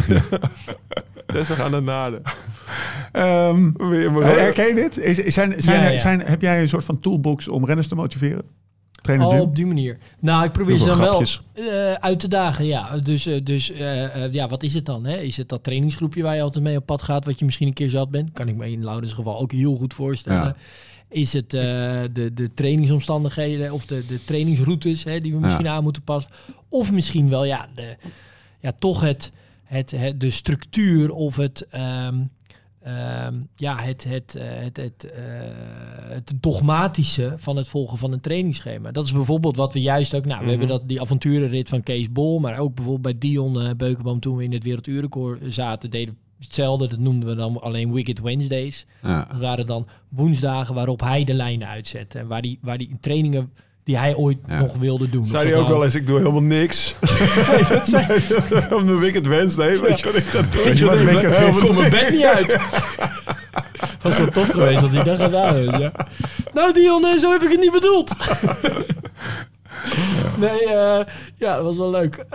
Dus 1.25 1.47
we 1.51 1.53
gaan 1.53 1.71
naar 1.71 1.81
Naarden. 1.83 2.21
Ehm, 3.11 3.71
herken 4.23 4.67
je 4.67 4.73
dit? 4.75 4.97
Is, 4.97 5.17
zijn, 5.33 5.53
zijn, 5.57 5.83
Ja, 5.83 5.89
ja. 5.89 5.97
Zijn, 5.97 6.21
heb 6.21 6.41
jij 6.41 6.61
een 6.61 6.67
soort 6.67 6.85
van 6.85 6.99
toolbox 6.99 7.47
om 7.47 7.65
renners 7.65 7.87
te 7.87 7.95
motiveren? 7.95 8.43
Oh, 9.19 9.39
op 9.39 9.55
die 9.55 9.65
manier. 9.65 9.97
Nou, 10.19 10.45
ik 10.45 10.51
probeer 10.51 10.77
ze 10.77 10.85
dan 10.85 10.97
wel 10.97 11.23
eh, 11.53 11.93
uit 11.93 12.19
te 12.19 12.27
dagen, 12.27 12.65
ja. 12.65 12.97
Dus, 12.97 13.25
eh, 13.25 13.43
dus 13.43 13.71
eh, 13.71 14.31
ja, 14.31 14.47
wat 14.47 14.63
is 14.63 14.73
het 14.73 14.85
dan? 14.85 15.05
Hè? 15.05 15.17
Is 15.17 15.37
het 15.37 15.49
dat 15.49 15.63
trainingsgroepje 15.63 16.23
waar 16.23 16.35
je 16.35 16.41
altijd 16.41 16.63
mee 16.63 16.77
op 16.77 16.85
pad 16.85 17.01
gaat, 17.01 17.25
wat 17.25 17.39
je 17.39 17.45
misschien 17.45 17.67
een 17.67 17.73
keer 17.73 17.89
zat 17.89 18.11
bent? 18.11 18.31
Kan 18.33 18.47
ik 18.47 18.55
me 18.55 18.71
in 18.71 18.83
Laurens 18.83 19.13
geval 19.13 19.39
ook 19.39 19.51
heel 19.51 19.75
goed 19.75 19.93
voorstellen. 19.93 20.43
Ja. 20.43 20.55
Is 21.09 21.33
het 21.33 21.49
de, 21.49 22.31
de 22.33 22.53
trainingsomstandigheden 22.53 23.71
of 23.71 23.85
de, 23.85 24.05
de 24.07 24.23
trainingsroutes 24.23 25.03
hè, 25.03 25.19
die 25.19 25.33
we 25.33 25.39
misschien 25.39 25.67
aan 25.67 25.83
moeten 25.83 26.01
passen? 26.01 26.31
Of 26.69 26.91
misschien 26.91 27.29
wel, 27.29 27.45
ja, 27.45 27.67
de, 27.75 27.95
ja 28.59 28.71
toch 28.79 29.01
het, 29.01 29.31
het, 29.63 29.91
het, 29.91 30.19
de 30.19 30.29
structuur 30.29 31.11
of 31.11 31.35
het... 31.35 31.67
ehm, 31.69 32.15
ehm, 32.83 33.35
ja, 33.55 33.77
het, 33.79 34.03
het, 34.03 34.35
eh, 34.35 34.43
het, 34.49 34.77
het, 34.77 35.03
eh, 35.11 35.21
het 36.09 36.33
dogmatische 36.39 37.33
van 37.37 37.55
het 37.55 37.67
volgen 37.69 37.97
van 37.97 38.11
een 38.11 38.19
trainingsschema. 38.21 38.91
Dat 38.91 39.05
is 39.05 39.11
bijvoorbeeld 39.13 39.55
wat 39.55 39.73
we 39.73 39.81
juist 39.81 40.15
ook... 40.15 40.25
Nou, 40.25 40.37
we 40.37 40.41
Mhm. 40.41 40.49
hebben 40.49 40.67
dat, 40.67 40.87
die 40.87 41.01
avonturenrit 41.01 41.69
van 41.69 41.83
Kees 41.83 42.11
Bol... 42.11 42.39
maar 42.39 42.57
ook 42.59 42.75
bijvoorbeeld 42.75 43.19
bij 43.19 43.29
Dion 43.29 43.61
eh, 43.61 43.69
Beukenboom... 43.77 44.19
toen 44.19 44.35
we 44.37 44.43
in 44.43 44.51
het 44.53 44.63
werelduurrecord 44.63 45.53
zaten... 45.53 45.89
deden 45.89 46.13
we 46.13 46.43
hetzelfde. 46.45 46.87
Dat 46.87 46.99
noemden 46.99 47.29
we 47.29 47.35
dan 47.35 47.61
alleen 47.61 47.93
Wicked 47.93 48.19
Wednesdays. 48.21 48.85
Ja. 49.01 49.27
Dat 49.31 49.39
waren 49.39 49.65
dan 49.65 49.87
woensdagen 50.09 50.75
waarop 50.75 51.01
hij 51.01 51.23
de 51.23 51.33
lijnen 51.33 51.67
uitzette. 51.67 52.19
En 52.19 52.27
waar 52.27 52.41
die, 52.41 52.59
waar 52.61 52.77
die 52.77 52.97
trainingen 52.99 53.51
die 53.83 53.97
hij 53.97 54.15
ooit 54.15 54.37
Ja. 54.47 54.59
nog 54.59 54.75
wilde 54.77 55.09
doen. 55.09 55.27
Zei 55.27 55.43
hij 55.43 55.53
ook 55.55 55.59
nou- 55.61 55.73
wel 55.73 55.83
eens, 55.83 55.95
ik 55.95 56.07
doe 56.07 56.17
helemaal 56.17 56.41
niks. 56.41 56.95
Nee, 57.51 57.63
dat 57.69 57.87
zei- 58.49 58.65
Om 58.73 58.85
de 58.85 58.97
Wicked 58.97 59.27
Wednesday, 59.27 59.79
weet 59.79 59.99
je 59.99 60.05
wat 60.05 60.15
ik 60.15 60.23
ga 60.25 60.41
doen? 60.41 60.63
Weet 60.63 60.77
je 60.79 60.85
wat 60.85 60.99
Ik 60.99 61.07
ga? 61.33 61.43
Ik 61.45 61.53
kom 61.59 61.75
mijn 61.75 61.89
bed 61.89 62.09
niet 62.11 62.23
uit. 62.23 62.57
Was 64.01 64.17
wel 64.17 64.27
tof 64.29 64.49
geweest 64.49 64.81
als 64.81 64.91
hij 64.91 65.03
dat 65.03 65.19
gedaan 65.21 65.55
heeft, 65.55 65.77
ja. 65.77 65.91
Nou 66.53 66.73
Dion, 66.73 67.01
nee, 67.01 67.19
zo 67.19 67.31
heb 67.31 67.43
ik 67.43 67.51
het 67.51 67.59
niet 67.59 67.71
bedoeld. 67.71 68.13
Nee, 70.37 70.59
eh, 70.65 71.05
ja, 71.35 71.55
dat 71.55 71.63
was 71.63 71.77
wel 71.77 71.89
leuk. 71.91 72.25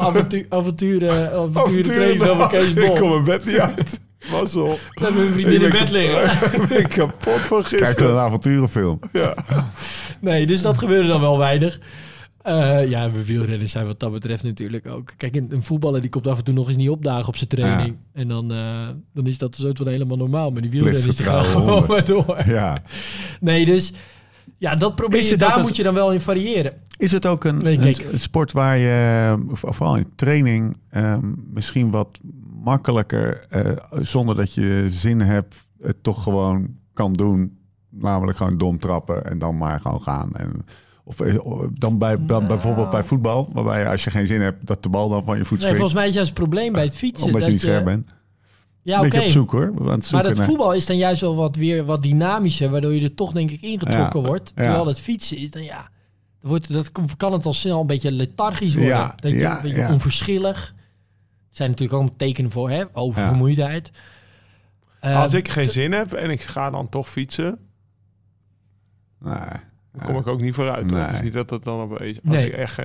avontuur, 0.00 0.46
avonturen, 0.48 1.32
avonturen 1.32 1.82
trainen 1.82 2.30
over 2.30 2.46
Kees 2.46 2.72
Ik 2.72 2.94
kom 2.94 3.08
mijn 3.10 3.24
bed 3.24 3.44
niet 3.44 3.58
uit. 3.58 4.00
Mazzel. 4.30 4.78
Met 5.00 5.14
mijn 5.14 5.32
vriendin 5.32 5.60
in 5.60 5.66
Ik 5.66 5.72
bed 5.72 5.90
liggen. 5.90 6.60
Ik 6.62 6.68
ben 6.68 6.88
kapot 6.88 7.40
van 7.40 7.62
Kijk 7.62 7.72
een 7.72 7.86
gisteren. 7.86 8.20
avonturenfilm. 8.20 8.98
Ja. 9.12 9.34
Nee, 10.20 10.46
dus 10.46 10.62
dat 10.62 10.78
gebeurde 10.78 11.08
dan 11.08 11.20
wel 11.20 11.38
weinig. 11.38 11.80
Eh, 12.42 12.88
ja, 12.88 13.10
we 13.10 13.24
wielrenners 13.24 13.72
zijn 13.72 13.86
wat 13.86 14.00
dat 14.00 14.12
betreft 14.12 14.44
natuurlijk 14.44 14.86
ook. 14.88 15.12
Kijk, 15.16 15.36
een, 15.36 15.46
een 15.50 15.62
voetballer 15.62 16.00
die 16.00 16.10
komt 16.10 16.26
af 16.26 16.38
en 16.38 16.44
toe 16.44 16.54
nog 16.54 16.68
eens 16.68 16.76
niet 16.76 16.88
opdagen 16.88 17.28
op 17.28 17.36
zijn 17.36 17.48
training. 17.48 17.96
En 18.12 18.28
dan, 18.28 18.52
eh, 18.52 18.88
dan 19.14 19.26
is 19.26 19.38
dat 19.38 19.56
zo 19.56 19.70
van 19.74 19.88
helemaal 19.88 20.16
normaal. 20.16 20.50
Maar 20.50 20.62
die 20.62 20.70
wielrenners 20.70 21.16
die 21.16 21.26
gaan 21.26 21.44
gewoon 21.44 21.84
maar 21.88 22.04
door. 22.04 22.42
Ja. 22.46 22.82
Nee, 23.40 23.64
dus 23.64 23.92
ja, 24.58 24.74
dat 24.74 24.94
probeer 24.94 25.24
je, 25.24 25.32
ook 25.32 25.38
daar 25.38 25.60
moet 25.60 25.76
je 25.76 25.82
dan 25.82 25.94
wel 25.94 26.12
in 26.12 26.20
variëren. 26.20 26.72
Is 26.98 27.12
het 27.12 27.26
ook 27.26 27.44
een, 27.44 27.56
Nee, 27.56 27.74
een, 27.74 27.80
kijk. 27.80 28.06
een 28.12 28.20
sport 28.20 28.52
waar 28.52 28.78
je, 28.78 29.34
of 29.50 29.62
vooral 29.66 29.96
in 29.96 30.12
training, 30.14 30.76
ehm, 30.90 31.32
misschien 31.52 31.90
wat 31.90 32.18
makkelijker, 32.62 33.44
eh, 33.48 33.70
zonder 34.00 34.34
dat 34.34 34.54
je 34.54 34.84
zin 34.88 35.20
hebt, 35.20 35.54
het 35.82 36.02
toch 36.02 36.22
gewoon 36.22 36.68
kan 36.92 37.12
doen? 37.12 37.58
Namelijk 37.98 38.36
gewoon 38.38 38.58
dom 38.58 38.78
trappen 38.78 39.24
en 39.24 39.38
dan 39.38 39.58
maar 39.58 39.80
gewoon 39.80 40.02
gaan. 40.02 40.32
En, 40.36 40.64
of 41.04 41.20
eh, 41.20 41.38
dan 41.72 41.98
bij, 41.98 42.22
bij- 42.24 42.46
bijvoorbeeld 42.46 42.90
bij 42.90 43.02
voetbal, 43.02 43.48
waarbij 43.52 43.80
je, 43.80 43.88
als 43.88 44.04
je 44.04 44.10
geen 44.10 44.26
zin 44.26 44.40
hebt, 44.40 44.66
dat 44.66 44.82
de 44.82 44.88
bal 44.88 45.08
dan 45.08 45.24
van 45.24 45.36
je 45.36 45.44
voet 45.44 45.50
Nee, 45.50 45.58
springt. 45.58 45.76
volgens 45.76 45.98
mij 45.98 46.08
is 46.08 46.14
juist 46.14 46.30
het 46.30 46.38
probleem 46.38 46.72
bij 46.72 46.84
het 46.84 46.96
fietsen. 46.96 47.26
omdat 47.26 47.40
je 47.40 47.46
dat 47.46 47.54
niet 47.56 47.60
scherp 47.66 47.84
bent. 47.84 48.08
Ja, 48.82 48.98
oké. 48.98 49.08
beetje 49.08 49.24
op 49.24 49.30
zoek 49.30 49.50
hoor. 49.50 49.72
Het 49.90 50.10
Maar 50.12 50.22
dat 50.22 50.36
naar- 50.36 50.46
voetbal 50.46 50.72
is 50.72 50.86
dan 50.86 50.96
juist 50.96 51.20
wel 51.20 51.34
wat 51.36 51.56
weer 51.56 51.84
wat 51.84 52.02
dynamischer, 52.02 52.70
waardoor 52.70 52.94
je 52.94 53.00
er 53.02 53.14
toch 53.14 53.32
denk 53.32 53.50
ik 53.50 53.60
ingetrokken 53.62 54.20
Ja. 54.20 54.26
wordt. 54.26 54.52
Ja. 54.56 54.62
Terwijl 54.62 54.86
het 54.86 55.00
fietsen 55.00 55.36
is 55.36 55.50
dan 55.50 55.62
ja, 55.62 55.88
dan 56.40 56.50
wordt, 56.50 56.72
dat 56.72 56.90
kan 57.16 57.32
het 57.32 57.46
al 57.46 57.52
snel 57.52 57.80
een 57.80 57.86
beetje 57.86 58.12
lethargisch 58.12 58.74
worden. 58.74 58.92
Ja, 58.92 59.14
dat 59.20 59.32
je 59.32 59.38
ja, 59.38 59.56
een 59.56 59.62
beetje 59.62 59.78
ja. 59.78 59.92
onverschillig. 59.92 60.74
Er 61.50 61.62
zijn 61.62 61.70
natuurlijk 61.70 62.02
ook 62.02 62.08
tekenen 62.16 62.50
voor 62.50 62.70
hè, 62.70 62.84
oververmoeidheid. 62.92 63.90
Eh, 65.00 65.20
Als 65.22 65.34
ik 65.34 65.48
geen 65.48 65.70
zin 65.70 65.92
heb 65.92 66.12
en 66.12 66.30
ik 66.30 66.40
ga 66.42 66.70
dan 66.70 66.88
toch 66.88 67.08
fietsen, 67.08 67.58
Nee. 69.20 69.34
dan 69.92 70.04
kom 70.06 70.16
ik 70.16 70.26
ook 70.26 70.40
niet 70.40 70.54
vooruit. 70.54 70.90
Nee. 70.90 71.00
Het 71.00 71.12
is 71.12 71.20
niet 71.20 71.32
dat 71.32 71.48
dat 71.48 71.64
dan 71.64 71.80
opeens... 71.80 72.18
Als 72.24 72.34
Nee. 72.36 72.46
ik 72.46 72.52
echt... 72.52 72.78
eh, 72.78 72.84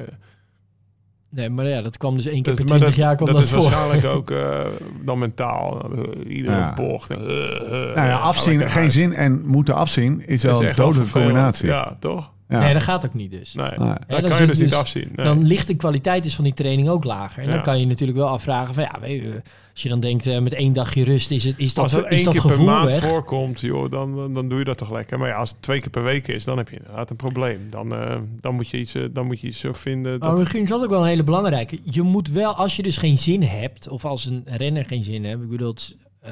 Nee, 1.30 1.50
maar 1.50 1.68
ja, 1.68 1.82
dat 1.82 1.98
kwam 1.98 2.16
dus 2.16 2.26
één 2.26 2.42
keer 2.42 2.44
Dat, 2.44 2.56
per 2.56 2.66
maar 2.66 2.76
twintig 2.78 2.96
jaar 2.96 3.16
kwam 3.16 3.28
dat 3.28 3.36
dat, 3.36 3.46
is 3.46 3.52
voor. 3.52 3.62
waarschijnlijk 3.62 4.06
ook 4.18 4.32
eh, 4.32 4.60
dan 5.02 5.20
mentaal. 5.20 5.92
Iedere 6.28 6.56
Ja. 6.56 6.74
bocht. 6.74 7.10
eh, 7.10 7.18
Nou 7.18 7.94
ja, 7.96 8.18
afzien, 8.18 8.70
geen 8.70 8.92
zin 8.92 9.14
en 9.14 9.46
moeten 9.46 9.76
afzien 9.76 10.28
is 10.28 10.44
wel 10.44 10.64
een 10.66 10.76
dodelijke 10.76 11.12
combinatie. 11.12 11.68
Ja, 11.68 11.98
toch? 12.00 12.34
Ja. 12.52 12.60
Nee, 12.60 12.74
dat 12.74 12.82
gaat 12.84 13.06
ook 13.06 13.14
niet 13.14 13.32
dus. 13.32 13.54
Nee, 13.54 13.70
dan 13.78 13.98
kan 14.08 14.40
je 14.40 14.46
dus 14.46 14.60
niet 14.60 14.70
dus- 14.70 14.74
afzien. 14.80 15.12
Nee. 15.16 15.26
Dan 15.26 15.44
ligt 15.48 15.68
de 15.68 15.76
kwaliteit 15.76 16.24
dus 16.24 16.36
van 16.36 16.44
die 16.44 16.54
training 16.54 16.90
ook 16.90 17.04
lager. 17.04 17.42
En 17.44 17.48
Ja. 17.50 17.54
dan 17.56 17.64
kan 17.64 17.80
je 17.80 17.86
natuurlijk 17.86 18.18
wel 18.18 18.28
afvragen 18.28 18.74
van 18.74 18.84
ja, 18.84 18.98
weet 19.02 19.22
je, 19.22 19.42
als 19.72 19.82
je 19.84 19.90
dan 19.90 20.00
denkt 20.00 20.28
eh, 20.28 20.40
met 20.40 20.54
één 20.54 20.74
dagje 20.74 21.04
rust 21.04 21.32
is, 21.32 21.44
het, 21.44 21.54
is 21.58 21.74
dat, 21.74 21.84
als 21.84 21.92
het 21.94 22.06
is 22.10 22.16
één 22.16 22.24
dat 22.26 22.34
keer 22.34 22.56
per 22.56 22.62
maand 22.66 22.86
weg. 22.90 23.04
voorkomt, 23.04 23.60
joh, 23.60 23.92
dan, 23.92 24.16
dan- 24.16 24.34
dan 24.34 24.50
doe 24.50 24.58
je 24.60 24.64
dat 24.66 24.78
toch 24.78 24.92
lekker. 24.92 25.20
Maar 25.20 25.28
ja, 25.28 25.36
als 25.36 25.50
het 25.50 25.62
twee 25.62 25.80
keer 25.80 25.90
per 25.90 26.04
week 26.04 26.28
is, 26.28 26.44
dan 26.44 26.58
heb 26.58 26.70
je 26.70 26.76
inderdaad 26.78 27.10
een 27.10 27.16
probleem. 27.16 27.68
Dan, 27.70 27.94
eh, 27.96 28.16
dan, 28.40 28.56
moet, 28.56 28.70
je 28.70 28.78
iets, 28.80 28.96
eh, 28.96 29.04
dan 29.12 29.26
moet 29.26 29.40
je 29.42 29.48
iets 29.48 29.60
zo 29.60 29.74
vinden. 29.74 30.20
Maar 30.20 30.30
Dat, 30.30 30.38
misschien 30.38 30.64
is 30.64 30.70
dat 30.70 30.84
ook 30.84 30.90
wel 30.90 31.02
een 31.02 31.08
hele 31.08 31.24
belangrijke. 31.24 31.80
Je 31.84 32.02
moet 32.02 32.30
wel, 32.30 32.56
als 32.56 32.76
je 32.76 32.84
dus 32.84 32.98
geen 32.98 33.18
zin 33.18 33.44
hebt, 33.44 33.88
of 33.90 34.06
als 34.06 34.26
een 34.26 34.44
renner 34.46 34.86
geen 34.86 35.04
zin 35.04 35.26
hebt, 35.26 35.42
ik 35.44 35.50
bedoel, 35.50 35.70
het 35.70 35.96
eh, 36.22 36.32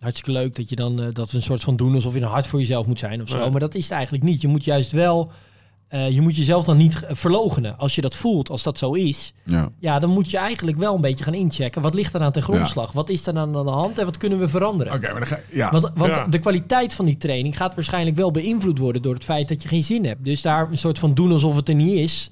hartstikke 0.00 0.32
leuk 0.40 0.56
dat 0.56 0.68
je 0.68 0.76
dan 0.76 1.00
eh, 1.00 1.06
dat 1.12 1.30
we 1.30 1.36
een 1.36 1.42
soort 1.42 1.62
van 1.62 1.76
doen 1.76 1.94
alsof 1.94 2.14
je 2.14 2.20
een 2.20 2.26
hard 2.26 2.46
voor 2.46 2.58
jezelf 2.58 2.86
moet 2.86 2.98
zijn 2.98 3.22
of 3.22 3.28
zo. 3.28 3.50
Maar 3.50 3.60
dat 3.60 3.74
is 3.74 3.82
het 3.84 3.92
eigenlijk 3.92 4.24
niet. 4.24 4.40
Je 4.40 4.48
moet 4.48 4.64
juist 4.64 4.92
wel, 4.92 5.30
eh, 5.88 6.10
je 6.10 6.20
moet 6.20 6.36
jezelf 6.36 6.64
dan 6.64 6.76
niet 6.76 7.00
verlogenen. 7.08 7.78
Als 7.78 7.94
je 7.94 8.00
dat 8.00 8.16
voelt, 8.16 8.50
als 8.50 8.62
dat 8.62 8.78
zo 8.78 8.92
is, 8.92 9.32
Ja. 9.44 9.68
ja, 9.78 9.98
dan 9.98 10.10
moet 10.10 10.30
je 10.30 10.36
eigenlijk 10.36 10.76
wel 10.78 10.94
een 10.94 11.00
beetje 11.00 11.24
gaan 11.24 11.34
inchecken. 11.34 11.82
Wat 11.82 11.94
ligt 11.94 12.14
er 12.14 12.20
aan 12.20 12.32
ten 12.32 12.42
grondslag? 12.42 12.92
Wat 12.92 13.08
is 13.08 13.26
er 13.26 13.34
dan 13.34 13.56
aan 13.56 13.64
de 13.64 13.70
hand 13.70 13.98
en 13.98 14.04
wat 14.04 14.16
kunnen 14.16 14.38
we 14.38 14.48
veranderen? 14.48 14.92
Oké, 14.92 15.10
maar 15.10 15.18
dan 15.18 15.26
ga 15.26 15.38
ja. 15.52 15.70
Want, 15.70 15.90
want 15.94 16.14
Ja. 16.14 16.26
de 16.26 16.38
kwaliteit 16.38 16.94
van 16.94 17.04
die 17.04 17.16
training 17.16 17.56
gaat 17.56 17.74
waarschijnlijk 17.74 18.16
wel 18.16 18.30
beïnvloed 18.30 18.78
worden 18.78 19.02
door 19.02 19.14
het 19.14 19.24
feit 19.24 19.48
dat 19.48 19.62
je 19.62 19.68
geen 19.68 19.82
zin 19.82 20.04
hebt. 20.04 20.24
Dus 20.24 20.42
daar 20.42 20.70
een 20.70 20.78
soort 20.78 20.98
van 20.98 21.14
doen 21.14 21.32
alsof 21.32 21.56
het 21.56 21.68
er 21.68 21.74
niet 21.74 21.98
is. 21.98 22.30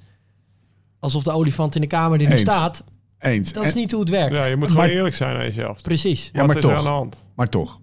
Alsof 1.01 1.23
de 1.23 1.31
olifant 1.33 1.75
in 1.75 1.81
de 1.81 1.87
kamer 1.87 2.13
er 2.13 2.19
niet 2.25 2.31
Eens. 2.33 2.41
staat. 2.41 2.85
Eens. 3.19 3.53
Dat 3.53 3.65
is 3.65 3.73
En- 3.73 3.79
niet 3.79 3.91
hoe 3.91 4.01
het 4.01 4.11
werkt. 4.11 4.35
ja, 4.37 4.45
je 4.45 4.57
moet 4.57 4.69
Maar- 4.69 4.77
gewoon 4.79 4.97
eerlijk 4.97 5.15
zijn 5.15 5.37
aan 5.37 5.45
jezelf. 5.45 5.83
Precies. 5.83 6.31
Ja, 6.33 6.39
Wat 6.39 6.47
maar 6.47 6.57
is 6.57 6.63
toch. 6.63 6.71
er 6.71 6.77
aan 6.77 6.83
de 6.85 6.89
hand? 6.91 7.25
Maar 7.37 7.49
toch. 7.49 7.81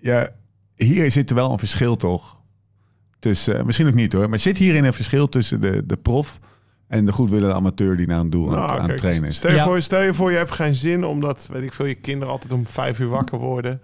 Ja, 0.00 0.30
hier 0.74 1.10
zit 1.10 1.30
er 1.30 1.36
wel 1.36 1.52
een 1.52 1.58
verschil 1.58 1.96
toch. 1.96 2.34
Tussen, 3.18 3.58
eh, 3.58 3.64
misschien 3.64 3.86
ook 3.86 3.94
niet 3.94 4.12
hoor, 4.12 4.28
maar 4.28 4.38
zit 4.38 4.58
hierin 4.58 4.84
een 4.84 4.92
verschil 4.92 5.28
tussen 5.28 5.60
de, 5.60 5.82
de 5.86 5.96
prof 5.96 6.38
en 6.88 7.04
de 7.04 7.12
goedwillende 7.12 7.54
amateur 7.54 7.96
die 7.96 8.06
naar 8.06 8.20
een 8.20 8.30
doel 8.30 8.46
aan, 8.56 8.58
het- 8.60 8.68
Nou, 8.70 8.80
aan 8.80 8.88
het 8.88 8.98
trainen 8.98 9.28
is? 9.28 9.36
Stel 9.36 9.50
je, 9.50 9.56
Ja. 9.56 9.62
voor, 9.64 9.82
stel 9.82 10.02
je 10.02 10.14
voor, 10.14 10.30
je 10.30 10.36
hebt 10.36 10.50
geen 10.50 10.74
zin 10.74 11.04
omdat, 11.04 11.48
weet 11.52 11.62
ik 11.62 11.72
veel, 11.72 11.86
je 11.86 11.94
kinderen 11.94 12.32
altijd 12.32 12.52
om 12.52 12.66
vijf 12.66 12.98
uur 13.00 13.08
wakker 13.08 13.38
worden. 13.38 13.80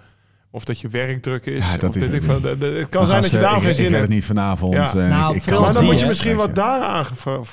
Of 0.55 0.65
dat 0.65 0.81
je 0.81 0.89
werk 0.89 1.23
druk 1.23 1.47
is. 1.47 1.71
Ja, 1.71 1.77
dat 1.77 1.91
of 1.91 1.97
is 1.97 2.07
weet 2.09 2.23
het 2.23 2.37
ik. 2.37 2.43
De- 2.43 2.59
de- 2.59 2.67
Het 2.67 2.89
kan 2.89 3.07
zijn 3.07 3.21
dat 3.23 3.31
je 3.31 3.39
daarom 3.39 3.59
ik, 3.59 3.65
geen 3.65 3.75
zin 3.75 3.85
ik 3.85 3.91
hebt. 3.91 4.03
het 4.03 4.13
niet 4.13 4.25
vanavond. 4.25 4.75
Ja. 4.75 4.93
en 4.95 5.09
Nou, 5.09 5.37
ik, 5.37 5.43
ik 5.47 5.51
Maar 5.61 5.73
dan 5.73 5.83
die, 5.83 5.91
moet 5.93 6.01
je 6.01 6.07
misschien 6.07 6.37
wat 6.37 6.51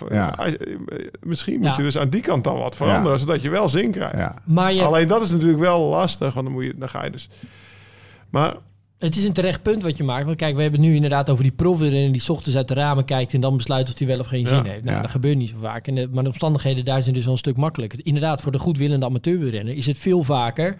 Ja. 0.09 0.27
ah, 0.27 0.47
eh, 0.47 0.53
Misschien 1.21 1.57
moet 1.59 1.67
Ja. 1.67 1.75
je 1.77 1.83
dus 1.83 1.97
aan 1.97 2.09
die 2.09 2.21
kant 2.21 2.43
dan 2.43 2.57
wat 2.57 2.75
veranderen, 2.75 3.19
zodat 3.19 3.41
je 3.41 3.49
wel 3.49 3.69
zin 3.69 3.91
krijgt. 3.91 4.17
Ja. 4.17 4.35
Maar 4.45 4.73
je, 4.73 4.81
Alleen 4.83 5.07
dat 5.07 5.21
is 5.21 5.31
natuurlijk 5.31 5.59
wel 5.59 5.79
lastig, 5.81 6.33
want 6.33 6.45
dan, 6.45 6.55
moet 6.55 6.63
je, 6.65 6.73
dan 6.77 6.89
ga 6.89 7.03
je 7.05 7.11
dus... 7.11 7.29
Maar 8.29 8.53
het 8.99 9.15
is 9.15 9.23
een 9.23 9.33
terecht 9.33 9.61
punt 9.61 9.83
wat 9.83 9.97
je 9.97 10.03
maakt. 10.03 10.25
Want 10.25 10.37
kijk, 10.37 10.55
we 10.55 10.61
hebben 10.61 10.79
het 10.79 10.89
nu 10.89 10.95
inderdaad 10.95 11.29
over 11.29 11.43
die 11.43 11.51
profwielrenner 11.53 12.11
die 12.11 12.21
's 12.21 12.29
ochtends 12.29 12.57
uit 12.57 12.67
de 12.67 12.73
ramen 12.73 13.05
kijkt 13.05 13.33
en 13.33 13.41
dan 13.41 13.57
besluit 13.57 13.89
of 13.89 13.97
hij 13.99 14.07
wel 14.07 14.19
of 14.19 14.27
geen 14.27 14.41
Ja. 14.41 14.47
zin 14.47 14.65
heeft. 14.65 14.83
Nou, 14.83 14.95
Ja. 14.95 15.01
dat 15.01 15.11
gebeurt 15.11 15.37
niet 15.37 15.49
zo 15.49 15.55
vaak. 15.61 15.87
En 15.87 15.95
de, 15.95 16.07
maar 16.11 16.23
de 16.23 16.29
omstandigheden 16.29 16.85
daar 16.85 17.01
zijn 17.01 17.13
dus 17.15 17.23
wel 17.23 17.33
een 17.33 17.39
stuk 17.39 17.57
makkelijker. 17.57 17.99
Inderdaad, 18.03 18.41
voor 18.41 18.51
de 18.51 18.59
goedwillende 18.59 19.05
amateurwielrenner 19.05 19.73
is 19.75 19.85
het 19.85 19.97
veel 19.97 20.23
vaker 20.23 20.75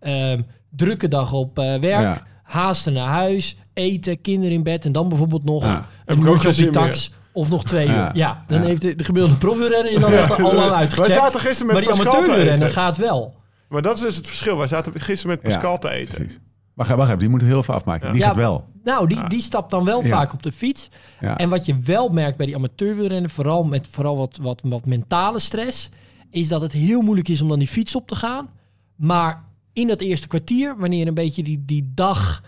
ehm, 0.00 0.40
drukke 0.76 1.08
dag 1.08 1.32
op 1.32 1.58
eh, 1.58 1.64
werk, 1.64 2.02
Ja. 2.02 2.16
haasten 2.42 2.92
naar 2.92 3.08
huis, 3.08 3.56
eten, 3.72 4.20
kinderen 4.20 4.54
in 4.54 4.62
bed 4.62 4.84
en 4.84 4.92
dan 4.92 5.08
bijvoorbeeld 5.08 5.44
nog 5.44 5.82
een 6.04 6.22
uurtje 6.22 6.48
op 6.48 6.54
die 6.54 6.70
tax 6.70 7.12
of 7.32 7.50
nog 7.50 7.64
twee 7.64 7.86
Ja. 7.86 8.08
uur. 8.08 8.16
Ja, 8.16 8.44
dan 8.46 8.60
Ja. 8.60 8.66
heeft 8.66 8.82
de, 8.82 8.94
de 8.94 9.04
gemiddelde 9.04 9.90
is 9.90 10.00
dan 10.00 10.12
echt 10.12 10.42
al 10.42 10.54
lang 10.54 10.68
wij 10.68 10.78
uitgecheckt. 10.78 11.12
zaten 11.12 11.40
gisteren 11.40 11.66
met 11.66 11.74
Maar 11.74 11.84
die 11.84 11.90
Pascal 11.90 12.10
te 12.12 12.16
amateurwielrenner 12.16 12.68
eten. 12.68 12.82
gaat 12.82 12.96
wel. 12.96 13.34
Maar 13.68 13.82
dat 13.82 13.96
is 13.96 14.00
dus 14.02 14.16
het 14.16 14.26
verschil. 14.26 14.56
Wij 14.58 14.66
zaten 14.66 15.00
gisteren 15.00 15.36
met 15.36 15.46
Ja, 15.46 15.52
Pascal 15.52 15.78
te 15.78 15.90
eten. 15.90 16.14
Precies. 16.14 16.38
Wacht, 16.74 16.90
wacht 16.90 17.06
even, 17.06 17.18
die 17.18 17.28
moet 17.28 17.42
heel 17.42 17.58
even 17.58 17.74
afmaken. 17.74 18.06
Ja. 18.06 18.12
Die 18.12 18.20
Ja. 18.22 18.26
gaat 18.28 18.36
wel. 18.36 18.64
Nou, 18.84 19.08
die, 19.08 19.28
die 19.28 19.40
stapt 19.40 19.70
dan 19.70 19.84
wel 19.84 20.02
Ja. 20.02 20.08
vaak 20.08 20.32
op 20.32 20.42
de 20.42 20.52
fiets. 20.52 20.88
Ja. 21.20 21.36
En 21.38 21.48
wat 21.48 21.66
je 21.66 21.78
wel 21.84 22.08
merkt 22.08 22.36
bij 22.36 22.46
die 22.46 22.54
amateurwielrennen, 22.56 23.30
vooral 23.30 23.64
met 23.64 23.86
vooral 23.90 24.16
wat, 24.16 24.38
wat, 24.42 24.62
wat 24.64 24.86
mentale 24.86 25.38
stress, 25.38 25.90
is 26.30 26.48
dat 26.48 26.60
het 26.60 26.72
heel 26.72 27.00
moeilijk 27.00 27.28
is 27.28 27.40
om 27.40 27.48
dan 27.48 27.58
die 27.58 27.68
fiets 27.68 27.94
op 27.96 28.08
te 28.08 28.16
gaan. 28.16 28.48
Maar 28.96 29.42
in 29.74 29.86
dat 29.86 30.00
eerste 30.00 30.26
kwartier, 30.26 30.74
wanneer 30.78 31.06
een 31.06 31.14
beetje 31.14 31.42
die, 31.42 31.62
die 31.66 31.92
dag 31.94 32.42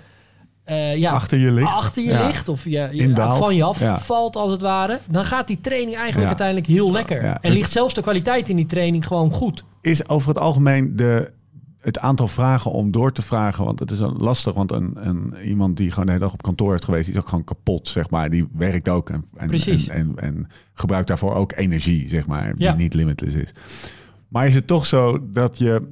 eh, 0.64 0.96
ja, 0.96 1.12
Achter 1.12 1.38
je 1.38 1.52
ligt. 1.52 1.72
achter 1.72 2.02
je 2.02 2.08
Ja. 2.08 2.26
ligt 2.26 2.48
of 2.48 2.64
je, 2.64 3.12
van 3.38 3.56
je 3.56 3.62
af 3.62 3.78
Ja. 3.80 3.98
valt 4.00 4.36
als 4.36 4.52
het 4.52 4.60
ware, 4.60 4.98
dan 5.10 5.24
gaat 5.24 5.46
die 5.46 5.60
training 5.60 5.96
eigenlijk 5.96 6.26
uiteindelijk 6.28 6.66
heel 6.66 6.92
lekker. 6.92 7.22
En 7.24 7.52
ligt 7.52 7.70
zelfs 7.70 7.94
de 7.94 8.00
kwaliteit 8.02 8.48
in 8.48 8.56
die 8.56 8.66
training 8.66 9.06
gewoon 9.06 9.32
goed. 9.32 9.64
Is 9.80 10.08
over 10.08 10.28
het 10.28 10.38
algemeen 10.38 10.96
de, 10.96 11.32
het 11.80 11.98
aantal 11.98 12.28
vragen 12.28 12.70
om 12.70 12.90
door 12.90 13.12
te 13.12 13.22
vragen. 13.22 13.64
Want 13.64 13.78
het 13.78 13.90
is 13.90 13.98
lastig, 14.18 14.54
want 14.54 14.72
een, 14.72 14.96
een, 15.08 15.34
iemand 15.44 15.76
die 15.76 15.90
gewoon 15.90 16.04
de 16.06 16.12
hele 16.12 16.24
dag 16.24 16.32
op 16.32 16.42
kantoor 16.42 16.70
heeft 16.70 16.84
geweest, 16.84 17.04
die 17.06 17.14
is 17.14 17.20
ook 17.20 17.28
gewoon 17.28 17.44
kapot, 17.44 17.88
zeg 17.88 18.10
maar. 18.10 18.30
Die 18.30 18.48
werkt 18.52 18.88
ook 18.88 19.10
en, 19.10 19.24
en, 19.36 19.46
Precies. 19.46 19.88
en, 19.88 20.12
en, 20.16 20.24
en 20.24 20.46
gebruikt 20.74 21.08
daarvoor 21.08 21.34
ook 21.34 21.52
energie, 21.56 22.08
zeg 22.08 22.26
maar, 22.26 22.52
die 22.54 22.62
Ja. 22.62 22.74
niet 22.74 22.94
limitless 22.94 23.34
is. 23.34 23.52
Maar 24.28 24.46
is 24.46 24.54
het 24.54 24.66
toch 24.66 24.86
zo 24.86 25.18
dat 25.32 25.58
je 25.58 25.88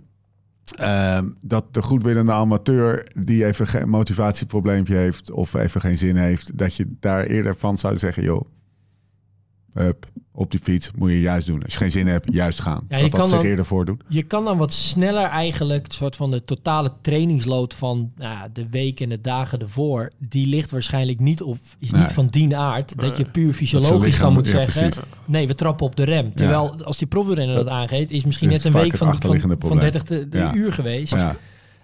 ehm, 0.76 1.30
dat 1.40 1.74
de 1.74 1.82
goedwillende 1.82 2.32
amateur 2.32 3.08
die 3.14 3.44
even 3.44 3.66
geen 3.66 3.88
motivatieprobleempje 3.88 4.96
heeft 4.96 5.30
of 5.30 5.54
even 5.54 5.80
geen 5.80 5.98
zin 5.98 6.16
heeft, 6.16 6.58
dat 6.58 6.76
je 6.76 6.96
daar 7.00 7.24
eerder 7.24 7.56
van 7.56 7.78
zou 7.78 7.98
zeggen, 7.98 8.22
joh, 8.22 8.44
hup, 9.74 10.06
op 10.32 10.50
die 10.50 10.60
fiets 10.62 10.90
moet 10.96 11.10
je 11.10 11.20
juist 11.20 11.46
doen. 11.46 11.62
Als 11.62 11.72
je 11.72 11.78
geen 11.78 11.90
zin 11.90 12.06
hebt, 12.06 12.32
juist 12.32 12.60
gaan. 12.60 12.84
Ja, 12.88 12.96
je 12.96 13.02
dat 13.02 13.10
dat 13.10 13.20
kan 13.20 13.28
zich 13.28 13.38
dan- 13.38 13.46
eerder 13.46 13.64
voordoet. 13.64 14.02
Je 14.08 14.22
kan 14.22 14.44
dan 14.44 14.58
wat 14.58 14.72
sneller 14.72 15.24
eigenlijk, 15.24 15.82
het 15.84 15.92
soort 15.92 16.16
van 16.16 16.30
de 16.30 16.42
totale 16.44 16.92
trainingsload 17.02 17.74
van 17.74 18.12
nou, 18.16 18.48
de 18.52 18.68
week 18.70 19.00
en 19.00 19.08
de 19.08 19.20
dagen 19.20 19.60
ervoor, 19.60 20.10
die 20.18 20.46
ligt 20.46 20.70
waarschijnlijk 20.70 21.20
niet 21.20 21.42
op, 21.42 21.58
is 21.78 21.90
Nee. 21.90 22.00
niet 22.00 22.12
van 22.12 22.26
die 22.26 22.56
aard, 22.56 23.00
dat 23.00 23.16
je 23.16 23.24
puur 23.24 23.46
Dat 23.46 23.54
fysiologisch 23.56 24.18
dan 24.18 24.32
moet 24.32 24.46
ja, 24.46 24.52
zeggen, 24.52 24.88
precies. 24.88 25.10
nee, 25.24 25.46
we 25.46 25.54
trappen 25.54 25.86
op 25.86 25.96
de 25.96 26.04
rem. 26.04 26.34
Terwijl 26.34 26.84
als 26.84 26.98
die 26.98 27.06
profrenner 27.08 27.54
dat, 27.54 27.64
Dat- 27.64 27.72
aangeeft, 27.74 28.10
is 28.10 28.24
misschien 28.24 28.50
is 28.50 28.62
net 28.62 28.74
een 28.74 28.80
week 28.80 28.96
van, 28.96 29.14
van, 29.20 29.40
van 29.40 29.56
probleem. 29.58 29.78
30 29.80 30.02
de, 30.04 30.28
de 30.28 30.38
Ja. 30.38 30.54
uur 30.54 30.72
geweest 30.72 31.14
Ja, 31.14 31.36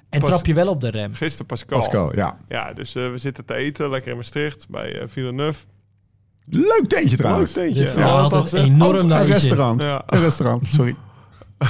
en 0.09 0.21
Pas- 0.21 0.29
trap 0.29 0.47
je 0.47 0.55
wel 0.55 0.69
op 0.69 0.81
de 0.81 0.89
rem. 0.91 1.15
Gisteren 1.15 1.47
Pascal. 1.47 1.79
Pascal, 1.79 2.15
ja. 2.17 2.39
Ja, 2.49 2.73
dus 2.73 2.95
eh, 2.95 3.11
we 3.11 3.19
zitten 3.19 3.45
te 3.45 3.55
eten, 3.55 3.91
lekker 3.91 4.11
in 4.11 4.17
Maastricht, 4.17 4.69
bij 4.69 5.01
eh 5.01 5.09
Villeneuve. 5.09 5.65
Leuk 6.45 6.85
tentje 6.89 7.17
trouwens. 7.17 7.55
Leuk 7.55 7.75
tentje. 7.75 8.01
Ja, 8.01 8.07
had 8.29 8.53
enorm 8.53 8.97
Oh, 8.97 9.03
naar 9.05 9.21
een 9.21 9.27
je 9.27 9.33
zin. 9.33 9.49
restaurant. 9.49 9.83
Ja. 9.83 10.03
Een 10.07 10.21
restaurant, 10.21 10.67
sorry. 10.67 10.97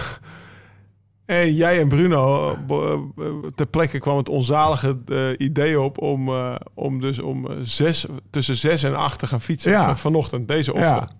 En 1.26 1.54
jij 1.54 1.80
en 1.80 1.88
Bruno, 1.88 2.48
eh, 2.68 2.92
eh, 3.26 3.33
ter 3.54 3.66
plekke 3.66 3.98
kwam 3.98 4.16
het 4.16 4.28
onzalige 4.28 4.98
eh, 5.09 5.18
idee 5.37 5.80
op 5.80 5.98
om, 5.98 6.28
eh, 6.28 6.54
om 6.74 7.00
dus 7.00 7.18
om 7.18 7.46
zes, 7.62 8.06
tussen 8.30 8.56
zes 8.56 8.83
en 8.83 8.96
acht 8.96 9.18
te 9.18 9.26
gaan 9.26 9.40
fietsen 9.40 9.70
Ja. 9.70 9.85
van- 9.85 9.98
vanochtend, 9.98 10.48
deze 10.48 10.72
Ja. 10.74 10.94
ochtend. 10.96 11.18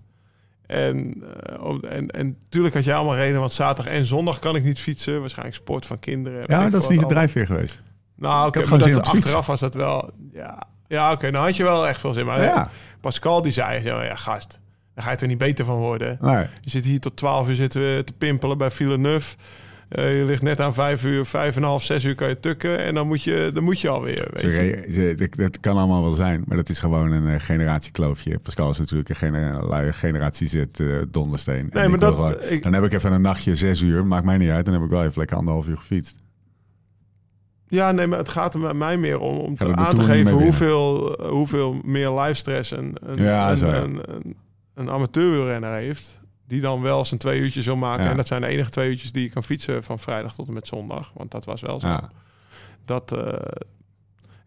En, 0.65 1.23
eh, 1.43 1.63
om- 1.63 1.79
en, 1.83 2.07
en 2.07 2.27
natuurlijk 2.43 2.73
had 2.73 2.83
jij 2.83 2.95
allemaal 2.95 3.15
reden, 3.15 3.39
want 3.39 3.51
zaterdag 3.51 3.93
en 3.93 4.05
zondag 4.05 4.39
kan 4.39 4.55
ik 4.55 4.63
niet 4.63 4.79
fietsen. 4.79 5.19
Waarschijnlijk 5.19 5.57
sport 5.57 5.85
van 5.85 5.99
kinderen. 5.99 6.43
Ja, 6.47 6.69
dat 6.69 6.81
is 6.81 6.87
niet 6.89 6.99
de 6.99 7.05
drijfveer 7.05 7.45
geweest. 7.45 7.81
Nou, 8.15 8.47
oké, 8.47 8.59
had 8.59 8.69
maar 8.69 8.79
gewoon 8.79 8.93
zin 8.93 9.03
dat, 9.03 9.13
achteraf 9.15 9.47
was 9.47 9.59
dat 9.59 9.73
wel... 9.73 10.09
Ja, 10.33 10.67
ja 10.87 11.11
oké, 11.11 11.31
dan 11.31 11.43
had 11.43 11.55
je 11.55 11.63
wel 11.63 11.87
echt 11.87 11.99
veel 11.99 12.13
zin. 12.13 12.25
Maar 12.25 12.43
Ja. 12.43 12.69
Pascal 13.01 13.41
die 13.41 13.51
zei, 13.51 13.83
ja 13.83 14.15
gast, 14.15 14.59
daar 14.95 15.03
ga 15.05 15.11
je 15.11 15.17
er 15.17 15.27
niet 15.27 15.37
beter 15.37 15.65
van 15.65 15.77
worden. 15.77 16.17
Nee. 16.21 16.45
Je 16.61 16.69
zit 16.69 16.85
hier 16.85 16.99
tot 16.99 17.15
12 17.15 17.49
uur 17.49 17.55
zitten 17.55 17.81
we 17.81 18.03
te 18.03 18.13
pimpelen 18.13 18.57
bij 18.57 18.71
Villeneuve. 18.71 19.35
Eh 19.89 20.17
je 20.17 20.25
ligt 20.25 20.41
net 20.41 20.59
aan 20.59 20.73
5 20.73 21.03
uur, 21.05 21.25
5 21.25 21.55
en 21.55 21.63
half, 21.63 21.83
6 21.83 22.03
uur 22.03 22.15
kan 22.15 22.27
je 22.27 22.39
tukken. 22.39 22.79
En 22.79 22.93
dan 22.93 23.07
moet 23.07 23.23
je, 23.23 23.51
dan 23.53 23.63
moet 23.63 23.81
je 23.81 23.89
alweer. 23.89 24.27
Weet. 24.33 24.41
Sorry, 24.41 24.91
ze- 24.91 25.13
dat- 25.17 25.35
dat 25.35 25.59
kan 25.59 25.77
allemaal 25.77 26.01
wel 26.03 26.13
zijn, 26.13 26.43
maar 26.47 26.57
dat 26.57 26.69
is 26.69 26.79
gewoon 26.79 27.11
een 27.11 27.27
eh, 27.27 27.39
generatiekloofje. 27.39 28.39
Pascal 28.39 28.69
is 28.69 28.77
natuurlijk 28.77 29.09
een 29.09 29.15
gener- 29.15 29.65
lui 29.67 29.91
generatie 29.93 30.47
Z 30.47 30.55
eh, 30.55 30.65
dondersteen. 31.09 31.69
En 31.71 31.79
Nee, 31.79 31.87
maar 31.87 31.99
dat- 31.99 32.13
gewoon- 32.15 32.41
ik- 32.49 32.63
Dan 32.63 32.73
heb 32.73 32.83
ik 32.83 32.93
even 32.93 33.11
een 33.11 33.21
nachtje 33.21 33.55
zes 33.55 33.81
uur, 33.81 34.05
maakt 34.05 34.25
mij 34.25 34.37
niet 34.37 34.49
uit. 34.49 34.65
Dan 34.65 34.73
heb 34.73 34.83
ik 34.83 34.89
wel 34.89 35.03
even 35.03 35.17
lekker 35.17 35.37
anderhalf 35.37 35.67
uur 35.67 35.77
gefietst. 35.77 36.19
Ja, 37.71 37.91
nee, 37.91 38.07
maar 38.07 38.17
het 38.17 38.29
gaat 38.29 38.53
er 38.53 38.75
mij 38.75 38.97
meer 38.97 39.19
om, 39.19 39.37
om 39.37 39.55
aan 39.71 39.95
te 39.95 40.03
geven 40.03 40.31
hoeveel, 40.31 41.15
eh, 41.15 41.29
hoeveel 41.29 41.79
meer 41.83 42.19
live 42.19 42.33
stress 42.33 42.71
een, 42.71 42.95
een, 42.99 43.23
Ja, 43.23 43.51
een, 43.51 43.63
een, 43.63 44.01
een, 44.15 44.35
een 44.73 44.89
amateurwielrenner 44.89 45.73
heeft. 45.73 46.19
Die 46.47 46.61
dan 46.61 46.81
wel 46.81 47.05
zijn 47.05 47.19
twee 47.19 47.39
uurtjes 47.39 47.65
wil 47.65 47.75
maken. 47.75 48.03
Ja. 48.03 48.09
En 48.09 48.17
dat 48.17 48.27
zijn 48.27 48.41
de 48.41 48.47
enige 48.47 48.69
twee 48.69 48.89
uurtjes 48.89 49.11
die 49.11 49.23
je 49.23 49.29
kan 49.29 49.43
fietsen 49.43 49.83
van 49.83 49.99
vrijdag 49.99 50.35
tot 50.35 50.47
en 50.47 50.53
met 50.53 50.67
zondag. 50.67 51.11
Want 51.13 51.31
dat 51.31 51.45
was 51.45 51.61
wel 51.61 51.79
zo. 51.79 51.99
Dat, 52.85 53.17
eh, 53.17 53.33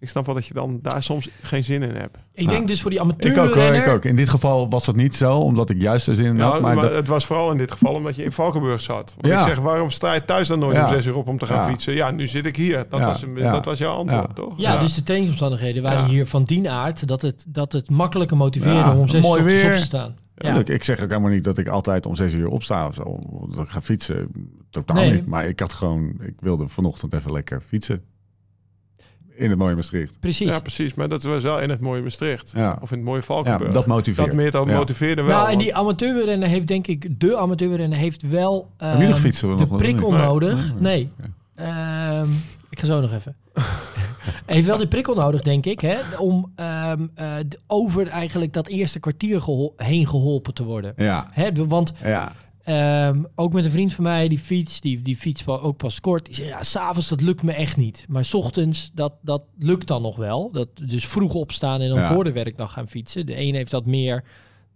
ik 0.05 0.11
snap 0.11 0.27
wel 0.27 0.35
dat 0.35 0.47
je 0.47 0.55
dan 0.55 0.79
daar 0.83 1.03
soms 1.03 1.29
geen 1.43 1.65
zin 1.65 1.83
in 1.83 1.95
hebt. 1.95 2.17
Ik 2.33 2.49
denk 2.49 2.69
dus 2.69 2.81
voor 2.83 2.91
die 2.91 3.01
Ik 3.01 3.39
ook, 3.39 3.55
ik 3.57 3.87
ook. 3.89 4.05
In 4.05 4.17
dit 4.17 4.29
geval 4.29 4.69
was 4.69 4.85
dat 4.85 4.97
niet 4.97 5.15
zo, 5.15 5.37
omdat 5.39 5.71
ik 5.71 5.81
juist 5.83 6.07
er 6.07 6.15
zin 6.15 6.25
in 6.27 6.37
Ja, 6.37 6.51
had. 6.51 6.61
maar 6.61 6.75
Maar 6.75 6.85
dat, 6.85 6.95
het 6.95 7.09
was 7.09 7.27
vooral 7.27 7.51
in 7.51 7.57
dit 7.59 7.73
geval 7.73 7.95
omdat 7.95 8.17
je 8.17 8.25
in 8.25 8.33
Valkenburg 8.33 8.81
zat. 8.81 9.15
Want 9.21 9.35
Ja. 9.35 9.41
ik 9.41 9.47
zeg, 9.47 9.59
waarom 9.59 9.91
sta 9.91 10.13
je 10.15 10.21
thuis 10.21 10.49
dan 10.49 10.59
nooit 10.59 10.77
Ja. 10.77 10.83
om 10.85 10.89
zes 10.93 11.07
uur 11.07 11.17
op 11.17 11.29
om 11.29 11.39
te 11.39 11.47
gaan 11.47 11.57
Ja. 11.57 11.67
fietsen? 11.69 11.95
Ja, 11.95 12.11
nu 12.11 12.27
zit 12.27 12.47
ik 12.47 12.57
hier. 12.57 12.87
Dat, 12.89 13.01
Ja. 13.01 13.07
was, 13.07 13.23
een- 13.23 13.37
Ja. 13.37 13.53
dat 13.53 13.65
was 13.65 13.79
jouw 13.79 13.97
antwoord, 13.97 14.27
Ja. 14.29 14.33
toch? 14.35 14.55
Ja, 14.57 14.79
dus 14.79 14.95
de 14.95 15.03
trainingsomstandigheden 15.03 15.83
waren 15.83 15.99
Ja. 16.03 16.09
hier 16.09 16.27
van 16.27 16.45
die 16.45 16.71
aard 16.71 17.09
dat 17.09 17.23
het, 17.23 17.45
dat 17.49 17.73
het 17.73 17.91
makkelijker 17.91 18.37
motiveerde 18.37 18.79
Ja, 18.79 18.93
om 18.93 18.99
om 18.99 19.09
zes 19.09 19.25
uur 19.25 19.31
op 19.31 19.39
weer. 19.39 19.75
te 19.75 19.81
staan. 19.81 20.17
Ja. 20.37 20.65
Ik 20.65 20.85
zeg 20.85 21.03
ook 21.03 21.09
helemaal 21.09 21.31
niet 21.31 21.45
dat 21.45 21.59
ik 21.59 21.69
altijd 21.69 22.07
om 22.07 22.17
zes 22.17 22.33
uur 22.33 22.49
opsta 22.49 22.87
of 22.89 22.95
zo. 22.95 23.19
Dat 23.55 23.65
ik 23.65 23.71
ga 23.71 23.83
fietsen. 23.83 24.29
Totaal 24.71 24.97
Nee. 24.97 25.13
niet. 25.13 25.27
Maar 25.27 25.47
ik 25.47 25.61
had 25.61 25.73
gewoon, 25.73 26.15
ik 26.21 26.35
wilde 26.41 26.69
vanochtend 26.69 27.13
even 27.13 27.33
lekker 27.33 27.61
fietsen. 27.69 28.03
In 29.37 29.51
het 29.51 29.59
mooie 29.59 29.75
Maastricht. 29.75 30.21
Precies. 30.21 30.49
Ja, 30.49 30.61
precies. 30.61 30.95
Maar 30.95 31.09
dat 31.09 31.23
was 31.23 31.43
wel 31.43 31.61
in 31.61 31.71
het 31.71 31.81
mooie 31.81 32.03
Maastricht. 32.03 32.53
Ja. 32.55 32.79
Of 32.81 32.91
in 32.91 32.97
het 32.97 33.07
mooie 33.07 33.19
Ja, 33.19 33.25
Valkenburg. 33.25 33.73
dat 33.73 33.87
motiveert. 33.87 34.27
Dat 34.27 34.37
meer 34.37 34.51
dan 34.51 34.69
Ja. 34.69 34.77
motiveerde 34.77 35.23
wel. 35.23 35.37
nou, 35.39 35.51
en 35.53 35.59
die 35.59 35.75
amateurrenner 35.75 36.49
heeft 36.49 36.67
denk 36.67 36.87
ik, 36.87 37.21
de 37.21 37.37
amateurrenner 37.37 37.99
heeft 37.99 38.23
wel 38.23 38.71
ehm, 38.77 39.13
fietsen? 39.13 39.49
de 39.49 39.55
Nog 39.55 39.69
wel, 39.69 39.79
prikkel 39.79 40.13
nodig. 40.13 40.73
Nee. 40.79 41.11
Ehm, 41.55 42.29
ik 42.71 42.79
ga 42.81 42.87
zo 42.87 43.01
nog 43.01 43.13
even. 43.13 43.37
Hij 44.47 44.55
heeft 44.55 44.67
wel 44.67 44.77
die 44.77 44.89
prikkel 44.89 45.15
nodig, 45.15 45.43
denk 45.43 45.67
ik, 45.67 45.81
hè, 45.81 45.97
om 46.19 46.53
ehm, 46.57 47.07
eh, 47.15 47.27
de- 47.49 47.59
over 47.67 48.09
eigenlijk 48.09 48.53
dat 48.53 48.67
eerste 48.69 49.01
kwartier 49.01 49.41
gehol- 49.41 49.73
heen 49.77 50.09
geholpen 50.09 50.55
te 50.55 50.65
worden. 50.65 50.93
Ja, 50.97 51.29
Hè, 51.31 51.51
want 51.67 51.93
ja. 52.03 52.33
Ehm, 52.65 53.23
ook 53.35 53.53
met 53.53 53.65
een 53.65 53.71
vriend 53.71 53.93
van 53.93 54.05
mij, 54.05 54.29
die 54.29 54.39
fiets, 54.39 54.81
die, 54.81 55.03
die 55.03 55.17
fiets 55.17 55.47
ook 55.47 55.77
pas 55.77 56.01
kort. 56.01 56.27
Die 56.27 56.35
zei, 56.35 56.49
ja, 56.49 56.63
s'avonds 56.63 57.09
dat 57.09 57.21
lukt 57.21 57.43
me 57.43 57.53
echt 57.53 57.77
niet. 57.77 58.05
Maar 58.09 58.25
's 58.25 58.35
ochtends, 58.35 58.91
dat, 58.95 59.13
dat 59.23 59.43
lukt 59.59 59.87
dan 59.87 60.03
nog 60.03 60.17
wel. 60.17 60.51
Dat, 60.53 60.69
dus 60.83 61.07
vroeg 61.07 61.35
opstaan 61.35 61.81
en 61.81 61.89
dan 61.89 61.99
Ja. 61.99 62.13
voor 62.13 62.25
de 62.25 62.33
werkdag 62.33 62.73
gaan 62.73 62.89
fietsen. 62.89 63.27
De 63.27 63.41
een 63.41 63.55
heeft 63.55 63.71
dat 63.71 63.87
meer 63.87 64.25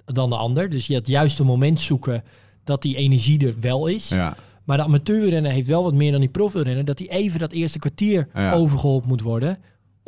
dan 0.05 0.31
de 0.31 0.37
ander. 0.37 0.70
Dus 0.70 0.87
je 0.87 0.94
het 0.94 1.07
juiste 1.09 1.44
moment 1.44 1.81
zoeken 1.81 2.22
dat 2.64 2.83
die 2.83 2.96
energie 2.96 3.46
er 3.46 3.55
wel 3.61 3.87
is. 3.87 4.09
ja. 4.09 4.37
Maar 4.64 4.77
de 4.77 4.83
amateurrenner 4.83 5.53
heeft 5.53 5.66
wel 5.68 5.83
wat 5.83 5.94
meer 5.94 6.11
dan 6.12 6.20
die 6.20 6.29
profrenner. 6.31 6.85
Dat 6.85 6.98
hij 6.98 7.09
even 7.09 7.38
dat 7.38 7.53
eerste 7.53 7.79
kwartier 7.79 8.29
Ja. 8.35 8.53
overgeholpen 8.53 9.09
moet 9.09 9.20
worden 9.22 9.59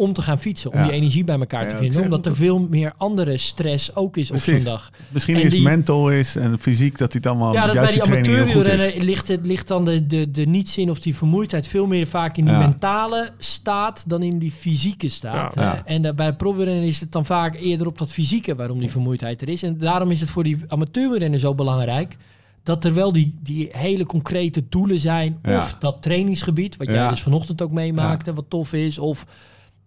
om 0.01 0.13
te 0.13 0.23
gaan 0.23 0.39
fietsen. 0.39 0.73
Om 0.73 0.79
Ja. 0.79 0.85
die 0.85 0.93
energie 0.93 1.25
bij 1.25 1.39
elkaar 1.39 1.69
te 1.69 1.77
vinden. 1.77 2.03
Omdat 2.03 2.27
er 2.27 2.35
veel 2.37 2.59
meer 2.59 2.93
andere 2.97 3.37
stress 3.37 3.95
ook 3.95 4.17
is 4.17 4.31
op 4.31 4.37
zo'n 4.37 4.59
dag. 4.65 4.91
Misschien 5.09 5.35
En 5.37 5.43
is 5.43 5.51
die- 5.53 5.63
mental 5.63 6.11
is 6.11 6.37
en 6.37 6.59
fysiek 6.59 6.99
dat 6.99 7.13
hij 7.13 7.21
het 7.25 7.31
allemaal 7.31 7.53
Ja, 7.53 7.67
dat 7.67 7.75
bij 7.75 7.93
die 7.93 8.03
amateurwielrennen 8.03 9.03
ligt, 9.05 9.29
het, 9.29 9.47
ligt 9.47 9.69
dan 9.69 9.85
de, 9.85 10.07
de, 10.07 10.31
de 10.31 10.47
nietszin 10.47 10.91
of 10.91 10.99
die 11.01 11.17
vermoeidheid 11.17 11.67
veel 11.67 11.87
meer 11.87 12.07
vaak 12.07 12.37
in 12.37 12.45
die 12.45 12.55
mentale 12.57 13.31
staat 13.39 14.05
dan 14.09 14.23
in 14.23 14.39
die 14.39 14.53
fysieke 14.53 15.09
staat. 15.09 15.55
Ja. 15.55 15.83
En 15.85 16.05
uh, 16.05 16.13
bij 16.13 16.33
profwielrennen 16.35 16.85
is 16.85 17.01
het 17.01 17.13
dan 17.13 17.27
vaak 17.27 17.55
eerder 17.55 17.87
op 17.87 17.99
dat 17.99 18.13
fysieke 18.13 18.55
waarom 18.55 18.79
die 18.79 18.91
vermoeidheid 18.91 19.43
er 19.43 19.49
is. 19.49 19.63
En 19.63 19.79
daarom 19.79 20.11
is 20.11 20.21
het 20.21 20.31
voor 20.31 20.45
die 20.45 20.59
amateurwielrennen 20.69 21.39
zo 21.41 21.55
belangrijk 21.55 22.17
dat 22.63 22.85
er 22.85 22.95
wel 22.95 23.13
die, 23.13 23.35
die 23.43 23.69
hele 23.73 24.07
concrete 24.07 24.63
doelen 24.69 24.99
zijn. 24.99 25.39
Ja. 25.43 25.59
Of 25.59 25.77
dat 25.79 26.03
trainingsgebied, 26.03 26.77
wat 26.77 26.87
jij 26.87 26.97
Ja. 26.97 27.11
dus 27.11 27.21
vanochtend 27.23 27.63
ook 27.63 27.71
meemaakte, 27.71 28.35
wat 28.35 28.45
tof 28.49 28.73
is. 28.73 28.99
Of 28.99 29.27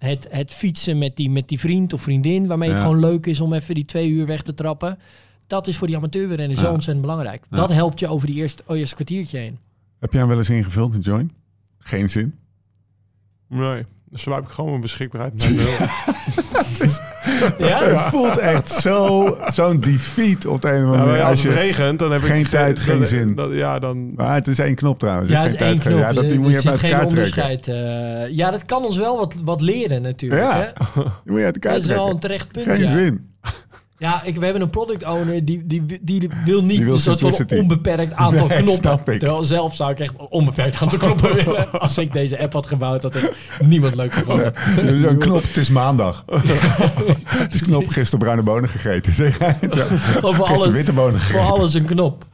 het, 0.04 0.28
het 0.30 0.52
fietsen 0.52 0.98
met 0.98 1.16
die, 1.16 1.30
met 1.30 1.48
die 1.48 1.60
vriend 1.60 1.94
of 1.94 2.02
vriendin, 2.02 2.48
waarmee 2.48 2.70
het 2.70 2.80
gewoon 2.80 3.00
leuk 3.00 3.26
is 3.26 3.42
om 3.42 3.54
even 3.54 3.76
die 3.76 3.86
twee 3.86 4.10
uur 4.10 4.26
weg 4.26 4.42
te 4.42 4.54
trappen. 4.54 4.98
Dat 5.48 5.68
is 5.68 5.78
voor 5.78 5.88
die 5.88 5.96
amateurwielrennen 5.98 6.58
zo 6.58 6.64
Ja. 6.64 6.72
ontzettend 6.72 7.02
belangrijk. 7.06 7.46
Ja. 7.50 7.58
Dat 7.58 7.70
helpt 7.70 8.00
je 8.00 8.08
over 8.08 8.28
die 8.28 8.36
eerste, 8.36 8.64
oh, 8.66 8.78
eerste 8.78 8.96
kwartiertje 8.96 9.38
heen. 9.38 9.58
Heb 10.00 10.12
jij 10.12 10.20
hem 10.20 10.30
wel 10.30 10.38
eens 10.38 10.50
ingevuld 10.50 10.94
in 10.94 11.00
Join? 11.00 11.32
Geen 11.80 12.10
zin. 12.10 12.36
Nee, 13.48 13.86
dan 14.14 14.38
ik 14.38 14.48
gewoon 14.50 14.70
mijn 14.70 14.82
beschikbaarheid 14.82 15.34
naar 15.38 15.52
nul. 15.52 15.66
Ja? 17.68 17.84
Het 17.90 18.02
voelt 18.02 18.38
echt 18.38 18.70
zo, 18.72 19.38
zo'n 19.50 19.80
defeat 19.80 20.46
op 20.46 20.62
de 20.62 20.68
een 20.72 20.84
of 20.84 20.90
andere 20.90 21.06
manier. 21.06 21.20
als 21.22 21.30
Als 21.30 21.44
het 21.44 21.52
je, 21.54 21.58
regent, 21.60 22.00
dan 22.00 22.12
heb 22.12 22.20
ik 22.22 22.26
geen 22.26 22.50
tijd, 22.50 22.80
geen 22.80 22.98
dan- 22.98 23.08
zin. 23.08 23.36
dan- 23.36 23.54
ja, 23.54 23.80
dan... 23.80 24.14
maar 24.16 24.34
het 24.36 24.48
is 24.48 24.60
één 24.60 24.76
knop 24.76 25.00
trouwens. 25.00 25.30
Ja, 25.30 25.42
het 25.44 25.54
is 25.54 25.60
één 25.60 25.80
knop. 25.80 26.00
Ja, 26.00 26.14
dat, 26.14 26.30
die 26.30 26.40
moet 26.40 26.52
je 26.52 26.58
even 26.58 26.72
uit 26.72 26.84
elkaar 26.84 27.00
geen 27.00 27.08
trekken. 27.10 27.44
onderscheid. 27.44 27.68
eh, 28.28 28.36
ja, 28.36 28.52
dat 28.52 28.66
kan 28.66 28.86
ons 28.86 28.98
wel 28.98 29.18
wat, 29.18 29.36
wat 29.44 29.62
leren 29.62 30.02
natuurlijk. 30.02 30.42
Ja, 30.42 30.58
Hè? 30.58 30.66
die 31.02 31.12
moet 31.26 31.40
je 31.40 31.46
uit 31.46 31.54
elkaar 31.56 31.74
Dat 31.74 31.82
is 31.82 31.88
wel 31.88 31.96
trekken. 31.98 32.14
een 32.14 32.20
terecht 32.20 32.52
punt. 32.52 32.66
Geen 32.78 32.86
ja. 32.86 32.92
zin. 32.92 33.32
Ja, 33.98 34.24
ik, 34.24 34.36
we 34.38 34.44
hebben 34.44 34.62
een 34.62 34.70
product 34.70 35.04
owner 35.06 35.46
die, 35.46 35.66
die, 35.68 35.86
die 36.02 36.30
wil 36.46 36.62
niet 36.64 36.76
Die 36.78 36.86
wil 36.86 36.94
een 36.94 37.00
soort 37.00 37.20
van 37.20 37.58
onbeperkt 37.58 38.14
aantal 38.26 38.48
Nee, 38.48 38.64
knoppen. 38.80 39.20
Terwijl 39.20 39.44
zelf 39.44 39.76
zou 39.76 39.92
ik 39.92 40.00
echt 40.00 40.14
onbeperkt 40.30 40.82
aantal 40.82 40.98
knoppen 41.00 41.36
willen. 41.46 41.72
Als 41.80 41.98
ik 41.98 42.12
deze 42.14 42.40
app 42.40 42.54
had 42.54 42.66
gebouwd, 42.66 43.04
had 43.04 43.16
ik 43.16 43.36
niemand 43.62 43.96
leuk 43.96 44.14
gevonden. 44.14 44.54
Een 44.78 45.18
knop, 45.18 45.42
het 45.44 45.58
is 45.58 45.70
maandag. 45.70 46.24
het 47.26 47.54
is 47.54 47.62
knop, 47.62 47.88
gisteren 47.88 48.20
bruine 48.20 48.44
bonen 48.44 48.70
gegeten. 48.70 49.14
Zeg 49.14 49.38
jij 49.40 49.58
voor 49.60 49.70
Gisteren 50.34 50.46
alles, 50.46 50.68
witte 50.68 50.94
bonen 50.94 51.20
voor 51.20 51.40
gegeten. 51.40 51.58
alles 51.60 51.74
een 51.74 51.86
knop. 51.86 52.26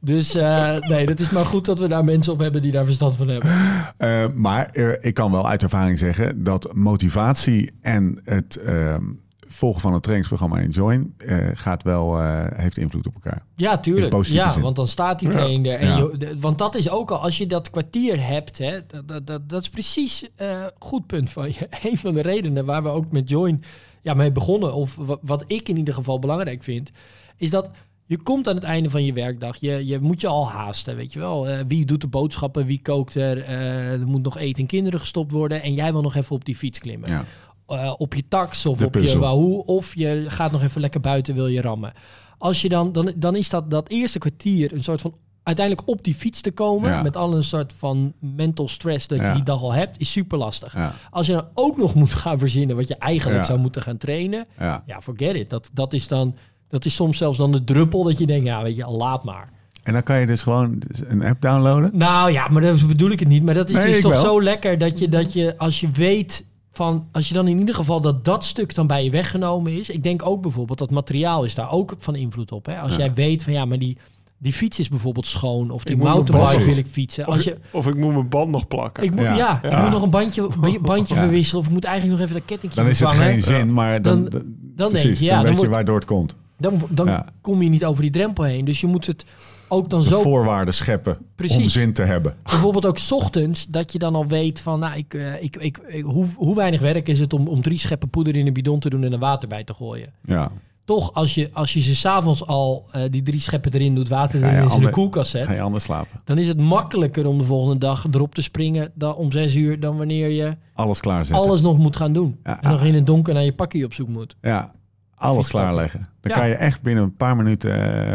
Dus 0.00 0.34
eh, 0.34 0.76
nee, 0.78 1.06
dat 1.06 1.20
is 1.20 1.30
maar 1.30 1.44
goed 1.46 1.64
dat 1.64 1.78
we 1.78 1.88
daar 1.88 2.04
mensen 2.04 2.32
op 2.32 2.38
hebben 2.38 2.62
die 2.62 2.72
daar 2.72 2.84
verstand 2.84 3.14
van 3.16 3.28
hebben. 3.28 3.50
Eh, 3.96 4.08
maar 4.34 4.68
er- 4.72 5.04
ik 5.04 5.14
kan 5.14 5.32
wel 5.32 5.48
uit 5.48 5.62
ervaring 5.62 5.98
zeggen 5.98 6.44
dat 6.44 6.68
motivatie 6.74 7.70
en 7.82 8.20
het 8.24 8.56
ehm, 8.56 9.02
volgen 9.48 9.80
van 9.80 9.92
het 9.92 10.02
trainingsprogramma 10.02 10.58
in 10.58 10.70
Join 10.70 11.14
eh, 11.16 11.36
gaat 11.52 11.82
wel, 11.82 12.18
eh, 12.20 12.44
heeft 12.54 12.78
invloed 12.78 13.06
op 13.06 13.14
elkaar. 13.14 13.42
Ja, 13.56 13.78
tuurlijk. 13.78 14.24
Ja, 14.24 14.50
zin. 14.50 14.62
want 14.62 14.76
dan 14.76 14.86
staat 14.86 15.18
die 15.18 15.28
Ja. 15.28 15.34
trainer. 15.34 15.74
En 15.78 15.86
Ja. 15.88 15.96
je, 15.96 16.16
de- 16.16 16.36
want 16.40 16.58
dat 16.58 16.74
is 16.74 16.90
ook 16.90 17.10
al, 17.10 17.18
als 17.18 17.38
je 17.38 17.46
dat 17.46 17.70
kwartier 17.70 18.26
hebt, 18.26 18.58
hè, 18.58 18.86
dat, 18.86 19.08
dat, 19.08 19.26
dat, 19.26 19.48
dat 19.48 19.60
is 19.60 19.68
precies 19.68 20.28
een 20.36 20.70
goed 20.78 21.06
punt 21.06 21.30
van 21.30 21.48
je. 21.48 21.68
Een 21.90 21.98
van 21.98 22.14
de 22.14 22.20
redenen 22.22 22.64
waar 22.64 22.82
we 22.82 22.88
ook 22.88 23.10
met 23.12 23.28
Join 23.28 23.62
ja, 24.02 24.14
mee 24.14 24.32
begonnen, 24.32 24.74
of 24.74 24.96
wat, 24.96 25.18
wat 25.22 25.44
ik 25.46 25.68
in 25.68 25.76
ieder 25.76 25.94
geval 25.94 26.18
belangrijk 26.18 26.62
vind, 26.62 26.90
is 27.36 27.50
dat 27.50 27.70
je 28.06 28.18
komt 28.22 28.48
aan 28.48 28.54
het 28.54 28.64
einde 28.64 28.90
van 28.90 29.04
je 29.04 29.12
werkdag. 29.12 29.56
Je, 29.56 29.86
je 29.86 29.98
moet 30.00 30.20
je 30.20 30.26
al 30.26 30.48
haasten, 30.48 30.96
weet 30.96 31.12
je 31.12 31.18
wel. 31.18 31.48
Eh, 31.48 31.58
wie 31.66 31.84
doet 31.84 32.00
de 32.00 32.06
boodschappen, 32.06 32.66
wie 32.66 32.82
kookt 32.82 33.14
er, 33.14 33.38
eh, 33.42 33.92
er 33.92 34.06
moet 34.06 34.22
nog 34.22 34.38
eten 34.38 34.62
en 34.62 34.66
kinderen 34.68 35.00
gestopt 35.00 35.32
worden. 35.32 35.62
En 35.62 35.74
jij 35.74 35.92
wil 35.92 36.02
nog 36.02 36.14
even 36.14 36.34
op 36.36 36.44
die 36.44 36.56
fiets 36.56 36.78
klimmen 36.78 37.10
Ja. 37.10 37.24
Eh, 37.68 37.94
op 37.96 38.14
je 38.14 38.24
tax 38.28 38.66
of 38.66 38.78
De 38.78 38.84
op 38.86 38.94
je. 38.94 39.18
Wahoo. 39.18 39.58
Of 39.58 39.94
je 39.94 40.24
gaat 40.28 40.52
nog 40.52 40.62
even 40.62 40.80
lekker 40.80 41.00
buiten, 41.00 41.34
wil 41.34 41.46
je 41.46 41.60
rammen. 41.60 41.92
Als 42.38 42.62
je 42.62 42.68
dan, 42.68 42.92
dan, 42.92 43.12
dan 43.16 43.36
is 43.36 43.48
dat, 43.50 43.70
dat 43.70 43.88
eerste 43.88 44.18
kwartier 44.18 44.72
een 44.72 44.82
soort 44.84 45.00
van 45.00 45.14
uiteindelijk 45.42 45.88
op 45.88 46.04
die 46.04 46.14
fiets 46.14 46.40
te 46.40 46.50
komen. 46.52 46.90
Ja. 46.90 47.02
Met 47.02 47.16
al 47.16 47.34
een 47.34 47.42
soort 47.42 47.74
van 47.78 48.12
mental 48.20 48.68
stress 48.68 49.06
dat 49.06 49.20
je 49.20 49.32
die 49.32 49.42
dag 49.42 49.62
al 49.62 49.72
hebt, 49.72 50.00
is 50.00 50.10
super 50.12 50.38
lastig. 50.38 50.74
Ja, 50.74 50.94
Als 51.10 51.26
je 51.26 51.32
dan 51.32 51.44
ook 51.54 51.76
nog 51.76 51.94
moet 51.94 52.14
gaan 52.14 52.38
verzinnen 52.38 52.76
wat 52.76 52.88
je 52.88 52.96
eigenlijk 52.96 53.44
zou 53.44 53.58
moeten 53.58 53.82
gaan 53.82 53.96
trainen. 53.96 54.46
ja. 54.58 54.82
Forget 55.00 55.36
it. 55.36 55.50
Dat, 55.50 55.70
dat 55.72 55.92
is 55.92 56.08
dan, 56.08 56.34
dat 56.68 56.84
is 56.84 56.94
soms 56.94 57.18
zelfs 57.18 57.38
dan 57.38 57.52
de 57.52 57.64
druppel 57.64 58.02
dat 58.04 58.18
je 58.18 58.26
denkt, 58.26 58.46
ja, 58.46 58.62
weet 58.62 58.76
je, 58.76 58.84
al 58.84 58.96
laat 58.96 59.24
maar. 59.24 59.48
En 59.82 59.92
dan 59.92 60.02
kan 60.02 60.20
je 60.20 60.26
dus 60.26 60.42
gewoon 60.42 60.82
een 61.08 61.22
app 61.24 61.40
downloaden. 61.40 61.90
Nou 61.92 62.32
ja, 62.32 62.48
maar 62.48 62.62
dat 62.62 62.86
bedoel 62.86 63.10
ik 63.10 63.20
het 63.20 63.28
niet. 63.28 63.42
Maar 63.42 63.54
dat 63.54 63.70
is 63.70 63.76
Nee, 63.76 63.86
dus 63.86 64.00
toch 64.00 64.12
wel. 64.12 64.20
zo 64.22 64.42
lekker 64.42 64.78
dat 64.78 64.98
je, 64.98 65.08
dat 65.08 65.32
je 65.32 65.54
als 65.58 65.80
je 65.80 65.90
weet 65.90 66.44
van 66.78 67.06
als 67.12 67.28
je 67.28 67.34
dan 67.34 67.48
in 67.48 67.58
ieder 67.58 67.74
geval 67.74 68.00
dat 68.00 68.24
dat 68.24 68.44
stuk 68.44 68.74
dan 68.74 68.86
bij 68.86 69.04
je 69.04 69.10
weggenomen 69.10 69.72
is. 69.78 69.90
Ik 69.90 70.02
denk 70.02 70.26
ook 70.26 70.42
bijvoorbeeld 70.42 70.78
dat 70.78 70.90
materiaal 70.90 71.44
is 71.44 71.54
daar 71.54 71.70
ook 71.70 71.94
van 71.98 72.14
invloed 72.16 72.52
op. 72.52 72.66
Hè? 72.66 72.78
Als 72.80 72.90
Ja. 72.92 72.98
jij 72.98 73.12
weet 73.14 73.42
van 73.42 73.52
ja, 73.52 73.64
maar 73.64 73.78
die, 73.78 73.96
die 74.38 74.52
fiets 74.52 74.78
is 74.78 74.88
bijvoorbeeld 74.88 75.26
schoon. 75.26 75.70
Of 75.70 75.84
die 75.84 75.96
mountainbike 75.96 76.64
wil 76.64 76.76
ik 76.76 76.86
fietsen. 76.86 77.26
Of, 77.28 77.34
Als 77.34 77.44
je, 77.44 77.50
ik, 77.52 77.58
of 77.72 77.86
ik 77.86 77.96
moet 77.96 78.12
mijn 78.12 78.28
band 78.28 78.50
nog 78.50 78.66
plakken. 78.68 79.02
ik 79.04 79.10
moet, 79.10 79.20
Ja. 79.24 79.34
ja, 79.36 79.62
ik 79.62 79.82
moet 79.82 79.90
nog 79.90 80.02
een 80.02 80.10
bandje, 80.10 80.42
ba- 80.60 80.78
bandje 80.82 81.14
Ja. 81.14 81.20
verwisselen. 81.20 81.60
Of 81.60 81.66
ik 81.66 81.72
moet 81.72 81.84
eigenlijk 81.84 82.18
nog 82.20 82.28
even 82.28 82.40
dat 82.40 82.48
kettingje 82.50 82.80
Dan 82.80 82.90
is 82.90 83.00
het 83.00 83.08
geen 83.10 83.42
zin, 83.42 83.72
maar 83.72 84.02
dan, 84.02 84.20
Dan- 84.20 84.30
dan, 84.30 84.42
Dan 84.74 84.88
precies, 84.88 85.04
denk 85.04 85.16
je, 85.16 85.24
ja, 85.24 85.34
dan 85.34 85.42
dan, 85.44 85.52
weet 85.54 85.62
je 85.62 85.68
waardoor 85.68 85.94
het 85.96 86.04
komt. 86.04 86.34
dan, 86.58 86.82
dan 86.90 87.06
Ja. 87.06 87.26
kom 87.40 87.62
je 87.62 87.68
niet 87.68 87.84
over 87.84 88.02
die 88.02 88.10
drempel 88.10 88.44
heen. 88.44 88.64
Dus 88.64 88.80
je 88.80 88.86
moet 88.86 89.06
het 89.06 89.24
ook 89.68 89.90
dan 89.90 90.02
zo 90.02 90.20
voorwaarden 90.20 90.74
scheppen 90.74 91.18
om 91.48 91.68
zin 91.68 91.92
te 91.92 92.02
hebben. 92.02 92.34
Bijvoorbeeld 92.42 92.86
ook 92.86 92.98
's 92.98 93.10
ochtends, 93.12 93.66
dat 93.66 93.92
je 93.92 93.98
dan 93.98 94.14
al 94.14 94.26
weet 94.26 94.60
van, 94.60 94.78
nou, 94.80 94.96
ik, 94.96 95.14
eh, 95.14 95.42
ik, 95.42 95.56
ik, 95.56 95.78
ik- 95.88 96.04
hoe, 96.04 96.26
hoe 96.36 96.54
weinig 96.54 96.80
werk 96.80 97.08
is 97.08 97.20
het 97.20 97.32
om, 97.32 97.48
om 97.48 97.62
drie 97.62 97.78
scheppen 97.78 98.08
poeder 98.08 98.36
in 98.36 98.46
een 98.46 98.52
bidon 98.52 98.80
te 98.80 98.90
doen 98.90 99.04
en 99.04 99.12
er 99.12 99.18
water 99.18 99.48
bij 99.48 99.64
te 99.64 99.74
gooien. 99.74 100.12
Ja, 100.24 100.50
Toch, 100.84 101.14
als 101.14 101.34
je, 101.34 101.50
als 101.52 101.72
je 101.72 101.80
ze 101.80 101.94
s'avonds 101.96 102.46
al 102.46 102.84
eh, 102.92 103.02
die 103.10 103.22
drie 103.22 103.40
scheppen 103.40 103.72
erin 103.72 103.94
doet, 103.94 104.08
water 104.08 104.44
erin 104.44 104.70
in 104.70 104.80
de 104.80 104.90
koelkast 104.90 105.30
ga 105.30 105.38
je 105.38 105.44
zet, 105.44 105.58
anders 105.60 105.84
slapen. 105.84 106.20
dan 106.24 106.38
is 106.38 106.48
het 106.48 106.58
makkelijker 106.58 107.26
om 107.26 107.38
de 107.38 107.44
volgende 107.44 107.78
dag 107.78 108.06
erop 108.10 108.34
te 108.34 108.42
springen 108.42 108.90
dan 108.94 109.14
om 109.14 109.32
zes 109.32 109.54
uur 109.54 109.80
dan 109.80 109.96
wanneer 109.96 110.28
je 110.28 110.56
Alles 110.74 111.00
klaarzetten. 111.00 111.44
alles 111.46 111.60
nog 111.60 111.78
moet 111.78 111.96
gaan 111.96 112.12
doen. 112.12 112.38
Ja. 112.44 112.62
En 112.62 112.70
nog 112.70 112.82
in 112.82 112.94
het 112.94 113.06
donker 113.06 113.34
naar 113.34 113.44
je 113.44 113.52
pakje 113.54 113.84
op 113.84 113.94
zoek 113.94 114.08
moet. 114.08 114.36
Ja, 114.42 114.72
alles 115.18 115.48
klaarleggen. 115.48 116.00
Dan 116.20 116.32
Ja. 116.32 116.38
kan 116.38 116.48
je 116.48 116.54
echt 116.54 116.82
binnen 116.82 117.04
een 117.04 117.14
paar 117.16 117.36
minuten 117.36 117.72
eh, 117.72 118.12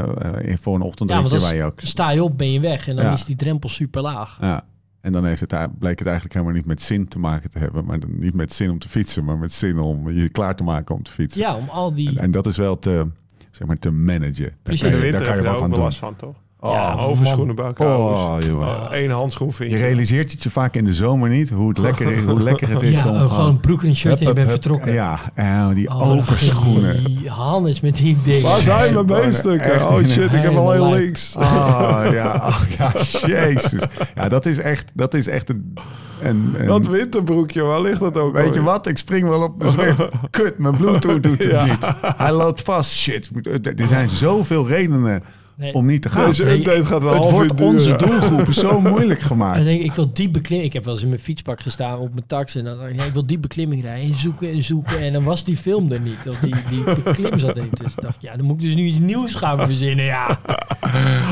eh, 0.52 0.58
voor 0.60 0.74
een 0.76 0.82
Ja, 0.82 0.86
ochtendritje 0.88 1.30
want 1.30 1.42
dan 1.42 1.50
waar 1.50 1.56
je 1.58 1.64
ook... 1.64 1.80
sta 1.80 2.10
je 2.12 2.24
op, 2.24 2.38
ben 2.38 2.52
je 2.52 2.60
weg 2.60 2.88
en 2.88 2.96
dan 2.96 3.06
Ja. 3.06 3.12
is 3.12 3.26
die 3.26 3.36
drempel 3.36 3.70
super 3.70 4.02
laag. 4.02 4.38
Ja. 4.42 4.64
En 5.02 5.12
dan 5.12 5.26
heeft 5.26 5.40
het, 5.40 5.50
bleek 5.80 5.98
het 6.00 6.08
eigenlijk 6.08 6.34
helemaal 6.36 6.56
niet 6.56 6.66
met 6.66 6.82
zin 6.82 7.08
te 7.08 7.20
maken 7.20 7.50
te 7.50 7.60
hebben. 7.60 7.86
Maar 7.86 8.00
dan 8.00 8.20
niet 8.20 8.34
met 8.34 8.54
zin 8.54 8.70
om 8.70 8.80
te 8.80 8.90
fietsen, 8.90 9.24
maar 9.26 9.38
met 9.38 9.52
zin 9.52 9.80
om 9.80 10.10
je 10.10 10.30
klaar 10.30 10.56
te 10.56 10.64
maken 10.64 10.96
om 10.96 11.04
te 11.04 11.12
fietsen. 11.12 11.42
Ja, 11.42 11.56
om 11.56 11.70
al 11.70 11.94
die... 11.94 12.10
En, 12.10 12.18
en 12.18 12.32
dat 12.32 12.46
is 12.46 12.58
wel 12.58 12.80
te, 12.80 13.08
zeg 13.52 13.68
maar, 13.68 13.78
te 13.78 13.92
managen. 13.92 14.34
Daar 14.44 14.54
Precies. 14.64 14.82
kan 14.82 15.06
je, 15.06 15.12
daar 15.12 15.22
kan 15.24 15.36
je 15.36 15.42
wat 15.44 15.62
aan 15.62 15.70
wel 15.70 15.80
doen. 15.80 15.92
van, 15.92 16.16
toch? 16.16 16.36
Ja, 16.64 16.94
Oh, 16.96 17.08
overschoenen 17.08 17.56
bij 17.56 17.66
elkaar. 17.66 17.98
Oh, 17.98 18.36
jongen. 18.46 18.78
Eén 18.92 19.12
handschoen 19.12 19.54
vind 19.54 19.72
Je 19.72 19.78
je. 19.78 19.84
realiseert 19.84 20.32
het 20.32 20.44
je 20.44 20.50
vaak 20.50 20.76
in 20.76 20.86
de 20.86 20.94
zomer 20.94 21.30
niet 21.30 21.50
hoe, 21.50 21.70
het 21.70 21.78
lekker 21.78 22.12
is, 22.12 22.22
hoe 22.24 22.42
lekker 22.44 22.70
het 22.70 22.82
is 22.82 22.96
ja, 23.04 23.10
om 23.10 23.16
oh, 23.16 23.32
gewoon 23.34 23.50
een 23.50 23.60
broek 23.60 23.82
en 23.84 23.88
een 23.90 23.96
shirt 23.96 24.14
en 24.14 24.20
je 24.20 24.26
Hup, 24.26 24.36
bent 24.36 24.48
hup, 24.50 24.62
vertrokken. 24.62 24.94
Ja, 24.94 25.20
en 25.34 25.74
die 25.74 25.90
Oh, 25.90 26.10
overschoenen. 26.12 27.04
Die 27.04 27.30
Hannes 27.30 27.82
met 27.82 27.96
die 27.96 28.18
dingen. 28.24 28.42
Waar 28.42 28.60
zijn 28.60 28.94
mijn 28.94 29.06
beenstukken? 29.06 29.88
Oh 29.88 29.98
shit, 29.98 30.34
ik 30.34 30.42
heb 30.42 30.56
al 30.56 30.72
heel 30.72 30.72
helemaal 30.72 30.94
links. 31.00 31.36
Ah, 31.36 32.04
ja, 32.12 32.36
oh, 32.36 32.62
ja, 32.78 32.94
jezus. 33.28 33.82
Ja, 34.16 34.30
dat 34.30 34.46
is 34.46 34.58
echt, 34.58 34.92
dat 34.94 35.14
is 35.14 35.28
echt 35.28 35.50
een... 35.50 35.74
een, 36.22 36.54
een- 36.58 36.68
Dat 36.68 36.88
winterbroekje, 36.88 37.62
waar 37.62 37.82
ligt 37.82 38.00
dat 38.00 38.18
ook? 38.18 38.34
Weet 38.34 38.54
je 38.54 38.62
wat? 38.62 38.88
Ik 38.88 38.98
spring 38.98 39.30
wel 39.30 39.44
op 39.44 39.58
mijn 39.58 39.72
zwicht. 39.72 40.02
Kut, 40.30 40.58
mijn 40.58 40.78
Bluetooth 40.78 41.24
doet 41.24 41.38
het 41.44 41.52
Ja. 41.52 41.66
niet. 41.66 41.78
Hij 42.18 42.32
loopt 42.32 42.62
vast. 42.62 42.92
Shit. 42.92 43.30
Er 43.78 43.88
zijn 43.88 44.10
zoveel 44.10 44.68
redenen 44.68 45.24
Nee. 45.58 45.74
om 45.74 45.86
niet 45.86 46.02
te 46.02 46.10
gaan. 46.10 46.26
Deze 46.26 46.44
Nee, 46.44 46.58
update 46.58 46.86
gaat 46.86 47.02
een 47.02 47.08
het 47.14 47.32
wordt 47.32 47.62
onze 47.62 47.96
doelgroep 47.96 48.54
zo 48.54 48.82
moeilijk 48.92 49.20
En 49.20 49.26
gemaakt. 49.26 49.64
denk 49.64 49.80
ik, 49.80 49.86
ik 49.86 49.92
wil 49.94 50.14
die 50.14 50.30
beklimming. 50.30 50.68
Ik 50.70 50.74
heb 50.74 50.84
wel 50.86 50.94
eens 50.94 51.04
in 51.04 51.10
mijn 51.10 51.22
fietspak 51.22 51.60
gestaan 51.62 52.00
op 52.00 52.14
mijn 52.14 52.28
tax. 52.28 52.56
En 52.56 52.64
dan 52.66 52.78
dacht 52.78 52.90
ik, 52.90 52.96
ja, 52.96 53.04
ik 53.04 53.14
wil 53.14 53.26
die 53.26 53.40
beklimming 53.40 53.82
rijden. 53.82 54.10
En 54.12 54.18
zoeken 54.18 54.52
en 54.52 54.64
zoeken. 54.64 55.00
En 55.00 55.14
dan 55.14 55.24
was 55.24 55.44
die 55.44 55.58
film 55.58 55.92
er 55.92 56.00
niet. 56.00 56.28
Of 56.30 56.40
die, 56.40 56.56
die 56.70 56.84
beklim 57.04 57.40
zat 57.40 57.58
er 57.58 57.64
niet 57.64 57.76
tussen. 57.76 57.98
Ik 57.98 58.04
dacht, 58.04 58.22
ja, 58.22 58.36
dan 58.38 58.46
moet 58.46 58.56
ik 58.56 58.62
dus 58.62 58.76
nu 58.76 58.82
iets 58.84 59.00
nieuws 59.00 59.34
gaan 59.34 59.60
verzinnen. 59.60 60.06
Ja. 60.06 60.40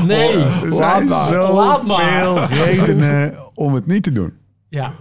Nee. 0.06 0.32
Er 0.38 0.74
zijn 0.74 1.08
maar. 1.08 1.52
Laat 1.52 1.86
maar. 1.86 2.22
zoveel 2.22 2.46
redenen 2.64 3.34
om 3.54 3.74
het 3.74 3.86
niet 3.86 4.02
te 4.02 4.12
doen. 4.12 4.32
Ja. 4.68 4.92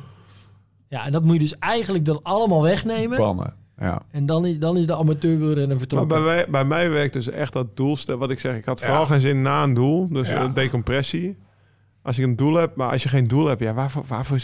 Ja, 0.89 1.05
en 1.05 1.11
dat 1.11 1.23
moet 1.23 1.33
je 1.33 1.39
dus 1.39 1.57
eigenlijk 1.59 2.05
dan 2.05 2.19
allemaal 2.23 2.61
wegnemen. 2.61 3.17
Pannen. 3.17 3.53
Ja. 3.81 4.01
En 4.11 4.25
dan 4.25 4.45
is, 4.45 4.59
dan 4.59 4.77
is 4.77 4.85
de 4.87 4.95
amateurwielrenner 4.95 5.67
Maar 5.67 5.77
vertrokken. 5.77 6.07
bij 6.07 6.21
mij, 6.35 6.45
bij 6.49 6.65
mij 6.65 6.89
werkt 6.89 7.13
dus 7.13 7.29
echt 7.29 7.53
dat 7.53 7.77
doelstel. 7.77 8.17
Wat 8.17 8.29
ik 8.29 8.39
zeg, 8.39 8.55
ik 8.57 8.65
had 8.65 8.79
vooral 8.81 8.99
Ja. 8.99 9.05
geen 9.05 9.21
zin 9.21 9.41
na 9.41 9.63
een 9.63 9.73
doel. 9.73 10.07
Dus 10.07 10.29
Ja. 10.29 10.43
eh, 10.43 10.53
decompressie. 10.53 11.37
Als 12.03 12.15
je 12.15 12.23
een 12.23 12.35
doel 12.35 12.53
hebt, 12.53 12.75
maar 12.75 12.91
als 12.91 13.03
je 13.03 13.09
geen 13.09 13.27
doel 13.27 13.45
hebt, 13.45 13.59
ja, 13.61 13.73
waarvoor, 13.73 14.03
waarvoor, 14.07 14.37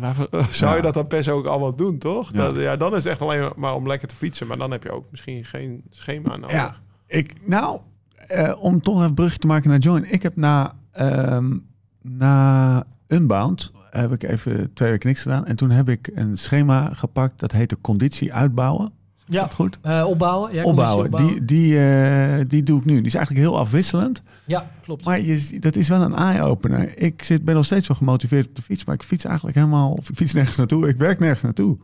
waarvoor 0.00 0.28
zou 0.50 0.70
Ja. 0.70 0.76
je 0.76 0.82
dat 0.82 0.94
dan 0.94 1.06
per 1.06 1.22
se 1.22 1.32
ook 1.32 1.46
allemaal 1.46 1.74
doen, 1.76 1.98
toch? 1.98 2.32
Ja. 2.32 2.38
Dat, 2.38 2.56
ja, 2.60 2.76
dan 2.76 2.90
is 2.94 3.02
het 3.04 3.12
echt 3.12 3.20
alleen 3.20 3.52
maar 3.56 3.74
om 3.74 3.86
lekker 3.86 4.08
te 4.08 4.14
fietsen. 4.16 4.46
Maar 4.46 4.58
dan 4.58 4.70
heb 4.70 4.82
je 4.82 4.90
ook 4.90 5.04
misschien 5.10 5.44
geen 5.44 5.82
schema 5.90 6.36
nodig. 6.36 6.50
Ja, 6.56 6.74
ik, 7.06 7.32
nou, 7.48 7.80
eh, 8.26 8.54
om 8.58 8.80
toch 8.80 8.94
even 8.94 9.06
een 9.08 9.14
brugje 9.14 9.38
te 9.38 9.46
maken 9.46 9.70
naar 9.70 9.78
Join. 9.78 10.12
Ik 10.12 10.22
heb 10.22 10.36
na, 10.36 10.72
ehm, 10.92 11.56
na 12.02 12.84
Unbound 13.08 13.72
heb 14.00 14.12
ik 14.12 14.22
even 14.22 14.72
twee 14.74 14.90
weken 14.90 15.08
niks 15.08 15.22
gedaan. 15.22 15.46
En 15.46 15.56
toen 15.56 15.70
heb 15.70 15.88
ik 15.88 16.10
een 16.14 16.36
schema 16.36 16.90
gepakt 16.92 17.40
dat 17.40 17.52
heette 17.52 17.78
conditie 17.80 18.34
uitbouwen. 18.34 18.92
Ja. 19.28 19.40
dat 19.42 19.54
goed? 19.54 19.78
Eh, 19.82 20.04
opbouwen. 20.06 20.54
Ja, 20.54 20.62
opbouwen. 20.62 21.10
Die, 21.10 21.44
die, 21.44 21.78
eh, 21.78 22.44
die 22.48 22.62
doe 22.62 22.78
ik 22.78 22.84
nu. 22.84 22.94
Die 22.96 23.04
is 23.06 23.14
eigenlijk 23.14 23.46
heel 23.46 23.58
afwisselend. 23.58 24.22
Ja, 24.46 24.70
klopt. 24.82 25.04
Maar 25.04 25.20
je, 25.20 25.58
dat 25.60 25.76
is 25.76 25.88
wel 25.88 26.00
een 26.02 26.14
eye-opener. 26.14 26.98
Ik 26.98 27.22
zit, 27.22 27.44
ben 27.44 27.54
nog 27.54 27.64
steeds 27.64 27.88
wel 27.88 27.96
gemotiveerd 27.96 28.48
op 28.48 28.56
de 28.56 28.62
fiets. 28.62 28.84
Maar 28.84 28.94
ik 28.94 29.02
fiets 29.02 29.24
eigenlijk 29.24 29.56
helemaal... 29.56 29.92
Of 29.92 30.08
ik 30.08 30.16
fiets 30.16 30.32
nergens 30.32 30.56
naartoe. 30.56 30.88
Ik 30.88 30.96
werk 30.96 31.18
nergens 31.18 31.42
naartoe. 31.42 31.78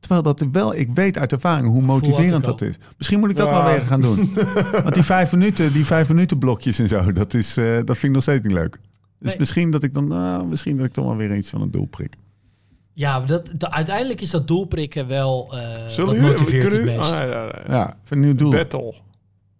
Terwijl 0.00 0.22
dat 0.22 0.46
wel... 0.52 0.74
Ik 0.74 0.90
weet 0.94 1.18
uit 1.18 1.32
ervaring 1.32 1.68
hoe 1.68 1.82
motiverend 1.82 2.44
dat 2.44 2.60
is. 2.62 2.74
Misschien 2.96 3.18
moet 3.20 3.30
ik 3.30 3.36
dat 3.36 3.48
Ja. 3.48 3.64
wel 3.64 3.72
weer 3.72 3.82
gaan 3.84 4.00
doen. 4.00 4.30
Want 4.82 4.94
die 4.94 5.02
vijf 5.02 5.32
minuten, 5.32 5.72
die 5.72 5.84
vijf 5.86 6.08
minuten 6.08 6.38
blokjes 6.38 6.78
en 6.78 6.88
zo... 6.88 7.12
Dat, 7.12 7.34
is, 7.34 7.56
eh, 7.56 7.64
dat 7.64 7.84
vind 7.98 8.02
ik 8.02 8.10
nog 8.10 8.22
steeds 8.22 8.42
niet 8.42 8.52
leuk. 8.52 8.78
Dus 9.20 9.28
Nee. 9.30 9.38
misschien 9.38 9.70
dat 9.70 9.82
ik 9.82 9.94
dan... 9.94 10.12
ah, 10.12 10.42
misschien 10.42 10.76
dat 10.76 10.86
ik 10.86 10.92
toch 10.92 11.04
wel 11.04 11.16
weer 11.16 11.36
iets 11.36 11.48
van 11.50 11.60
een 11.62 11.70
doel 11.70 11.86
prik. 11.86 12.14
Ja, 12.92 13.20
dat, 13.20 13.50
de- 13.56 13.70
uiteindelijk 13.70 14.20
is 14.20 14.30
dat 14.30 14.48
doelprikken 14.48 15.06
wel... 15.06 15.48
eh 15.58 15.86
Zullen 15.86 16.20
motiveert 16.20 16.72
het 16.72 16.84
meest. 16.84 16.98
Ah, 17.12 17.18
ja, 17.18 17.22
ja, 17.24 17.44
ja. 17.44 17.62
Ja, 17.68 17.96
voor 18.04 18.16
een 18.16 18.22
nieuw 18.22 18.34
doel. 18.34 18.50
Battle. 18.50 18.94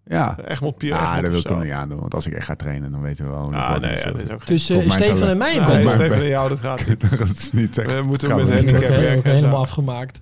Ja. 0.05 0.37
Egmond 0.47 0.77
Pierre. 0.77 0.99
Ja, 0.99 1.05
Egmond 1.05 1.23
dat 1.23 1.31
wil 1.31 1.41
ik 1.41 1.47
hem 1.57 1.59
niet 1.67 1.71
aandoen. 1.71 1.99
Want 1.99 2.13
als 2.13 2.27
ik 2.27 2.33
echt 2.33 2.45
ga 2.45 2.55
trainen, 2.55 2.91
dan 2.91 3.01
weten 3.01 3.25
we 3.25 3.31
wel... 3.31 3.43
hoe 3.43 3.55
Ah, 3.55 3.73
het 3.73 3.81
nee, 3.81 3.89
ja, 3.91 3.95
Dus 3.95 4.03
dat 4.11 4.21
is 4.21 4.29
ook 4.29 4.43
Tussen 4.43 4.75
mijn 4.77 4.89
Stefan 4.91 5.15
talent. 5.17 5.31
en 5.31 5.37
mij 5.37 5.51
Nee, 5.51 5.59
maar 5.61 5.71
beetje. 5.75 5.91
Steven 5.91 6.17
en 6.21 6.27
jou, 6.27 6.49
dat 6.49 6.59
gaat 6.59 6.85
niet. 6.87 7.17
dat 7.17 7.29
is 7.29 7.51
niet 7.51 7.77
echt... 7.77 7.93
We 7.93 8.01
moeten 8.01 8.35
met 8.35 8.49
handicap 8.49 8.79
doen. 8.81 8.89
Werken. 8.89 9.23
en 9.23 9.35
helemaal 9.35 9.55
zo. 9.55 9.61
afgemaakt. 9.61 10.21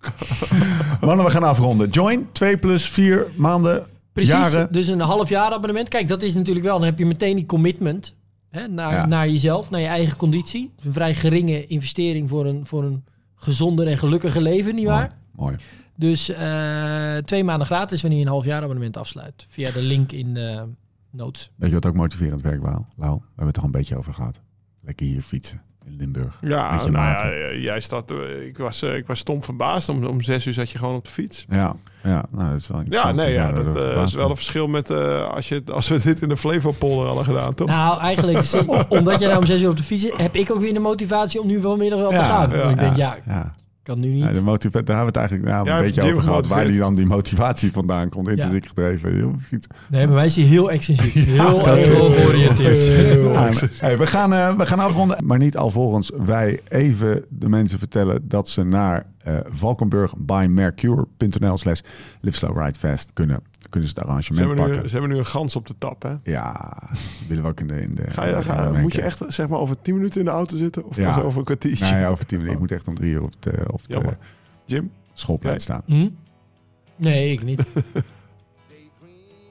Mannen, 1.00 1.24
we 1.24 1.30
gaan 1.30 1.42
afronden. 1.42 1.88
Join, 1.88 2.28
2 2.32 2.56
plus 2.56 2.88
4 2.88 3.26
maanden, 3.36 3.86
Precies, 4.12 4.32
jaren. 4.32 4.72
dus 4.72 4.86
een 4.86 5.00
half 5.00 5.28
jaar 5.28 5.50
abonnement. 5.52 5.88
Kijk, 5.88 6.08
dat 6.08 6.22
is 6.22 6.34
natuurlijk 6.34 6.66
wel, 6.66 6.76
dan 6.78 6.86
heb 6.86 6.98
je 6.98 7.06
meteen 7.06 7.36
die 7.36 7.46
commitment 7.46 8.14
hè, 8.52 8.68
naar, 8.68 8.92
Ja. 8.92 9.06
naar 9.06 9.28
jezelf, 9.28 9.70
naar 9.70 9.80
je 9.80 9.86
eigen 9.86 10.16
conditie. 10.16 10.70
Een 10.84 10.92
vrij 10.92 11.14
geringe 11.14 11.66
investering 11.66 12.28
voor 12.28 12.46
een, 12.46 12.66
voor 12.66 12.84
een 12.84 13.04
gezonder 13.34 13.86
en 13.86 13.98
gelukkiger 13.98 14.42
leven, 14.42 14.74
nietwaar? 14.74 15.10
Mooi. 15.32 15.56
Dus 15.96 16.28
eh, 16.28 17.16
twee 17.16 17.44
maanden 17.44 17.66
gratis 17.66 18.00
wanneer 18.02 18.18
je 18.20 18.24
een 18.24 18.30
half 18.30 18.44
jaar 18.44 18.62
abonnement 18.62 18.96
afsluit. 18.96 19.46
Via 19.48 19.70
de 19.70 19.82
link 19.82 20.12
in 20.12 20.34
de 20.34 20.64
notes. 21.10 21.50
Weet 21.56 21.68
je 21.68 21.74
wat 21.74 21.86
ook 21.86 21.94
motiverend 21.94 22.40
werkt, 22.40 22.62
Lau? 22.62 22.82
Lau, 22.96 23.14
we 23.16 23.22
hebben 23.26 23.46
het 23.46 23.56
er 23.56 23.62
al 23.62 23.66
een 23.68 23.72
beetje 23.74 23.96
over 23.96 24.14
gehad. 24.14 24.40
Lekker 24.80 25.06
hier 25.06 25.22
fietsen 25.22 25.62
in 25.86 25.96
Limburg. 25.98 26.38
Ja, 26.40 26.70
Met 26.70 26.84
je 26.84 26.90
nou 26.90 27.04
ja, 27.06 27.12
maten. 27.12 27.60
jij 27.60 27.80
staat, 27.80 28.10
eh, 28.10 28.46
ik, 28.46 28.58
was, 28.58 28.82
eh, 28.82 28.96
ik 28.96 29.06
was 29.06 29.18
stom 29.18 29.42
verbaasd. 29.44 29.88
Om, 29.88 30.04
om 30.04 30.20
zes 30.20 30.46
uur 30.46 30.52
zat 30.54 30.70
je 30.70 30.78
gewoon 30.78 30.94
op 30.94 31.04
de 31.04 31.10
fiets. 31.10 31.44
Ja, 31.48 31.72
ja 32.02 32.24
nou, 32.30 32.50
dat 32.50 32.60
is 32.60 32.68
wel 32.68 32.82
Ja, 32.88 33.12
nee, 33.12 33.32
ja, 33.32 33.52
dat 33.52 33.76
eh, 33.76 34.02
is 34.02 34.14
wel 34.14 34.30
een 34.30 34.36
verschil 34.36 34.66
met 34.68 34.90
eh, 34.90 35.28
als, 35.28 35.48
je, 35.48 35.62
als 35.72 35.88
we 35.88 36.00
dit 36.02 36.22
in 36.22 36.28
de 36.28 36.36
Flevopolder 36.36 37.06
hadden 37.06 37.24
gedaan, 37.24 37.54
toch? 37.54 37.68
Nou, 37.68 38.00
eigenlijk, 38.00 38.38
omdat 38.88 39.18
jij 39.18 39.28
nou 39.28 39.40
om 39.40 39.46
zes 39.46 39.60
uur 39.60 39.68
op 39.68 39.76
de 39.76 39.82
fiets 39.82 40.02
zit, 40.02 40.16
heb 40.16 40.34
ik 40.34 40.50
ook 40.50 40.60
weer 40.60 40.74
de 40.74 40.80
motivatie 40.80 41.40
om 41.40 41.46
nu 41.46 41.60
vanmiddag 41.60 41.98
wel 41.98 42.08
te 42.10 42.14
Ja, 42.14 42.22
gaan. 42.24 42.50
ja, 42.50 42.62
ik 42.68 42.78
denk, 42.78 42.96
Ja, 42.96 43.16
kan 43.82 44.00
nu 44.00 44.08
niet. 44.08 44.22
ja, 44.24 44.32
de 44.32 44.42
motiva- 44.42 44.82
daar 44.82 44.96
hebben 44.96 45.12
we 45.14 45.20
het 45.20 45.28
eigenlijk 45.28 45.48
nou, 45.48 45.66
Ja, 45.66 45.78
een 45.78 45.84
beetje 45.84 46.02
over 46.02 46.22
gehad. 46.22 46.46
Waar 46.46 46.64
die 46.64 46.78
dan 46.78 46.94
die 46.94 47.06
motivatie 47.06 47.72
vandaan 47.72 48.08
komt. 48.08 48.28
Intrinsiek 48.28 48.66
gedreven. 48.66 49.14
Heel 49.14 49.34
fiets. 49.40 49.66
Nee, 49.88 50.06
maar 50.06 50.14
wij 50.14 50.28
zien 50.28 50.46
heel 50.46 50.70
extensief. 50.70 51.14
Heel 51.24 51.58
georiënteerd. 52.10 52.86
Ja, 52.86 53.50
hey, 53.78 53.98
we, 53.98 54.06
gaan, 54.06 54.32
eh, 54.32 54.56
we 54.56 54.66
gaan 54.66 54.78
afronden. 54.78 55.24
Maar 55.24 55.38
niet 55.38 55.56
alvorens 55.56 56.10
wij 56.24 56.60
even 56.68 57.24
de 57.28 57.48
mensen 57.48 57.78
vertellen 57.78 58.28
dat 58.28 58.48
ze 58.48 58.64
naar 58.64 59.06
eh 59.24 59.38
Valkenburg 59.46 60.16
by 60.16 60.46
Mercure.nl 60.50 61.56
slash 61.58 61.80
live 62.20 62.36
slow 62.36 62.58
ride 62.58 62.78
fast 62.78 63.10
kunnen. 63.12 63.42
Kunnen 63.70 63.88
ze 63.88 63.94
het 63.94 64.04
Ze 64.04 64.10
arrangement 64.10 64.48
nu, 64.48 64.54
pakken. 64.54 64.88
ze 64.88 64.92
hebben 64.96 65.10
nu 65.10 65.18
een 65.18 65.26
gans 65.26 65.56
op 65.56 65.66
de 65.66 65.74
tap, 65.78 66.02
hè? 66.02 66.14
Ja, 66.22 66.72
willen 67.28 67.42
we 67.42 67.48
ook 67.48 67.60
in 67.60 67.66
de... 67.66 67.80
In 67.82 67.94
de 67.94 68.10
Ga 68.10 68.24
je, 68.24 68.42
ga, 68.42 68.66
in 68.66 68.72
de- 68.72 68.78
moet 68.78 68.92
je 68.92 69.02
echt 69.02 69.22
zeg 69.28 69.48
maar 69.48 69.58
over 69.58 69.82
tien 69.82 69.94
minuten 69.94 70.20
in 70.20 70.24
de 70.26 70.30
auto 70.32 70.56
zitten? 70.56 70.84
Of 70.84 70.96
Ja. 70.96 71.14
pas 71.14 71.24
over 71.24 71.38
een 71.38 71.44
kwartiertje? 71.44 71.94
Nee, 71.94 72.06
over 72.06 72.26
tien 72.26 72.38
minuten. 72.38 72.52
Ik 72.54 72.60
moet 72.68 72.72
echt 72.72 72.88
om 72.88 72.94
drie 72.94 73.12
uur 73.12 73.22
op 73.22 73.42
de, 73.42 73.64
op 73.66 73.80
de. 73.88 74.16
Jim? 74.64 74.90
schoolplein 75.12 75.54
Nee. 75.54 75.62
staan. 75.64 75.82
Hm? 75.86 76.08
Nee, 76.96 77.32
ik 77.32 77.42
niet. 77.42 77.66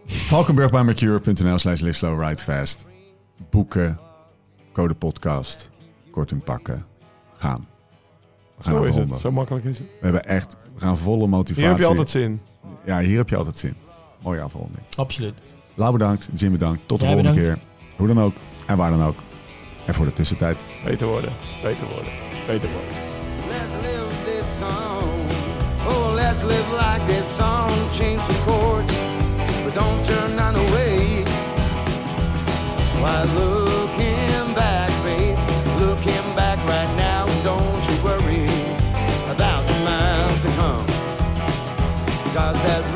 Valkenburg 0.06 0.72
by 0.72 0.82
Mercure.nl 0.86 1.58
slash 1.58 1.80
live 1.82 1.94
slow 1.98 2.22
ride 2.24 2.42
fast. 2.42 2.86
Boeken, 3.50 4.00
code 4.74 4.94
podcast, 4.94 5.70
korting 6.12 6.44
pakken, 6.44 6.86
gaan. 7.38 7.68
We 8.64 8.70
gaan 8.70 8.76
Zo 8.78 8.84
is 8.84 8.96
het. 8.96 9.20
Zo 9.20 9.32
makkelijk 9.32 9.66
is 9.66 9.78
het. 9.78 9.88
We 9.88 10.04
hebben 10.06 10.26
echt, 10.26 10.58
we 10.74 10.80
gaan 10.80 10.98
volle 10.98 11.28
motivatie. 11.28 11.62
Hier 11.64 11.72
heb 11.72 11.82
je 11.82 11.86
altijd 11.88 12.10
zin. 12.10 12.42
Ja, 12.86 13.00
hier 13.00 13.18
heb 13.18 13.30
je 13.30 13.36
altijd 13.36 13.58
zin. 13.58 13.76
Mooie 14.22 14.42
afronding. 14.42 14.80
Absoluut. 14.96 15.34
Lau 15.76 15.92
bedankt, 15.92 16.30
Jim 16.34 16.52
bedankt. 16.52 16.82
Tot 16.86 17.00
de 17.00 17.06
Jij 17.06 17.14
volgende 17.14 17.40
bedankt. 17.40 17.62
keer. 17.62 17.96
Hoe 17.98 18.08
dan 18.08 18.22
ook 18.22 18.36
en 18.68 18.78
waar 18.78 18.90
dan 18.92 19.04
ook. 19.04 19.18
En 19.86 19.94
voor 19.94 20.06
de 20.06 20.14
tussentijd. 20.14 20.64
Beter 20.86 21.08
worden. 21.08 21.32
Beter 21.64 21.88
worden. 21.88 22.12
Beter 22.48 22.70
worden. 22.72 22.96
Let's 23.48 23.74
live 23.76 24.24
this 24.26 24.58
song. 24.58 25.10
Let's 26.16 26.44
live 26.44 26.72
like 26.72 27.06
this 27.08 27.36
song, 27.36 27.70
change 27.92 28.22
the 28.28 28.34
chords, 28.46 28.94
but 29.64 29.74
don't 29.74 30.06
turn 30.06 30.36
none 30.36 30.56
away. 30.56 31.24
Why 33.02 33.24
look 33.36 33.61
because 42.32 42.56
that. 42.64 42.91